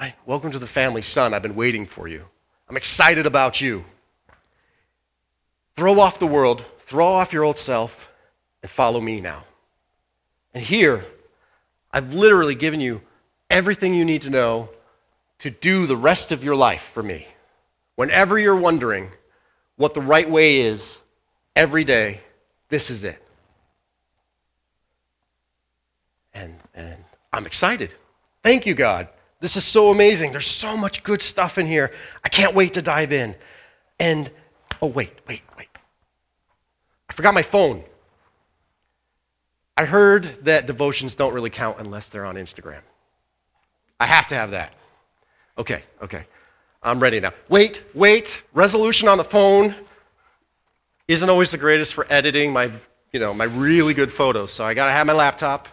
right? 0.00 0.14
Welcome 0.26 0.50
to 0.52 0.58
the 0.58 0.66
family, 0.66 1.02
son. 1.02 1.34
I've 1.34 1.42
been 1.42 1.54
waiting 1.54 1.86
for 1.86 2.08
you. 2.08 2.24
I'm 2.68 2.76
excited 2.76 3.26
about 3.26 3.60
you. 3.60 3.84
Throw 5.76 6.00
off 6.00 6.18
the 6.18 6.26
world, 6.26 6.64
throw 6.86 7.06
off 7.06 7.32
your 7.32 7.44
old 7.44 7.58
self, 7.58 8.08
and 8.62 8.70
follow 8.70 9.00
me 9.00 9.20
now. 9.20 9.44
And 10.52 10.64
here, 10.64 11.04
I've 11.92 12.14
literally 12.14 12.54
given 12.54 12.80
you 12.80 13.02
everything 13.50 13.94
you 13.94 14.04
need 14.04 14.22
to 14.22 14.30
know 14.30 14.70
to 15.40 15.50
do 15.50 15.86
the 15.86 15.96
rest 15.96 16.32
of 16.32 16.42
your 16.42 16.56
life 16.56 16.82
for 16.82 17.02
me. 17.02 17.26
Whenever 17.96 18.38
you're 18.38 18.56
wondering 18.56 19.10
what 19.76 19.94
the 19.94 20.00
right 20.00 20.28
way 20.28 20.60
is, 20.60 20.98
every 21.54 21.84
day, 21.84 22.20
this 22.68 22.90
is 22.90 23.04
it. 23.04 23.23
And, 26.34 26.54
and 26.74 26.96
I'm 27.32 27.46
excited. 27.46 27.92
Thank 28.42 28.66
you, 28.66 28.74
God. 28.74 29.08
This 29.40 29.56
is 29.56 29.64
so 29.64 29.90
amazing. 29.90 30.32
There's 30.32 30.46
so 30.46 30.76
much 30.76 31.02
good 31.02 31.22
stuff 31.22 31.58
in 31.58 31.66
here. 31.66 31.92
I 32.24 32.28
can't 32.28 32.54
wait 32.54 32.74
to 32.74 32.82
dive 32.82 33.12
in. 33.12 33.34
And, 34.00 34.30
oh, 34.82 34.88
wait, 34.88 35.12
wait, 35.28 35.42
wait. 35.56 35.68
I 37.08 37.12
forgot 37.12 37.34
my 37.34 37.42
phone. 37.42 37.84
I 39.76 39.84
heard 39.84 40.44
that 40.44 40.66
devotions 40.66 41.14
don't 41.14 41.34
really 41.34 41.50
count 41.50 41.78
unless 41.78 42.08
they're 42.08 42.24
on 42.24 42.36
Instagram. 42.36 42.80
I 43.98 44.06
have 44.06 44.26
to 44.28 44.34
have 44.34 44.52
that. 44.52 44.72
Okay, 45.58 45.82
okay. 46.02 46.26
I'm 46.82 47.00
ready 47.00 47.20
now. 47.20 47.32
Wait, 47.48 47.82
wait. 47.94 48.42
Resolution 48.52 49.08
on 49.08 49.18
the 49.18 49.24
phone 49.24 49.74
isn't 51.08 51.28
always 51.28 51.50
the 51.50 51.58
greatest 51.58 51.94
for 51.94 52.06
editing 52.10 52.52
my, 52.52 52.70
you 53.12 53.20
know, 53.20 53.34
my 53.34 53.44
really 53.44 53.94
good 53.94 54.12
photos. 54.12 54.52
So 54.52 54.64
I 54.64 54.74
got 54.74 54.86
to 54.86 54.92
have 54.92 55.06
my 55.06 55.12
laptop. 55.12 55.68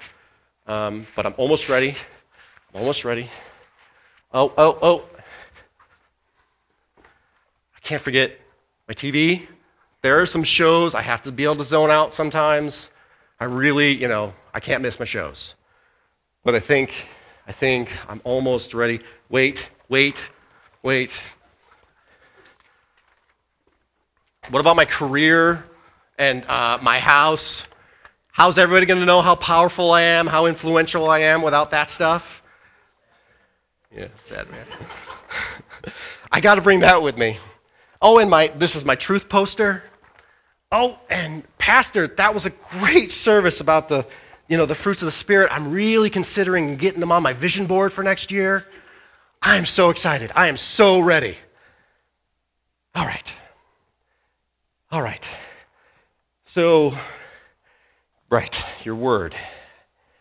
Um, 0.68 1.08
but 1.16 1.26
I'm 1.26 1.36
almost 1.38 1.70
ready. 1.70 1.96
I'm 2.74 2.80
almost 2.82 3.04
ready. 3.04 3.30
Oh, 4.34 4.54
oh, 4.58 4.78
oh. 4.82 5.04
I 7.76 7.80
can't 7.82 8.02
forget 8.02 8.40
my 8.88 8.94
TV. 8.94 9.48
There 10.02 10.20
are 10.20 10.26
some 10.26 10.44
shows 10.44 10.96
I 10.96 11.02
have 11.02 11.22
to 11.24 11.32
be 11.32 11.44
able 11.44 11.58
to 11.58 11.64
zone 11.64 11.92
out 11.92 12.14
sometimes. 12.14 12.90
I 13.40 13.46
really, 13.46 13.92
you 13.92 14.08
know, 14.08 14.34
I 14.54 14.60
can't 14.60 14.82
miss 14.82 15.00
my 15.00 15.06
shows. 15.06 15.56
But 16.44 16.56
I 16.56 16.60
think, 16.60 17.08
I 17.48 17.52
think 17.52 17.90
I'm 18.08 18.22
almost 18.24 18.74
ready. 18.74 19.00
Wait, 19.30 19.70
wait, 19.90 20.30
wait. 20.84 21.22
What 24.50 24.60
about 24.60 24.76
my 24.76 24.86
career 24.86 25.64
and 26.18 26.44
uh, 26.46 26.80
my 26.82 27.00
house? 27.00 27.64
How's 28.42 28.58
everybody 28.58 28.88
going 28.88 29.00
to 29.00 29.06
know 29.06 29.22
how 29.22 29.36
powerful 29.36 29.92
I 29.92 30.02
am, 30.02 30.26
how 30.26 30.48
influential 30.48 31.08
I 31.08 31.20
am 31.20 31.44
without 31.44 31.70
that 31.70 31.92
stuff? 31.92 32.42
Yeah, 33.96 34.08
sad 34.28 34.50
man. 34.50 34.66
I 36.32 36.42
got 36.42 36.56
to 36.56 36.62
bring 36.62 36.80
that 36.80 37.04
with 37.04 37.20
me. 37.20 37.38
Oh, 38.02 38.18
and 38.18 38.32
my 38.32 38.48
this 38.48 38.76
is 38.76 38.84
my 38.84 38.96
truth 38.96 39.30
poster. 39.30 39.84
Oh, 40.72 40.98
and 41.08 41.44
pastor, 41.60 42.08
that 42.08 42.34
was 42.34 42.48
a 42.48 42.50
great 42.50 43.12
service 43.12 43.62
about 43.62 43.90
the, 43.90 44.08
you 44.48 44.58
know, 44.58 44.66
the 44.66 44.74
fruits 44.74 45.04
of 45.04 45.06
the 45.06 45.12
spirit. 45.12 45.50
I'm 45.52 45.72
really 45.72 46.10
considering 46.10 46.78
getting 46.78 47.00
them 47.00 47.12
on 47.12 47.22
my 47.22 47.34
vision 47.34 47.68
board 47.68 47.94
for 47.94 48.02
next 48.02 48.32
year. 48.32 48.66
I 49.40 49.58
am 49.58 49.68
so 49.68 49.92
excited. 49.92 50.32
I 50.34 50.48
am 50.48 50.58
so 50.58 51.00
ready. 51.00 51.38
All 52.96 53.06
right. 53.06 53.36
All 54.92 55.04
right. 55.04 55.30
So, 56.44 56.96
right, 58.32 58.64
your 58.84 58.96
word. 58.96 59.36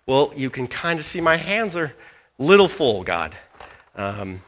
Well, 0.04 0.32
you 0.36 0.50
can 0.50 0.66
kind 0.66 0.98
of 0.98 1.06
see 1.06 1.20
my 1.20 1.36
hands 1.36 1.76
are 1.76 1.94
little 2.38 2.68
full, 2.68 3.04
God. 3.04 3.34
Um, 3.94 4.42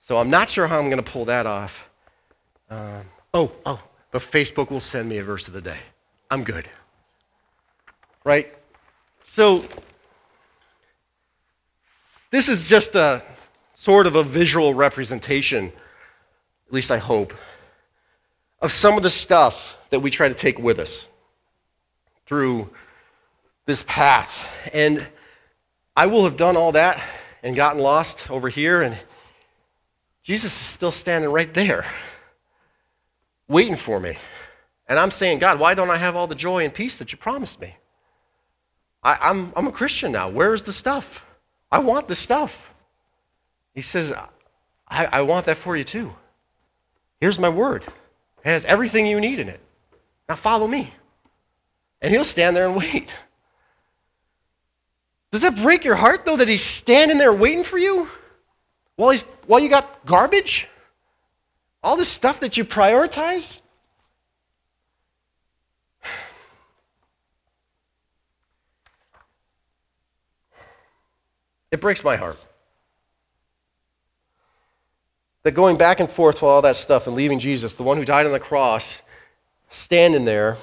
so 0.00 0.16
I'm 0.16 0.30
not 0.30 0.48
sure 0.48 0.66
how 0.66 0.78
I'm 0.78 0.86
going 0.86 1.02
to 1.02 1.08
pull 1.08 1.26
that 1.26 1.46
off. 1.46 1.88
Um, 2.70 3.04
oh, 3.34 3.52
oh, 3.66 3.80
but 4.10 4.22
Facebook 4.22 4.70
will 4.70 4.80
send 4.80 5.08
me 5.08 5.18
a 5.18 5.22
verse 5.22 5.46
of 5.46 5.54
the 5.54 5.60
day. 5.60 5.76
I'm 6.30 6.42
good. 6.42 6.66
Right? 8.24 8.52
So, 9.24 9.66
this 12.30 12.48
is 12.48 12.64
just 12.64 12.94
a 12.94 13.22
sort 13.74 14.06
of 14.06 14.14
a 14.14 14.22
visual 14.22 14.72
representation, 14.72 15.66
at 15.66 16.72
least 16.72 16.90
I 16.90 16.98
hope, 16.98 17.34
of 18.62 18.72
some 18.72 18.96
of 18.96 19.02
the 19.02 19.10
stuff 19.10 19.76
that 19.90 20.00
we 20.00 20.10
try 20.10 20.28
to 20.28 20.34
take 20.34 20.58
with 20.58 20.78
us 20.78 21.08
through 22.26 22.70
this 23.66 23.84
path. 23.86 24.48
And 24.72 25.06
I 25.96 26.06
will 26.06 26.24
have 26.24 26.36
done 26.36 26.56
all 26.56 26.72
that 26.72 27.02
and 27.42 27.56
gotten 27.56 27.80
lost 27.80 28.30
over 28.30 28.48
here, 28.48 28.82
and 28.82 28.96
Jesus 30.22 30.52
is 30.52 30.66
still 30.66 30.92
standing 30.92 31.30
right 31.30 31.52
there 31.52 31.84
waiting 33.48 33.76
for 33.76 34.00
me. 34.00 34.16
And 34.88 34.98
I'm 34.98 35.10
saying, 35.10 35.38
God, 35.38 35.60
why 35.60 35.74
don't 35.74 35.90
I 35.90 35.96
have 35.96 36.16
all 36.16 36.26
the 36.26 36.34
joy 36.34 36.64
and 36.64 36.74
peace 36.74 36.98
that 36.98 37.12
you 37.12 37.18
promised 37.18 37.60
me? 37.60 37.76
I, 39.02 39.14
am 39.14 39.18
I'm, 39.22 39.52
I'm 39.56 39.66
a 39.68 39.72
Christian 39.72 40.12
now. 40.12 40.28
Where's 40.28 40.62
the 40.62 40.72
stuff? 40.72 41.24
I 41.70 41.78
want 41.78 42.08
the 42.08 42.14
stuff. 42.14 42.70
He 43.74 43.82
says, 43.82 44.12
I, 44.88 45.06
I 45.06 45.22
want 45.22 45.46
that 45.46 45.56
for 45.56 45.76
you 45.76 45.84
too. 45.84 46.12
Here's 47.20 47.38
my 47.38 47.48
word. 47.48 47.84
It 48.44 48.48
has 48.48 48.64
everything 48.64 49.06
you 49.06 49.20
need 49.20 49.38
in 49.38 49.48
it. 49.48 49.60
Now 50.28 50.36
follow 50.36 50.66
me. 50.66 50.92
And 52.02 52.12
he'll 52.12 52.24
stand 52.24 52.54
there 52.56 52.66
and 52.66 52.76
wait. 52.76 53.14
Does 55.30 55.40
that 55.42 55.56
break 55.56 55.84
your 55.84 55.94
heart, 55.94 56.26
though, 56.26 56.36
that 56.36 56.48
he's 56.48 56.64
standing 56.64 57.16
there 57.16 57.32
waiting 57.32 57.64
for 57.64 57.78
you 57.78 58.10
while, 58.96 59.10
he's, 59.10 59.22
while 59.46 59.60
you 59.60 59.70
got 59.70 60.04
garbage? 60.04 60.68
All 61.82 61.96
this 61.96 62.08
stuff 62.08 62.40
that 62.40 62.56
you 62.56 62.64
prioritize? 62.64 63.60
It 71.70 71.80
breaks 71.80 72.04
my 72.04 72.16
heart. 72.16 72.38
That 75.44 75.52
going 75.52 75.78
back 75.78 76.00
and 76.00 76.10
forth 76.10 76.36
with 76.36 76.42
all 76.42 76.62
that 76.62 76.76
stuff 76.76 77.06
and 77.06 77.16
leaving 77.16 77.38
Jesus, 77.38 77.72
the 77.72 77.82
one 77.82 77.96
who 77.96 78.04
died 78.04 78.26
on 78.26 78.32
the 78.32 78.38
cross, 78.38 79.00
standing 79.70 80.26
there, 80.26 80.58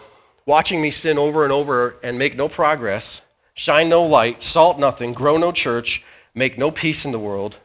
watching 0.50 0.82
me 0.82 0.90
sin 0.90 1.18
over 1.18 1.44
and 1.44 1.54
over 1.54 1.96
and 2.02 2.18
make 2.18 2.36
no 2.36 2.50
progress, 2.50 3.22
shine 3.54 3.88
no 3.88 4.04
light, 4.04 4.42
salt 4.42 4.80
nothing, 4.80 5.14
grow 5.14 5.38
no 5.38 5.52
church, 5.52 6.04
make 6.34 6.58
no 6.58 6.72
peace 6.72 7.06
in 7.06 7.12
the 7.12 7.20
world, 7.20 7.58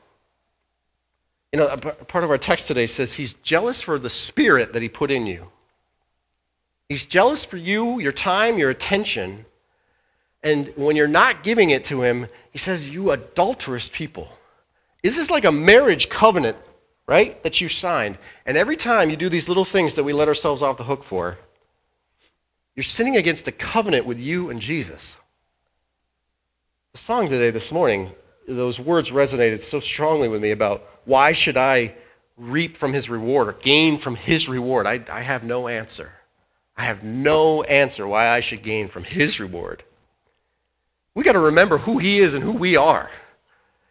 you 1.54 1.60
know, 1.60 1.76
part 1.76 2.24
of 2.24 2.30
our 2.30 2.36
text 2.36 2.66
today 2.66 2.88
says 2.88 3.14
he's 3.14 3.32
jealous 3.34 3.80
for 3.80 3.96
the 3.96 4.10
spirit 4.10 4.72
that 4.72 4.82
he 4.82 4.88
put 4.88 5.12
in 5.12 5.24
you. 5.24 5.52
He's 6.88 7.06
jealous 7.06 7.44
for 7.44 7.56
you, 7.56 8.00
your 8.00 8.10
time, 8.10 8.58
your 8.58 8.70
attention. 8.70 9.46
And 10.42 10.72
when 10.74 10.96
you're 10.96 11.06
not 11.06 11.44
giving 11.44 11.70
it 11.70 11.84
to 11.84 12.02
him, 12.02 12.26
he 12.50 12.58
says, 12.58 12.90
You 12.90 13.12
adulterous 13.12 13.88
people. 13.88 14.28
Is 15.04 15.16
this 15.16 15.30
like 15.30 15.44
a 15.44 15.52
marriage 15.52 16.08
covenant, 16.08 16.56
right, 17.06 17.40
that 17.44 17.60
you 17.60 17.68
signed? 17.68 18.18
And 18.46 18.56
every 18.56 18.76
time 18.76 19.08
you 19.08 19.16
do 19.16 19.28
these 19.28 19.48
little 19.48 19.64
things 19.64 19.94
that 19.94 20.02
we 20.02 20.12
let 20.12 20.26
ourselves 20.26 20.60
off 20.60 20.76
the 20.76 20.82
hook 20.82 21.04
for, 21.04 21.38
you're 22.74 22.84
sinning 22.84 23.16
against 23.16 23.48
a 23.48 23.52
covenant 23.52 24.06
with 24.06 24.18
you 24.18 24.50
and 24.50 24.60
Jesus. 24.60 25.16
The 26.92 26.98
song 26.98 27.28
today, 27.28 27.50
this 27.50 27.72
morning, 27.72 28.12
those 28.46 28.78
words 28.78 29.10
resonated 29.10 29.62
so 29.62 29.80
strongly 29.80 30.28
with 30.28 30.42
me 30.42 30.50
about 30.50 30.82
why 31.04 31.32
should 31.32 31.56
I 31.56 31.94
reap 32.36 32.76
from 32.76 32.92
his 32.92 33.08
reward 33.08 33.48
or 33.48 33.52
gain 33.52 33.98
from 33.98 34.16
his 34.16 34.48
reward? 34.48 34.86
I, 34.86 35.00
I 35.10 35.20
have 35.20 35.44
no 35.44 35.68
answer. 35.68 36.12
I 36.76 36.84
have 36.84 37.04
no 37.04 37.62
answer 37.62 38.06
why 38.06 38.28
I 38.28 38.40
should 38.40 38.62
gain 38.62 38.88
from 38.88 39.04
his 39.04 39.38
reward. 39.38 39.84
We 41.14 41.22
got 41.22 41.32
to 41.32 41.40
remember 41.40 41.78
who 41.78 41.98
he 41.98 42.18
is 42.18 42.34
and 42.34 42.42
who 42.42 42.52
we 42.52 42.76
are. 42.76 43.10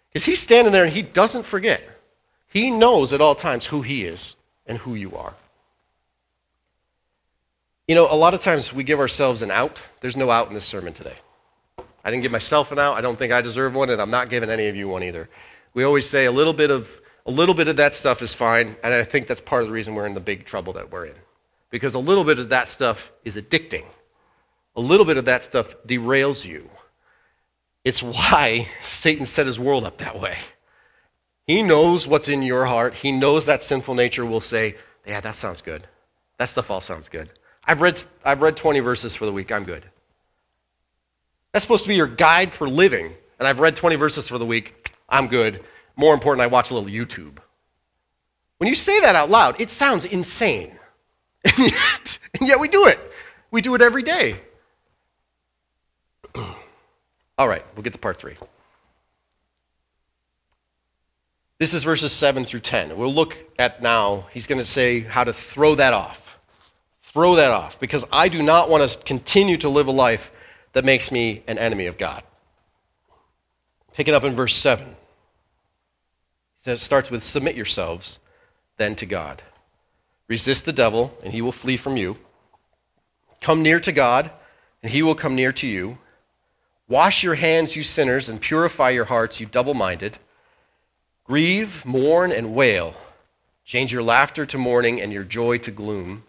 Because 0.09 0.25
he's 0.25 0.41
standing 0.41 0.73
there 0.73 0.83
and 0.83 0.93
he 0.93 1.01
doesn't 1.01 1.43
forget. 1.43 1.81
He 2.47 2.69
knows 2.69 3.13
at 3.13 3.21
all 3.21 3.35
times 3.35 3.65
who 3.65 3.81
he 3.81 4.03
is 4.03 4.35
and 4.67 4.77
who 4.77 4.95
you 4.95 5.15
are. 5.15 5.33
You 7.87 7.95
know, 7.95 8.07
a 8.09 8.15
lot 8.15 8.33
of 8.33 8.39
times 8.39 8.71
we 8.71 8.85
give 8.85 8.99
ourselves 8.99 9.41
an 9.41 9.51
out. 9.51 9.81
There's 9.99 10.15
no 10.15 10.31
out 10.31 10.47
in 10.47 10.53
this 10.53 10.63
sermon 10.63 10.93
today. 10.93 11.15
I 12.03 12.11
didn't 12.11 12.23
give 12.23 12.31
myself 12.31 12.71
an 12.71 12.79
out. 12.79 12.97
I 12.97 13.01
don't 13.01 13.19
think 13.19 13.33
I 13.33 13.41
deserve 13.41 13.73
one, 13.75 13.89
and 13.89 14.01
I'm 14.01 14.09
not 14.09 14.29
giving 14.29 14.49
any 14.49 14.67
of 14.67 14.75
you 14.75 14.87
one 14.87 15.03
either. 15.03 15.29
We 15.73 15.83
always 15.83 16.09
say 16.09 16.25
a 16.25 16.31
little 16.31 16.53
bit 16.53 16.71
of 16.71 17.01
a 17.25 17.31
little 17.31 17.55
bit 17.55 17.67
of 17.67 17.77
that 17.77 17.95
stuff 17.95 18.21
is 18.21 18.33
fine, 18.33 18.75
and 18.83 18.93
I 18.93 19.03
think 19.03 19.27
that's 19.27 19.39
part 19.41 19.63
of 19.63 19.69
the 19.69 19.73
reason 19.73 19.95
we're 19.95 20.05
in 20.05 20.13
the 20.13 20.19
big 20.19 20.45
trouble 20.45 20.73
that 20.73 20.91
we're 20.91 21.05
in. 21.05 21.15
Because 21.69 21.93
a 21.93 21.99
little 21.99 22.23
bit 22.23 22.37
of 22.39 22.49
that 22.49 22.67
stuff 22.67 23.11
is 23.23 23.35
addicting. 23.35 23.85
A 24.75 24.81
little 24.81 25.05
bit 25.05 25.17
of 25.17 25.25
that 25.25 25.43
stuff 25.43 25.75
derails 25.87 26.45
you. 26.45 26.69
It's 27.83 28.03
why 28.03 28.67
Satan 28.83 29.25
set 29.25 29.45
his 29.45 29.59
world 29.59 29.83
up 29.83 29.97
that 29.97 30.19
way. 30.19 30.37
He 31.47 31.61
knows 31.61 32.07
what's 32.07 32.29
in 32.29 32.43
your 32.43 32.65
heart. 32.65 32.93
He 32.93 33.11
knows 33.11 33.45
that 33.45 33.63
sinful 33.63 33.95
nature 33.95 34.25
will 34.25 34.41
say, 34.41 34.75
Yeah, 35.05 35.19
that 35.21 35.35
sounds 35.35 35.61
good. 35.61 35.87
That 36.37 36.49
stuff 36.49 36.71
all 36.71 36.81
sounds 36.81 37.09
good. 37.09 37.29
I've 37.65 37.81
read, 37.81 38.03
I've 38.23 38.41
read 38.41 38.57
20 38.57 38.79
verses 38.81 39.15
for 39.15 39.25
the 39.25 39.31
week. 39.31 39.51
I'm 39.51 39.63
good. 39.63 39.83
That's 41.51 41.63
supposed 41.63 41.83
to 41.83 41.89
be 41.89 41.95
your 41.95 42.07
guide 42.07 42.53
for 42.53 42.67
living. 42.67 43.13
And 43.39 43.47
I've 43.47 43.59
read 43.59 43.75
20 43.75 43.95
verses 43.95 44.27
for 44.27 44.37
the 44.37 44.45
week. 44.45 44.91
I'm 45.07 45.27
good. 45.27 45.63
More 45.95 46.13
important, 46.13 46.41
I 46.41 46.47
watch 46.47 46.71
a 46.71 46.73
little 46.73 46.89
YouTube. 46.89 47.37
When 48.57 48.67
you 48.67 48.75
say 48.75 48.99
that 49.01 49.15
out 49.15 49.29
loud, 49.29 49.59
it 49.61 49.69
sounds 49.69 50.05
insane. 50.05 50.71
And 51.57 51.71
yet, 51.71 52.19
and 52.39 52.47
yet 52.47 52.59
we 52.61 52.69
do 52.69 52.87
it. 52.87 52.97
We 53.51 53.61
do 53.61 53.75
it 53.75 53.81
every 53.81 54.01
day. 54.01 54.39
All 57.37 57.47
right, 57.49 57.63
we'll 57.75 57.83
get 57.83 57.91
to 57.91 57.99
part 57.99 58.17
three. 58.17 58.35
This 61.59 61.73
is 61.73 61.83
verses 61.83 62.13
7 62.13 62.45
through 62.45 62.61
10. 62.61 62.95
We'll 62.95 63.13
look 63.13 63.37
at 63.59 63.81
now, 63.81 64.27
he's 64.31 64.47
going 64.47 64.59
to 64.59 64.65
say 64.65 65.01
how 65.01 65.25
to 65.25 65.33
throw 65.33 65.75
that 65.75 65.93
off. 65.93 66.22
Throw 67.13 67.35
that 67.35 67.51
off, 67.51 67.79
because 67.79 68.03
I 68.11 68.27
do 68.27 68.41
not 68.41 68.71
want 68.71 68.89
to 68.89 68.97
continue 68.97 69.57
to 69.57 69.69
live 69.69 69.85
a 69.85 69.91
life 69.91 70.31
that 70.73 70.83
makes 70.83 71.11
me 71.11 71.43
an 71.45 71.59
enemy 71.59 71.85
of 71.85 71.99
God. 71.99 72.23
Picking 73.93 74.15
up 74.15 74.23
in 74.23 74.33
verse 74.33 74.55
7. 74.55 74.87
He 74.87 74.95
says, 76.55 76.79
It 76.79 76.81
starts 76.81 77.11
with 77.11 77.23
Submit 77.23 77.55
yourselves 77.55 78.17
then 78.77 78.95
to 78.95 79.05
God. 79.05 79.43
Resist 80.27 80.65
the 80.65 80.73
devil, 80.73 81.15
and 81.23 81.33
he 81.33 81.41
will 81.43 81.51
flee 81.51 81.77
from 81.77 81.97
you. 81.97 82.17
Come 83.41 83.61
near 83.61 83.79
to 83.81 83.91
God, 83.91 84.31
and 84.81 84.91
he 84.91 85.03
will 85.03 85.13
come 85.13 85.35
near 85.35 85.51
to 85.53 85.67
you. 85.67 85.99
Wash 86.87 87.21
your 87.21 87.35
hands, 87.35 87.75
you 87.75 87.83
sinners, 87.83 88.27
and 88.27 88.41
purify 88.41 88.89
your 88.89 89.05
hearts, 89.05 89.39
you 89.39 89.45
double 89.45 89.75
minded. 89.75 90.17
Grieve, 91.25 91.85
mourn, 91.85 92.31
and 92.31 92.55
wail. 92.55 92.95
Change 93.63 93.93
your 93.93 94.01
laughter 94.01 94.47
to 94.47 94.57
mourning 94.57 94.99
and 94.99 95.13
your 95.13 95.23
joy 95.23 95.59
to 95.59 95.69
gloom. 95.69 96.23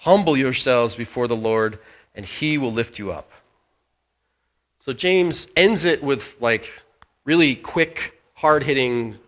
Humble 0.00 0.36
yourselves 0.36 0.94
before 0.94 1.28
the 1.28 1.36
Lord, 1.36 1.78
and 2.14 2.24
he 2.24 2.58
will 2.58 2.72
lift 2.72 2.98
you 2.98 3.12
up. 3.12 3.30
So 4.80 4.92
James 4.92 5.46
ends 5.56 5.84
it 5.84 6.02
with 6.02 6.36
like 6.40 6.72
really 7.24 7.54
quick, 7.54 8.20
hard 8.34 8.62
hitting, 8.62 9.18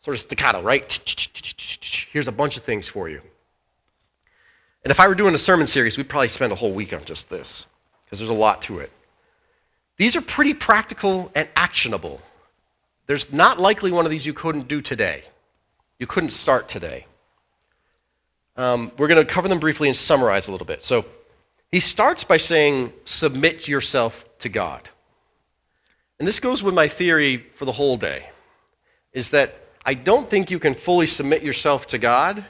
sort 0.00 0.14
of 0.14 0.20
staccato, 0.20 0.62
right? 0.62 0.98
Here's 2.10 2.28
a 2.28 2.32
bunch 2.32 2.56
of 2.56 2.62
things 2.62 2.88
for 2.88 3.08
you. 3.08 3.20
And 4.84 4.90
if 4.90 4.98
I 4.98 5.06
were 5.06 5.14
doing 5.14 5.34
a 5.34 5.38
sermon 5.38 5.66
series, 5.66 5.96
we'd 5.96 6.08
probably 6.08 6.28
spend 6.28 6.50
a 6.50 6.56
whole 6.56 6.72
week 6.72 6.92
on 6.92 7.04
just 7.04 7.28
this, 7.28 7.66
because 8.04 8.18
there's 8.18 8.30
a 8.30 8.34
lot 8.34 8.62
to 8.62 8.78
it. 8.78 8.90
These 9.96 10.16
are 10.16 10.20
pretty 10.22 10.54
practical 10.54 11.30
and 11.34 11.48
actionable. 11.54 12.20
There's 13.06 13.32
not 13.32 13.60
likely 13.60 13.92
one 13.92 14.04
of 14.04 14.10
these 14.10 14.24
you 14.24 14.32
couldn't 14.32 14.66
do 14.66 14.80
today. 14.80 15.24
You 15.98 16.06
couldn't 16.06 16.30
start 16.30 16.68
today. 16.68 17.06
Um, 18.56 18.92
we're 18.98 19.08
going 19.08 19.24
to 19.24 19.30
cover 19.30 19.48
them 19.48 19.60
briefly 19.60 19.88
and 19.88 19.96
summarize 19.96 20.48
a 20.48 20.52
little 20.52 20.66
bit. 20.66 20.82
So 20.82 21.04
he 21.70 21.80
starts 21.80 22.24
by 22.24 22.36
saying, 22.36 22.92
Submit 23.04 23.66
yourself 23.66 24.24
to 24.40 24.48
God. 24.48 24.88
And 26.18 26.28
this 26.28 26.38
goes 26.38 26.62
with 26.62 26.74
my 26.74 26.88
theory 26.88 27.38
for 27.38 27.64
the 27.64 27.72
whole 27.72 27.96
day, 27.96 28.28
is 29.12 29.30
that 29.30 29.54
I 29.84 29.94
don't 29.94 30.28
think 30.30 30.50
you 30.50 30.58
can 30.58 30.74
fully 30.74 31.06
submit 31.06 31.42
yourself 31.42 31.86
to 31.88 31.98
God 31.98 32.44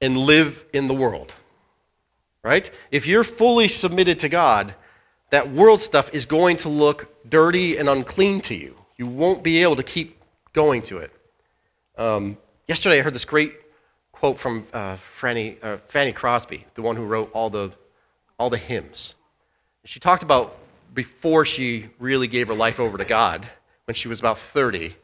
and 0.00 0.16
live 0.16 0.64
in 0.72 0.88
the 0.88 0.94
world. 0.94 1.34
Right? 2.42 2.70
If 2.90 3.06
you're 3.06 3.24
fully 3.24 3.68
submitted 3.68 4.20
to 4.20 4.28
God, 4.28 4.74
that 5.30 5.50
world 5.50 5.80
stuff 5.80 6.12
is 6.14 6.24
going 6.24 6.56
to 6.58 6.68
look 6.68 7.14
dirty 7.28 7.76
and 7.76 7.88
unclean 7.88 8.40
to 8.42 8.54
you. 8.54 8.76
You 8.96 9.06
won't 9.06 9.42
be 9.42 9.62
able 9.62 9.76
to 9.76 9.82
keep 9.82 10.20
going 10.52 10.82
to 10.82 10.98
it. 10.98 11.12
Um, 11.96 12.38
yesterday, 12.66 13.00
I 13.00 13.02
heard 13.02 13.14
this 13.14 13.24
great 13.24 13.54
quote 14.18 14.38
from 14.38 14.66
uh, 14.72 14.96
Franny, 15.20 15.56
uh, 15.62 15.76
Fanny 15.86 16.12
Crosby, 16.12 16.64
the 16.74 16.82
one 16.82 16.96
who 16.96 17.04
wrote 17.04 17.30
all 17.32 17.50
the, 17.50 17.70
all 18.36 18.50
the 18.50 18.58
hymns. 18.58 19.14
She 19.84 20.00
talked 20.00 20.24
about 20.24 20.56
before 20.92 21.44
she 21.44 21.88
really 22.00 22.26
gave 22.26 22.48
her 22.48 22.54
life 22.54 22.80
over 22.80 22.98
to 22.98 23.04
God, 23.04 23.46
when 23.84 23.94
she 23.94 24.08
was 24.08 24.18
about 24.18 24.38
30. 24.38 24.96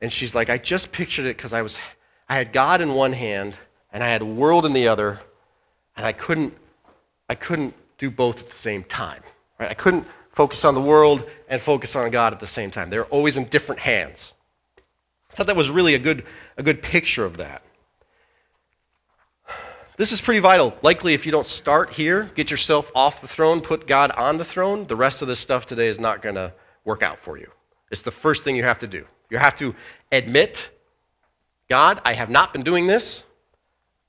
And 0.00 0.12
she's 0.12 0.36
like, 0.36 0.50
I 0.50 0.58
just 0.58 0.92
pictured 0.92 1.26
it 1.26 1.36
because 1.36 1.52
I, 1.52 1.62
was, 1.62 1.80
I 2.28 2.36
had 2.36 2.52
God 2.52 2.80
in 2.80 2.94
one 2.94 3.12
hand 3.12 3.58
and 3.92 4.04
I 4.04 4.06
had 4.06 4.22
world 4.22 4.64
in 4.64 4.72
the 4.72 4.86
other, 4.86 5.20
and 5.96 6.06
I 6.06 6.12
couldn't, 6.12 6.56
I 7.28 7.34
couldn't 7.34 7.74
do 7.98 8.08
both 8.08 8.38
at 8.38 8.48
the 8.50 8.56
same 8.56 8.84
time. 8.84 9.22
Right? 9.58 9.70
I 9.70 9.74
couldn't 9.74 10.06
focus 10.30 10.64
on 10.64 10.74
the 10.74 10.80
world 10.80 11.28
and 11.48 11.60
focus 11.60 11.96
on 11.96 12.08
God 12.10 12.32
at 12.32 12.38
the 12.38 12.46
same 12.46 12.70
time. 12.70 12.88
They're 12.88 13.06
always 13.06 13.36
in 13.36 13.46
different 13.46 13.80
hands. 13.80 14.32
I 15.32 15.34
thought 15.34 15.48
that 15.48 15.56
was 15.56 15.70
really 15.70 15.94
a 15.94 15.98
good, 15.98 16.24
a 16.56 16.62
good 16.62 16.82
picture 16.82 17.24
of 17.24 17.36
that. 17.38 17.62
This 19.96 20.10
is 20.10 20.20
pretty 20.20 20.40
vital. 20.40 20.76
Likely, 20.82 21.14
if 21.14 21.24
you 21.24 21.30
don't 21.30 21.46
start 21.46 21.92
here, 21.92 22.24
get 22.34 22.50
yourself 22.50 22.90
off 22.96 23.20
the 23.20 23.28
throne, 23.28 23.60
put 23.60 23.86
God 23.86 24.10
on 24.12 24.38
the 24.38 24.44
throne, 24.44 24.86
the 24.86 24.96
rest 24.96 25.22
of 25.22 25.28
this 25.28 25.38
stuff 25.38 25.66
today 25.66 25.86
is 25.86 26.00
not 26.00 26.20
going 26.20 26.34
to 26.34 26.52
work 26.84 27.02
out 27.02 27.20
for 27.20 27.38
you. 27.38 27.48
It's 27.92 28.02
the 28.02 28.10
first 28.10 28.42
thing 28.42 28.56
you 28.56 28.64
have 28.64 28.80
to 28.80 28.88
do. 28.88 29.06
You 29.30 29.38
have 29.38 29.54
to 29.56 29.74
admit, 30.10 30.68
God, 31.68 32.00
I 32.04 32.12
have 32.14 32.28
not 32.28 32.52
been 32.52 32.62
doing 32.62 32.88
this. 32.88 33.22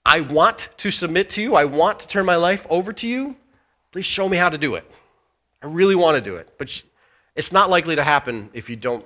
I 0.03 0.21
want 0.21 0.69
to 0.77 0.89
submit 0.89 1.29
to 1.31 1.41
you. 1.41 1.55
I 1.55 1.65
want 1.65 1.99
to 1.99 2.07
turn 2.07 2.25
my 2.25 2.35
life 2.35 2.65
over 2.69 2.91
to 2.93 3.07
you. 3.07 3.35
Please 3.91 4.05
show 4.05 4.27
me 4.27 4.37
how 4.37 4.49
to 4.49 4.57
do 4.57 4.75
it. 4.75 4.89
I 5.61 5.67
really 5.67 5.95
want 5.95 6.15
to 6.15 6.21
do 6.21 6.35
it. 6.35 6.55
But 6.57 6.81
it's 7.35 7.51
not 7.51 7.69
likely 7.69 7.95
to 7.95 8.03
happen 8.03 8.49
if 8.53 8.69
you 8.69 8.75
don't 8.75 9.05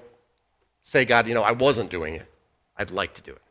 say, 0.84 1.04
God, 1.04 1.28
you 1.28 1.34
know, 1.34 1.44
I 1.44 1.52
wasn't 1.52 1.90
doing 1.90 2.16
it. 2.16 2.26
I'd 2.78 2.92
like 2.92 3.14
to 3.16 3.22
do 3.22 3.32
it. 3.32 3.42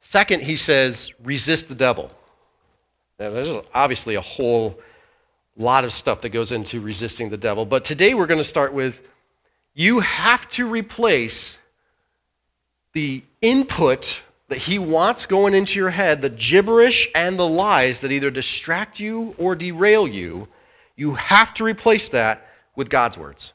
Second, 0.00 0.42
he 0.42 0.56
says, 0.56 1.12
resist 1.22 1.68
the 1.68 1.74
devil. 1.74 2.10
Now, 3.18 3.30
there's 3.30 3.50
obviously 3.74 4.14
a 4.14 4.20
whole 4.20 4.78
lot 5.56 5.84
of 5.84 5.92
stuff 5.92 6.20
that 6.20 6.28
goes 6.30 6.52
into 6.52 6.80
resisting 6.80 7.30
the 7.30 7.36
devil. 7.36 7.64
But 7.64 7.84
today 7.84 8.14
we're 8.14 8.26
going 8.26 8.38
to 8.38 8.44
start 8.44 8.72
with 8.72 9.00
you 9.74 10.00
have 10.00 10.48
to 10.50 10.68
replace 10.68 11.58
the 12.92 13.22
input 13.42 14.22
that 14.48 14.58
he 14.58 14.78
wants 14.78 15.26
going 15.26 15.54
into 15.54 15.78
your 15.78 15.90
head, 15.90 16.22
the 16.22 16.30
gibberish 16.30 17.08
and 17.14 17.38
the 17.38 17.46
lies 17.46 18.00
that 18.00 18.12
either 18.12 18.30
distract 18.30 19.00
you 19.00 19.34
or 19.38 19.54
derail 19.54 20.06
you, 20.06 20.48
you 20.96 21.14
have 21.14 21.52
to 21.54 21.64
replace 21.64 22.08
that 22.10 22.46
with 22.74 22.88
God's 22.88 23.18
words. 23.18 23.52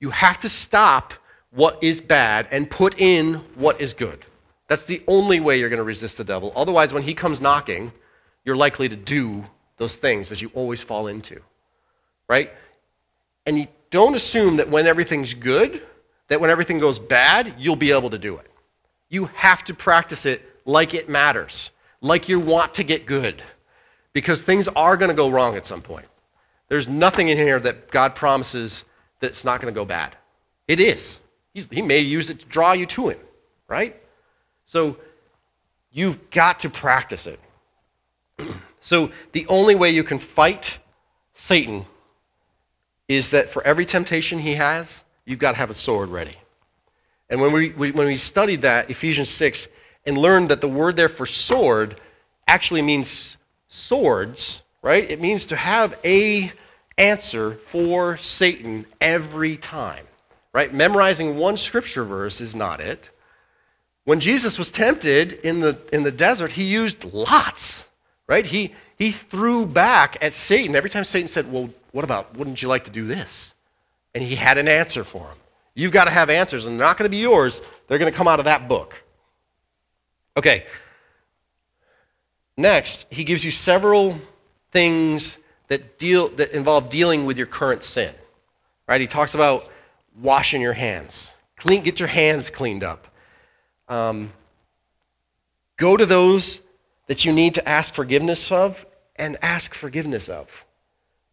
You 0.00 0.10
have 0.10 0.38
to 0.40 0.48
stop 0.48 1.14
what 1.50 1.82
is 1.82 2.00
bad 2.00 2.48
and 2.50 2.68
put 2.68 3.00
in 3.00 3.34
what 3.54 3.80
is 3.80 3.94
good. 3.94 4.24
That's 4.72 4.84
the 4.84 5.02
only 5.06 5.38
way 5.38 5.60
you're 5.60 5.68
going 5.68 5.76
to 5.76 5.84
resist 5.84 6.16
the 6.16 6.24
devil. 6.24 6.50
Otherwise, 6.56 6.94
when 6.94 7.02
he 7.02 7.12
comes 7.12 7.42
knocking, 7.42 7.92
you're 8.42 8.56
likely 8.56 8.88
to 8.88 8.96
do 8.96 9.44
those 9.76 9.98
things 9.98 10.30
that 10.30 10.40
you 10.40 10.50
always 10.54 10.82
fall 10.82 11.08
into. 11.08 11.42
Right? 12.26 12.50
And 13.44 13.58
you 13.58 13.66
don't 13.90 14.14
assume 14.14 14.56
that 14.56 14.70
when 14.70 14.86
everything's 14.86 15.34
good, 15.34 15.82
that 16.28 16.40
when 16.40 16.48
everything 16.48 16.78
goes 16.78 16.98
bad, 16.98 17.54
you'll 17.58 17.76
be 17.76 17.92
able 17.92 18.08
to 18.08 18.18
do 18.18 18.38
it. 18.38 18.50
You 19.10 19.26
have 19.34 19.62
to 19.64 19.74
practice 19.74 20.24
it 20.24 20.40
like 20.64 20.94
it 20.94 21.06
matters, 21.06 21.70
like 22.00 22.30
you 22.30 22.40
want 22.40 22.72
to 22.76 22.82
get 22.82 23.04
good, 23.04 23.42
because 24.14 24.40
things 24.40 24.68
are 24.68 24.96
going 24.96 25.10
to 25.10 25.14
go 25.14 25.28
wrong 25.28 25.54
at 25.54 25.66
some 25.66 25.82
point. 25.82 26.06
There's 26.68 26.88
nothing 26.88 27.28
in 27.28 27.36
here 27.36 27.60
that 27.60 27.90
God 27.90 28.14
promises 28.14 28.86
that's 29.20 29.44
not 29.44 29.60
going 29.60 29.74
to 29.74 29.78
go 29.78 29.84
bad. 29.84 30.16
It 30.66 30.80
is. 30.80 31.20
He's, 31.52 31.68
he 31.70 31.82
may 31.82 31.98
use 31.98 32.30
it 32.30 32.40
to 32.40 32.46
draw 32.46 32.72
you 32.72 32.86
to 32.86 33.10
Him, 33.10 33.18
right? 33.68 33.98
So 34.72 34.96
you've 35.90 36.30
got 36.30 36.60
to 36.60 36.70
practice 36.70 37.26
it. 37.26 37.38
so 38.80 39.12
the 39.32 39.46
only 39.48 39.74
way 39.74 39.90
you 39.90 40.02
can 40.02 40.18
fight 40.18 40.78
Satan 41.34 41.84
is 43.06 43.28
that 43.30 43.50
for 43.50 43.62
every 43.64 43.84
temptation 43.84 44.38
he 44.38 44.54
has, 44.54 45.04
you've 45.26 45.38
got 45.38 45.50
to 45.50 45.58
have 45.58 45.68
a 45.68 45.74
sword 45.74 46.08
ready. 46.08 46.38
And 47.28 47.38
when 47.38 47.52
we, 47.52 47.68
we, 47.72 47.90
when 47.90 48.06
we 48.06 48.16
studied 48.16 48.62
that, 48.62 48.88
Ephesians 48.88 49.28
6, 49.28 49.68
and 50.06 50.16
learned 50.16 50.48
that 50.48 50.62
the 50.62 50.68
word 50.68 50.96
there 50.96 51.10
for 51.10 51.26
sword 51.26 52.00
actually 52.48 52.80
means 52.80 53.36
swords, 53.68 54.62
right? 54.80 55.10
It 55.10 55.20
means 55.20 55.44
to 55.46 55.56
have 55.56 55.98
a 56.02 56.50
answer 56.96 57.56
for 57.56 58.16
Satan 58.16 58.86
every 59.02 59.58
time, 59.58 60.06
right? 60.54 60.72
Memorizing 60.72 61.36
one 61.36 61.58
scripture 61.58 62.04
verse 62.04 62.40
is 62.40 62.56
not 62.56 62.80
it. 62.80 63.10
When 64.04 64.20
Jesus 64.20 64.58
was 64.58 64.70
tempted 64.70 65.32
in 65.44 65.60
the, 65.60 65.78
in 65.92 66.02
the 66.02 66.10
desert, 66.10 66.52
he 66.52 66.64
used 66.64 67.04
lots, 67.04 67.86
right? 68.26 68.44
He, 68.44 68.72
he 68.98 69.12
threw 69.12 69.64
back 69.64 70.18
at 70.20 70.32
Satan. 70.32 70.74
Every 70.74 70.90
time 70.90 71.04
Satan 71.04 71.28
said, 71.28 71.52
Well, 71.52 71.70
what 71.92 72.04
about, 72.04 72.36
wouldn't 72.36 72.62
you 72.62 72.68
like 72.68 72.84
to 72.84 72.90
do 72.90 73.06
this? 73.06 73.54
And 74.14 74.22
he 74.22 74.34
had 74.34 74.58
an 74.58 74.68
answer 74.68 75.04
for 75.04 75.28
him. 75.28 75.36
You've 75.74 75.92
got 75.92 76.04
to 76.04 76.10
have 76.10 76.30
answers, 76.30 76.66
and 76.66 76.78
they're 76.78 76.86
not 76.86 76.98
going 76.98 77.10
to 77.10 77.14
be 77.14 77.22
yours. 77.22 77.62
They're 77.86 77.98
going 77.98 78.12
to 78.12 78.16
come 78.16 78.28
out 78.28 78.38
of 78.38 78.44
that 78.46 78.68
book. 78.68 79.02
Okay. 80.36 80.66
Next, 82.56 83.06
he 83.10 83.24
gives 83.24 83.44
you 83.44 83.50
several 83.50 84.18
things 84.70 85.38
that, 85.68 85.98
deal, 85.98 86.28
that 86.30 86.52
involve 86.52 86.90
dealing 86.90 87.24
with 87.24 87.38
your 87.38 87.46
current 87.46 87.84
sin. 87.84 88.14
Right? 88.86 89.00
He 89.00 89.06
talks 89.06 89.34
about 89.34 89.70
washing 90.20 90.60
your 90.60 90.74
hands. 90.74 91.32
Clean, 91.56 91.82
get 91.82 92.00
your 92.00 92.08
hands 92.08 92.50
cleaned 92.50 92.84
up. 92.84 93.08
Um, 93.92 94.32
go 95.76 95.98
to 95.98 96.06
those 96.06 96.62
that 97.08 97.26
you 97.26 97.32
need 97.32 97.56
to 97.56 97.68
ask 97.68 97.92
forgiveness 97.92 98.50
of 98.50 98.86
and 99.16 99.36
ask 99.42 99.74
forgiveness 99.74 100.30
of. 100.30 100.64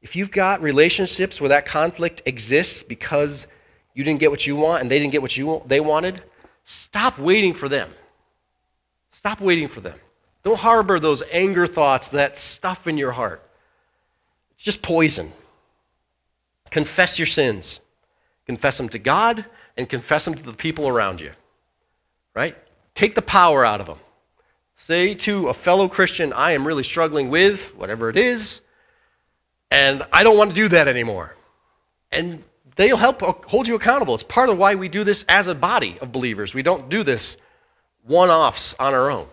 If 0.02 0.18
you've 0.18 0.30
got 0.30 0.62
relationships 0.62 1.40
where 1.40 1.48
that 1.48 1.66
conflict 1.66 2.22
exists 2.26 2.84
because 2.84 3.48
you 3.94 4.04
didn't 4.04 4.20
get 4.20 4.30
what 4.30 4.46
you 4.46 4.58
want 4.58 4.82
and 4.82 4.92
they 4.92 5.00
didn't 5.00 5.14
get 5.14 5.22
what 5.22 5.38
you 5.38 5.64
they 5.68 5.80
wanted, 5.80 6.22
stop 6.66 7.18
waiting 7.18 7.54
for 7.54 7.70
them. 7.70 7.90
Stop 9.12 9.40
waiting 9.40 9.70
for 9.70 9.80
them. 9.80 9.98
Don't 10.44 10.60
harbor 10.60 11.00
those 11.00 11.24
anger 11.32 11.66
thoughts, 11.66 12.10
that 12.10 12.38
stuff 12.38 12.88
in 12.88 12.98
your 12.98 13.14
heart. 13.14 13.42
It's 14.52 14.66
just 14.66 14.82
poison. 14.82 15.32
Confess 16.72 17.20
your 17.20 17.26
sins. 17.26 17.80
Confess 18.46 18.78
them 18.78 18.90
to 18.90 19.00
God 19.00 19.46
and 19.78 19.88
confess 19.88 20.26
them 20.26 20.34
to 20.34 20.44
the 20.44 20.52
people 20.52 20.90
around 20.90 21.22
you. 21.22 21.32
Right? 22.36 22.56
Take 22.96 23.16
the 23.16 23.22
power 23.22 23.66
out 23.66 23.80
of 23.80 23.88
them. 23.88 24.00
Say 24.76 25.14
to 25.16 25.50
a 25.50 25.54
fellow 25.54 25.88
Christian, 25.88 26.32
I 26.34 26.54
am 26.54 26.66
really 26.66 26.84
struggling 26.84 27.30
with 27.30 27.76
whatever 27.76 28.10
it 28.10 28.18
is, 28.18 28.62
and 29.72 30.06
I 30.14 30.24
don't 30.24 30.38
want 30.38 30.52
to 30.52 30.56
do 30.56 30.68
that 30.70 30.88
anymore. 30.88 31.36
And 32.12 32.44
they'll 32.76 32.98
help 32.98 33.22
hold 33.46 33.68
you 33.68 33.76
accountable. 33.76 34.16
It's 34.16 34.24
part 34.24 34.50
of 34.50 34.58
why 34.58 34.76
we 34.76 34.88
do 34.88 35.04
this 35.04 35.26
as 35.28 35.48
a 35.48 35.56
body 35.56 35.98
of 36.02 36.12
believers. 36.12 36.54
We 36.54 36.64
don't 36.64 36.90
do 36.90 37.04
this 37.04 37.38
one 38.04 38.30
offs 38.30 38.74
on 38.80 38.94
our 38.94 39.12
own. 39.12 39.28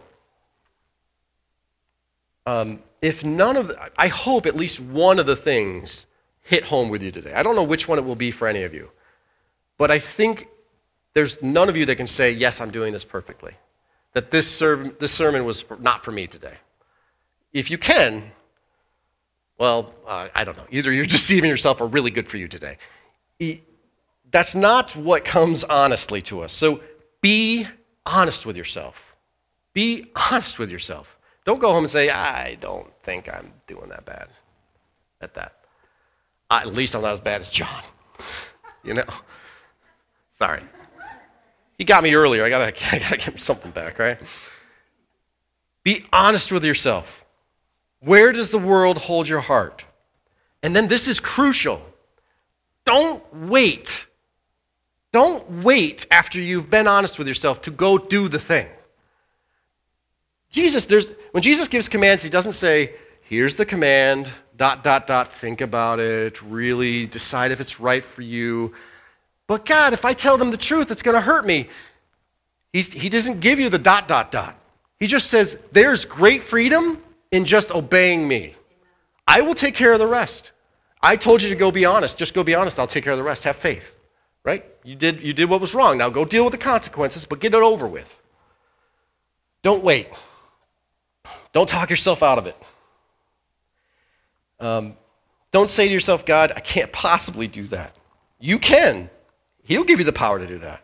Um, 2.45 2.83
if 3.01 3.25
none 3.25 3.57
of 3.57 3.69
the, 3.69 3.91
I 3.97 4.09
hope 4.09 4.47
at 4.47 4.57
least 4.57 4.81
one 4.81 5.19
of 5.19 5.27
the 5.27 5.37
things 5.37 6.07
hit 6.43 6.65
home 6.65 6.89
with 6.89 7.03
you 7.03 7.13
today. 7.13 7.35
I 7.35 7.43
don't 7.43 7.57
know 7.57 7.65
which 7.65 7.89
one 7.89 7.99
it 7.99 8.05
will 8.05 8.17
be 8.17 8.31
for 8.31 8.49
any 8.49 8.63
of 8.65 8.75
you, 8.75 8.91
but 9.79 9.91
I 9.91 9.99
think 9.99 10.49
there's 11.17 11.43
none 11.43 11.71
of 11.71 11.79
you 11.79 11.87
that 11.87 11.97
can 11.97 12.07
say, 12.07 12.31
Yes, 12.31 12.61
I'm 12.61 12.71
doing 12.71 12.93
this 12.93 13.05
perfectly 13.05 13.55
that 14.13 14.31
this, 14.31 14.47
ser- 14.47 14.95
this 15.01 15.13
sermon 15.13 15.47
was 15.47 15.63
for, 15.63 15.79
not 15.79 16.05
for 16.05 16.11
me 16.11 16.27
today. 16.27 16.55
If 17.55 17.71
you 17.71 17.79
can, 17.79 18.31
well, 19.59 19.95
uh, 20.07 20.29
I 20.35 20.45
don't 20.45 20.59
know. 20.59 20.67
Either 20.71 20.93
you're 20.93 21.07
deceiving 21.19 21.49
yourself 21.49 21.81
or 21.81 21.87
really 21.87 22.11
good 22.11 22.29
for 22.29 22.37
you 22.37 22.49
today. 22.49 22.77
That's 24.31 24.55
not 24.55 24.95
what 24.95 25.25
comes 25.25 25.65
honestly 25.65 26.21
to 26.23 26.43
us. 26.43 26.53
So 26.53 26.81
be 27.23 27.67
honest 28.05 28.45
with 28.45 28.59
yourself. 28.59 29.17
Be 29.73 30.11
honest 30.31 30.59
with 30.59 30.71
yourself. 30.71 31.19
Don't 31.47 31.61
go 31.61 31.73
home 31.73 31.85
and 31.85 31.91
say, 31.91 32.11
I 32.11 32.57
don't 32.57 32.93
think 33.05 33.27
I'm 33.33 33.53
doing 33.67 33.89
that 33.89 34.05
bad 34.05 34.29
at 35.23 35.33
that. 35.35 35.61
at 36.51 36.75
least 36.75 36.95
I'm 36.95 37.01
not 37.01 37.13
as 37.13 37.21
bad 37.21 37.41
as 37.41 37.49
John. 37.49 37.83
you 38.85 38.93
know? 38.93 39.05
Sorry. 40.31 40.61
He 41.79 41.85
got 41.85 42.03
me 42.03 42.15
earlier. 42.15 42.45
I 42.45 42.49
gotta, 42.49 42.75
I 42.93 42.99
gotta 42.99 43.17
give 43.17 43.35
him 43.35 43.39
something 43.39 43.71
back, 43.71 43.99
right? 43.99 44.19
Be 45.83 46.05
honest 46.13 46.51
with 46.51 46.65
yourself. 46.65 47.25
Where 48.01 48.33
does 48.33 48.51
the 48.51 48.59
world 48.59 48.99
hold 48.99 49.29
your 49.29 49.41
heart? 49.41 49.85
And 50.63 50.75
then 50.75 50.89
this 50.89 51.09
is 51.09 51.21
crucial. 51.21 51.81
Don't 52.85 53.23
wait. 53.35 54.07
Don't 55.13 55.49
wait 55.63 56.07
after 56.11 56.41
you've 56.41 56.71
been 56.71 56.87
honest 56.87 57.19
with 57.19 57.29
yourself 57.29 57.63
to 57.63 57.71
go 57.71 57.99
do 57.99 58.29
the 58.29 58.39
thing. 58.39 58.69
Jesus, 60.51 60.85
there's, 60.85 61.07
when 61.33 61.43
Jesus 61.43 61.69
gives 61.69 61.89
commands, 61.89 62.23
he 62.23 62.31
doesn't 62.31 62.53
say, 62.53 62.93
here's 63.23 63.55
the 63.55 63.67
command, 63.67 64.31
dot, 64.57 64.83
dot, 64.83 65.07
dot, 65.07 65.33
think 65.33 65.61
about 65.61 66.01
it, 66.01 66.41
really 66.43 67.07
decide 67.07 67.53
if 67.53 67.61
it's 67.61 67.79
right 67.81 68.05
for 68.05 68.23
you. 68.23 68.73
But 69.47 69.65
God, 69.65 69.93
if 69.93 70.05
I 70.05 70.13
tell 70.13 70.39
them 70.39 70.51
the 70.51 70.57
truth, 70.57 70.91
it's 70.91 71.03
going 71.03 71.15
to 71.15 71.21
hurt 71.21 71.47
me. 71.47 71.69
He's, 72.73 72.93
he 72.93 73.09
doesn't 73.09 73.41
give 73.41 73.61
you 73.61 73.69
the 73.69 73.79
dot, 73.79 74.09
dot, 74.09 74.31
dot. 74.31 74.59
He 74.99 75.07
just 75.07 75.31
says, 75.31 75.59
there's 75.73 76.05
great 76.05 76.43
freedom 76.43 77.03
in 77.31 77.45
just 77.45 77.71
obeying 77.71 78.27
me. 78.27 78.55
I 79.27 79.41
will 79.41 79.55
take 79.55 79.75
care 79.75 79.93
of 79.93 79.99
the 79.99 80.07
rest. 80.07 80.53
I 81.03 81.17
told 81.17 81.43
you 81.43 81.49
to 81.51 81.55
go 81.55 81.71
be 81.71 81.85
honest. 81.85 82.17
Just 82.17 82.35
go 82.35 82.43
be 82.43 82.55
honest. 82.55 82.79
I'll 82.79 82.87
take 82.87 83.05
care 83.05 83.13
of 83.13 83.19
the 83.19 83.23
rest. 83.23 83.45
Have 83.45 83.57
faith. 83.57 83.95
Right? 84.45 84.65
You 84.85 84.95
did, 84.95 85.23
you 85.23 85.33
did 85.33 85.49
what 85.49 85.61
was 85.61 85.75
wrong. 85.75 85.99
Now 85.99 86.09
go 86.09 86.25
deal 86.25 86.45
with 86.45 86.53
the 86.53 86.59
consequences, 86.59 87.25
but 87.25 87.41
get 87.41 87.53
it 87.53 87.63
over 87.63 87.87
with. 87.87 88.23
Don't 89.63 89.83
wait. 89.83 90.09
Don't 91.53 91.69
talk 91.69 91.91
yourself 91.91 92.23
out 92.23 92.39
of 92.39 92.47
it. 92.47 92.57
Um, 94.61 94.97
don't 95.51 95.69
say 95.69 95.87
to 95.87 95.93
yourself, 95.93 96.25
God, 96.25 96.53
I 96.55 96.61
can't 96.61 96.93
possibly 96.93 97.49
do 97.49 97.67
that. 97.69 97.97
You 98.39 98.59
can. 98.59 99.11
He'll 99.67 99.85
give 99.85 99.99
you 99.99 100.05
the 100.05 100.13
power 100.13 100.39
to 100.39 100.47
do 100.47 100.59
that. 100.59 100.81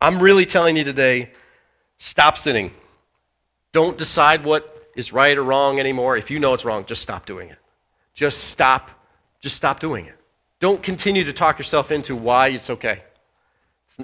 I'm 0.00 0.22
really 0.22 0.46
telling 0.46 0.76
you 0.76 0.84
today 0.84 1.30
stop 1.98 2.38
sinning. 2.38 2.72
Don't 3.72 3.98
decide 3.98 4.44
what 4.44 4.90
is 4.94 5.12
right 5.12 5.36
or 5.36 5.42
wrong 5.42 5.80
anymore. 5.80 6.16
If 6.16 6.30
you 6.30 6.38
know 6.38 6.54
it's 6.54 6.64
wrong, 6.64 6.84
just 6.84 7.02
stop 7.02 7.26
doing 7.26 7.48
it. 7.48 7.58
Just 8.14 8.44
stop. 8.44 8.90
Just 9.40 9.56
stop 9.56 9.80
doing 9.80 10.06
it. 10.06 10.14
Don't 10.60 10.82
continue 10.82 11.24
to 11.24 11.32
talk 11.32 11.58
yourself 11.58 11.90
into 11.90 12.14
why 12.14 12.48
it's 12.48 12.70
okay. 12.70 13.02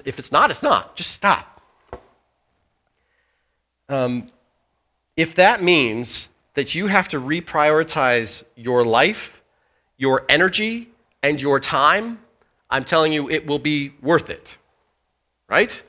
If 0.04 0.18
it's 0.18 0.32
not, 0.32 0.50
it's 0.50 0.62
not. 0.62 0.96
Just 0.96 1.12
stop. 1.12 1.62
Um, 3.88 4.30
if 5.16 5.36
that 5.36 5.62
means 5.62 6.28
that 6.54 6.74
you 6.74 6.88
have 6.88 7.08
to 7.08 7.20
reprioritize 7.20 8.42
your 8.56 8.84
life, 8.84 9.42
your 9.96 10.24
energy, 10.28 10.88
and 11.22 11.40
your 11.40 11.60
time 11.60 12.18
I'm 12.70 12.84
telling 12.84 13.12
you 13.12 13.30
it 13.30 13.46
will 13.46 13.58
be 13.58 13.92
worth 14.02 14.30
it. 14.30 14.58
Right? 15.48 15.82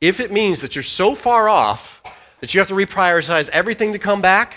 If 0.00 0.20
it 0.20 0.30
means 0.30 0.60
that 0.60 0.74
you're 0.76 0.82
so 0.82 1.14
far 1.14 1.48
off 1.48 2.00
that 2.40 2.54
you 2.54 2.60
have 2.60 2.68
to 2.68 2.74
reprioritize 2.74 3.48
everything 3.50 3.92
to 3.92 3.98
come 3.98 4.22
back, 4.22 4.54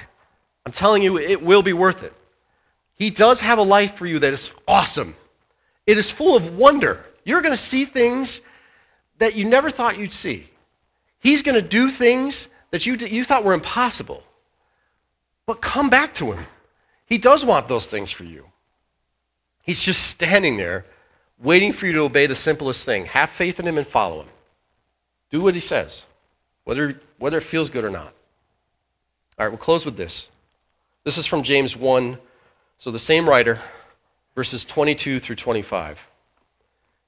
I'm 0.66 0.72
telling 0.72 1.04
you 1.04 1.18
it 1.18 1.42
will 1.42 1.64
be 1.64 1.74
worth 1.74 2.04
it. 2.04 2.14
He 2.96 3.10
does 3.10 3.42
have 3.42 3.58
a 3.58 3.64
life 3.64 3.96
for 3.96 4.06
you 4.06 4.20
that 4.20 4.32
is 4.32 4.52
awesome. 4.68 5.16
It 5.86 5.98
is 5.98 6.10
full 6.10 6.36
of 6.36 6.58
wonder. 6.58 7.04
You're 7.26 7.42
going 7.42 7.54
to 7.54 7.58
see 7.58 7.86
things 7.86 8.42
that 9.18 9.36
you 9.36 9.46
never 9.46 9.70
thought 9.70 9.98
you'd 9.98 10.14
see. 10.14 10.48
He's 11.20 11.42
going 11.42 11.56
to 11.56 11.68
do 11.68 11.90
things 11.90 12.48
that 12.72 12.86
you, 12.86 12.96
you 12.96 13.24
thought 13.24 13.44
were 13.44 13.54
impossible. 13.54 14.24
But 15.46 15.62
come 15.62 15.90
back 15.90 16.14
to 16.16 16.32
him. 16.32 16.46
He 17.06 17.18
does 17.18 17.44
want 17.46 17.68
those 17.68 17.86
things 17.86 18.12
for 18.12 18.24
you. 18.24 18.46
He's 19.62 19.82
just 19.82 20.08
standing 20.08 20.58
there 20.58 20.86
waiting 21.44 21.74
for 21.74 21.86
you 21.86 21.94
to 21.94 22.00
obey 22.00 22.26
the 22.26 22.36
simplest 22.36 22.86
thing. 22.86 23.06
Have 23.08 23.30
faith 23.30 23.60
in 23.60 23.68
him 23.68 23.78
and 23.78 23.86
follow 23.86 24.22
him. 24.22 24.30
Do 25.30 25.42
what 25.42 25.54
he 25.54 25.60
says, 25.60 26.06
whether, 26.64 27.00
whether 27.20 27.38
it 27.38 27.44
feels 27.44 27.70
good 27.70 27.84
or 27.84 27.90
not. 27.90 28.14
All 29.38 29.46
right, 29.46 29.50
we'll 29.50 29.58
close 29.58 29.86
with 29.86 29.98
this. 29.98 30.30
This 31.04 31.18
is 31.18 31.26
from 31.26 31.44
James 31.44 31.76
1, 31.76 32.18
so 32.78 32.92
the 32.92 33.00
same 33.00 33.28
writer, 33.28 33.60
verses 34.36 34.64
22 34.64 35.20
through 35.20 35.36
25. 35.36 36.00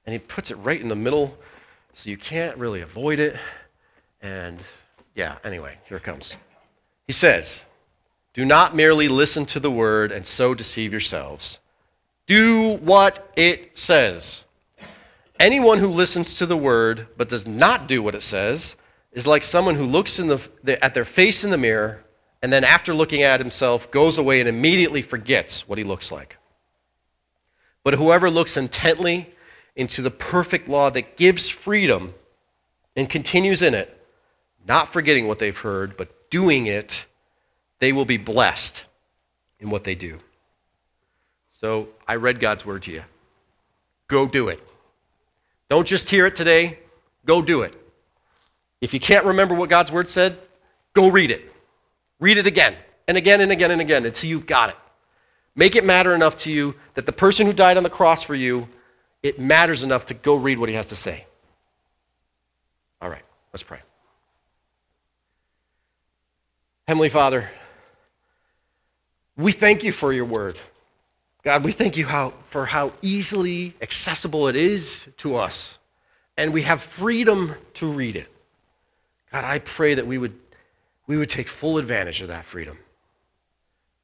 And 0.04 0.12
he 0.12 0.18
puts 0.18 0.50
it 0.50 0.56
right 0.56 0.80
in 0.80 0.88
the 0.88 0.96
middle, 0.96 1.36
so 1.94 2.10
you 2.10 2.16
can't 2.16 2.58
really 2.58 2.82
avoid 2.82 3.18
it. 3.18 3.36
And 4.20 4.58
yeah, 5.14 5.36
anyway, 5.44 5.78
here 5.84 5.96
it 5.96 6.02
comes. 6.02 6.36
He 7.06 7.12
says, 7.12 7.64
Do 8.34 8.44
not 8.44 8.74
merely 8.74 9.08
listen 9.08 9.46
to 9.46 9.60
the 9.60 9.70
word 9.70 10.12
and 10.12 10.26
so 10.26 10.52
deceive 10.52 10.92
yourselves. 10.92 11.58
Do 12.26 12.74
what 12.78 13.32
it 13.36 13.78
says. 13.78 14.44
Anyone 15.38 15.78
who 15.78 15.88
listens 15.88 16.36
to 16.36 16.46
the 16.46 16.56
word 16.56 17.08
but 17.16 17.28
does 17.28 17.46
not 17.46 17.88
do 17.88 18.02
what 18.02 18.14
it 18.14 18.22
says 18.22 18.76
is 19.12 19.26
like 19.26 19.42
someone 19.42 19.74
who 19.74 19.84
looks 19.84 20.18
in 20.18 20.26
the, 20.26 20.40
the, 20.62 20.82
at 20.84 20.94
their 20.94 21.04
face 21.04 21.44
in 21.44 21.50
the 21.50 21.58
mirror 21.58 22.04
and 22.42 22.52
then, 22.52 22.64
after 22.64 22.94
looking 22.94 23.22
at 23.22 23.40
himself, 23.40 23.90
goes 23.90 24.18
away 24.18 24.40
and 24.40 24.48
immediately 24.48 25.02
forgets 25.02 25.66
what 25.66 25.78
he 25.78 25.84
looks 25.84 26.12
like. 26.12 26.36
But 27.82 27.94
whoever 27.94 28.30
looks 28.30 28.56
intently 28.56 29.34
into 29.74 30.02
the 30.02 30.10
perfect 30.10 30.68
law 30.68 30.90
that 30.90 31.16
gives 31.16 31.48
freedom 31.48 32.14
and 32.94 33.08
continues 33.08 33.62
in 33.62 33.74
it, 33.74 34.00
not 34.66 34.92
forgetting 34.92 35.26
what 35.26 35.38
they've 35.38 35.56
heard, 35.56 35.96
but 35.96 36.30
doing 36.30 36.66
it, 36.66 37.06
they 37.80 37.92
will 37.92 38.04
be 38.04 38.16
blessed 38.16 38.84
in 39.58 39.70
what 39.70 39.84
they 39.84 39.94
do. 39.94 40.20
So 41.58 41.88
I 42.06 42.16
read 42.16 42.38
God's 42.38 42.66
word 42.66 42.82
to 42.82 42.92
you. 42.92 43.02
Go 44.08 44.28
do 44.28 44.48
it. 44.48 44.60
Don't 45.70 45.86
just 45.86 46.10
hear 46.10 46.26
it 46.26 46.36
today, 46.36 46.78
go 47.24 47.40
do 47.40 47.62
it. 47.62 47.72
If 48.82 48.92
you 48.92 49.00
can't 49.00 49.24
remember 49.24 49.54
what 49.54 49.70
God's 49.70 49.90
word 49.90 50.10
said, 50.10 50.38
go 50.92 51.08
read 51.08 51.30
it. 51.30 51.50
Read 52.20 52.36
it 52.36 52.46
again 52.46 52.76
and 53.08 53.16
again 53.16 53.40
and 53.40 53.50
again 53.50 53.70
and 53.70 53.80
again 53.80 54.04
until 54.04 54.28
you've 54.28 54.46
got 54.46 54.68
it. 54.68 54.76
Make 55.54 55.76
it 55.76 55.84
matter 55.84 56.14
enough 56.14 56.36
to 56.40 56.52
you 56.52 56.74
that 56.92 57.06
the 57.06 57.12
person 57.12 57.46
who 57.46 57.54
died 57.54 57.78
on 57.78 57.82
the 57.82 57.90
cross 57.90 58.22
for 58.22 58.34
you, 58.34 58.68
it 59.22 59.40
matters 59.40 59.82
enough 59.82 60.04
to 60.06 60.14
go 60.14 60.36
read 60.36 60.58
what 60.58 60.68
he 60.68 60.74
has 60.74 60.86
to 60.86 60.96
say. 60.96 61.24
All 63.00 63.08
right, 63.08 63.24
let's 63.54 63.62
pray. 63.62 63.80
Heavenly 66.86 67.08
Father, 67.08 67.48
we 69.38 69.52
thank 69.52 69.84
you 69.84 69.92
for 69.92 70.12
your 70.12 70.26
word. 70.26 70.58
God, 71.46 71.62
we 71.62 71.70
thank 71.70 71.96
you 71.96 72.06
how, 72.06 72.34
for 72.48 72.66
how 72.66 72.92
easily 73.02 73.72
accessible 73.80 74.48
it 74.48 74.56
is 74.56 75.06
to 75.18 75.36
us, 75.36 75.78
and 76.36 76.52
we 76.52 76.62
have 76.62 76.82
freedom 76.82 77.54
to 77.74 77.86
read 77.86 78.16
it. 78.16 78.26
God, 79.30 79.44
I 79.44 79.60
pray 79.60 79.94
that 79.94 80.08
we 80.08 80.18
would, 80.18 80.36
we 81.06 81.16
would 81.16 81.30
take 81.30 81.46
full 81.46 81.78
advantage 81.78 82.20
of 82.20 82.26
that 82.26 82.44
freedom. 82.44 82.78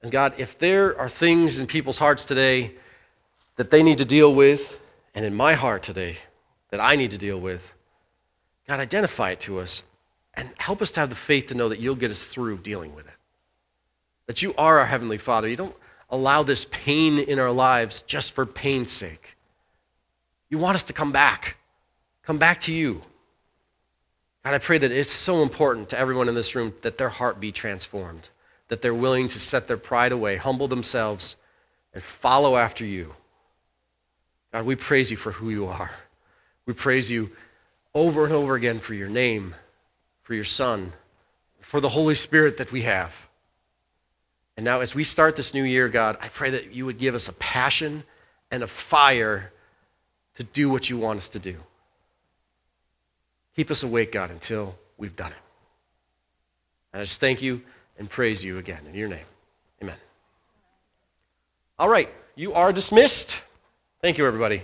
And 0.02 0.12
God, 0.12 0.34
if 0.38 0.56
there 0.56 0.96
are 0.96 1.08
things 1.08 1.58
in 1.58 1.66
people's 1.66 1.98
hearts 1.98 2.24
today 2.24 2.74
that 3.56 3.72
they 3.72 3.82
need 3.82 3.98
to 3.98 4.04
deal 4.04 4.32
with, 4.32 4.78
and 5.12 5.24
in 5.24 5.34
my 5.34 5.54
heart 5.54 5.82
today 5.82 6.18
that 6.70 6.78
I 6.78 6.94
need 6.94 7.10
to 7.10 7.18
deal 7.18 7.40
with, 7.40 7.72
God, 8.68 8.78
identify 8.78 9.32
it 9.32 9.40
to 9.40 9.58
us 9.58 9.82
and 10.34 10.48
help 10.58 10.80
us 10.80 10.92
to 10.92 11.00
have 11.00 11.10
the 11.10 11.16
faith 11.16 11.46
to 11.46 11.56
know 11.56 11.68
that 11.70 11.80
you'll 11.80 11.96
get 11.96 12.12
us 12.12 12.24
through 12.24 12.58
dealing 12.58 12.94
with 12.94 13.08
it. 13.08 13.14
That 14.26 14.42
you 14.42 14.54
are 14.56 14.78
our 14.78 14.86
Heavenly 14.86 15.18
Father. 15.18 15.48
You 15.48 15.56
don't 15.56 15.74
allow 16.12 16.42
this 16.42 16.66
pain 16.70 17.18
in 17.18 17.38
our 17.38 17.50
lives 17.50 18.02
just 18.02 18.32
for 18.32 18.46
pain's 18.46 18.92
sake. 18.92 19.36
You 20.50 20.58
want 20.58 20.76
us 20.76 20.82
to 20.84 20.92
come 20.92 21.10
back, 21.10 21.56
come 22.22 22.38
back 22.38 22.60
to 22.62 22.72
you. 22.72 23.02
God, 24.44 24.54
I 24.54 24.58
pray 24.58 24.76
that 24.78 24.92
it's 24.92 25.12
so 25.12 25.42
important 25.42 25.88
to 25.88 25.98
everyone 25.98 26.28
in 26.28 26.34
this 26.34 26.54
room 26.54 26.74
that 26.82 26.98
their 26.98 27.08
heart 27.08 27.40
be 27.40 27.50
transformed, 27.50 28.28
that 28.68 28.82
they're 28.82 28.94
willing 28.94 29.28
to 29.28 29.40
set 29.40 29.66
their 29.66 29.78
pride 29.78 30.12
away, 30.12 30.36
humble 30.36 30.68
themselves, 30.68 31.36
and 31.94 32.02
follow 32.02 32.56
after 32.56 32.84
you. 32.84 33.14
God, 34.52 34.66
we 34.66 34.76
praise 34.76 35.10
you 35.10 35.16
for 35.16 35.32
who 35.32 35.48
you 35.48 35.66
are. 35.66 35.92
We 36.66 36.74
praise 36.74 37.10
you 37.10 37.30
over 37.94 38.24
and 38.24 38.34
over 38.34 38.54
again 38.54 38.80
for 38.80 38.94
your 38.94 39.08
name, 39.08 39.54
for 40.22 40.34
your 40.34 40.44
Son, 40.44 40.92
for 41.60 41.80
the 41.80 41.88
Holy 41.88 42.14
Spirit 42.14 42.58
that 42.58 42.72
we 42.72 42.82
have. 42.82 43.28
And 44.62 44.66
now, 44.66 44.78
as 44.78 44.94
we 44.94 45.02
start 45.02 45.34
this 45.34 45.54
new 45.54 45.64
year, 45.64 45.88
God, 45.88 46.16
I 46.20 46.28
pray 46.28 46.50
that 46.50 46.72
you 46.72 46.86
would 46.86 46.96
give 46.96 47.16
us 47.16 47.26
a 47.26 47.32
passion 47.32 48.04
and 48.52 48.62
a 48.62 48.68
fire 48.68 49.50
to 50.36 50.44
do 50.44 50.70
what 50.70 50.88
you 50.88 50.96
want 50.96 51.16
us 51.16 51.28
to 51.30 51.40
do. 51.40 51.56
Keep 53.56 53.72
us 53.72 53.82
awake, 53.82 54.12
God, 54.12 54.30
until 54.30 54.76
we've 54.98 55.16
done 55.16 55.32
it. 55.32 55.38
And 56.92 57.00
I 57.00 57.04
just 57.04 57.18
thank 57.18 57.42
you 57.42 57.60
and 57.98 58.08
praise 58.08 58.44
you 58.44 58.58
again 58.58 58.86
in 58.88 58.94
your 58.94 59.08
name. 59.08 59.26
Amen. 59.82 59.96
All 61.76 61.88
right, 61.88 62.08
you 62.36 62.52
are 62.52 62.72
dismissed. 62.72 63.40
Thank 64.00 64.16
you, 64.16 64.24
everybody. 64.24 64.62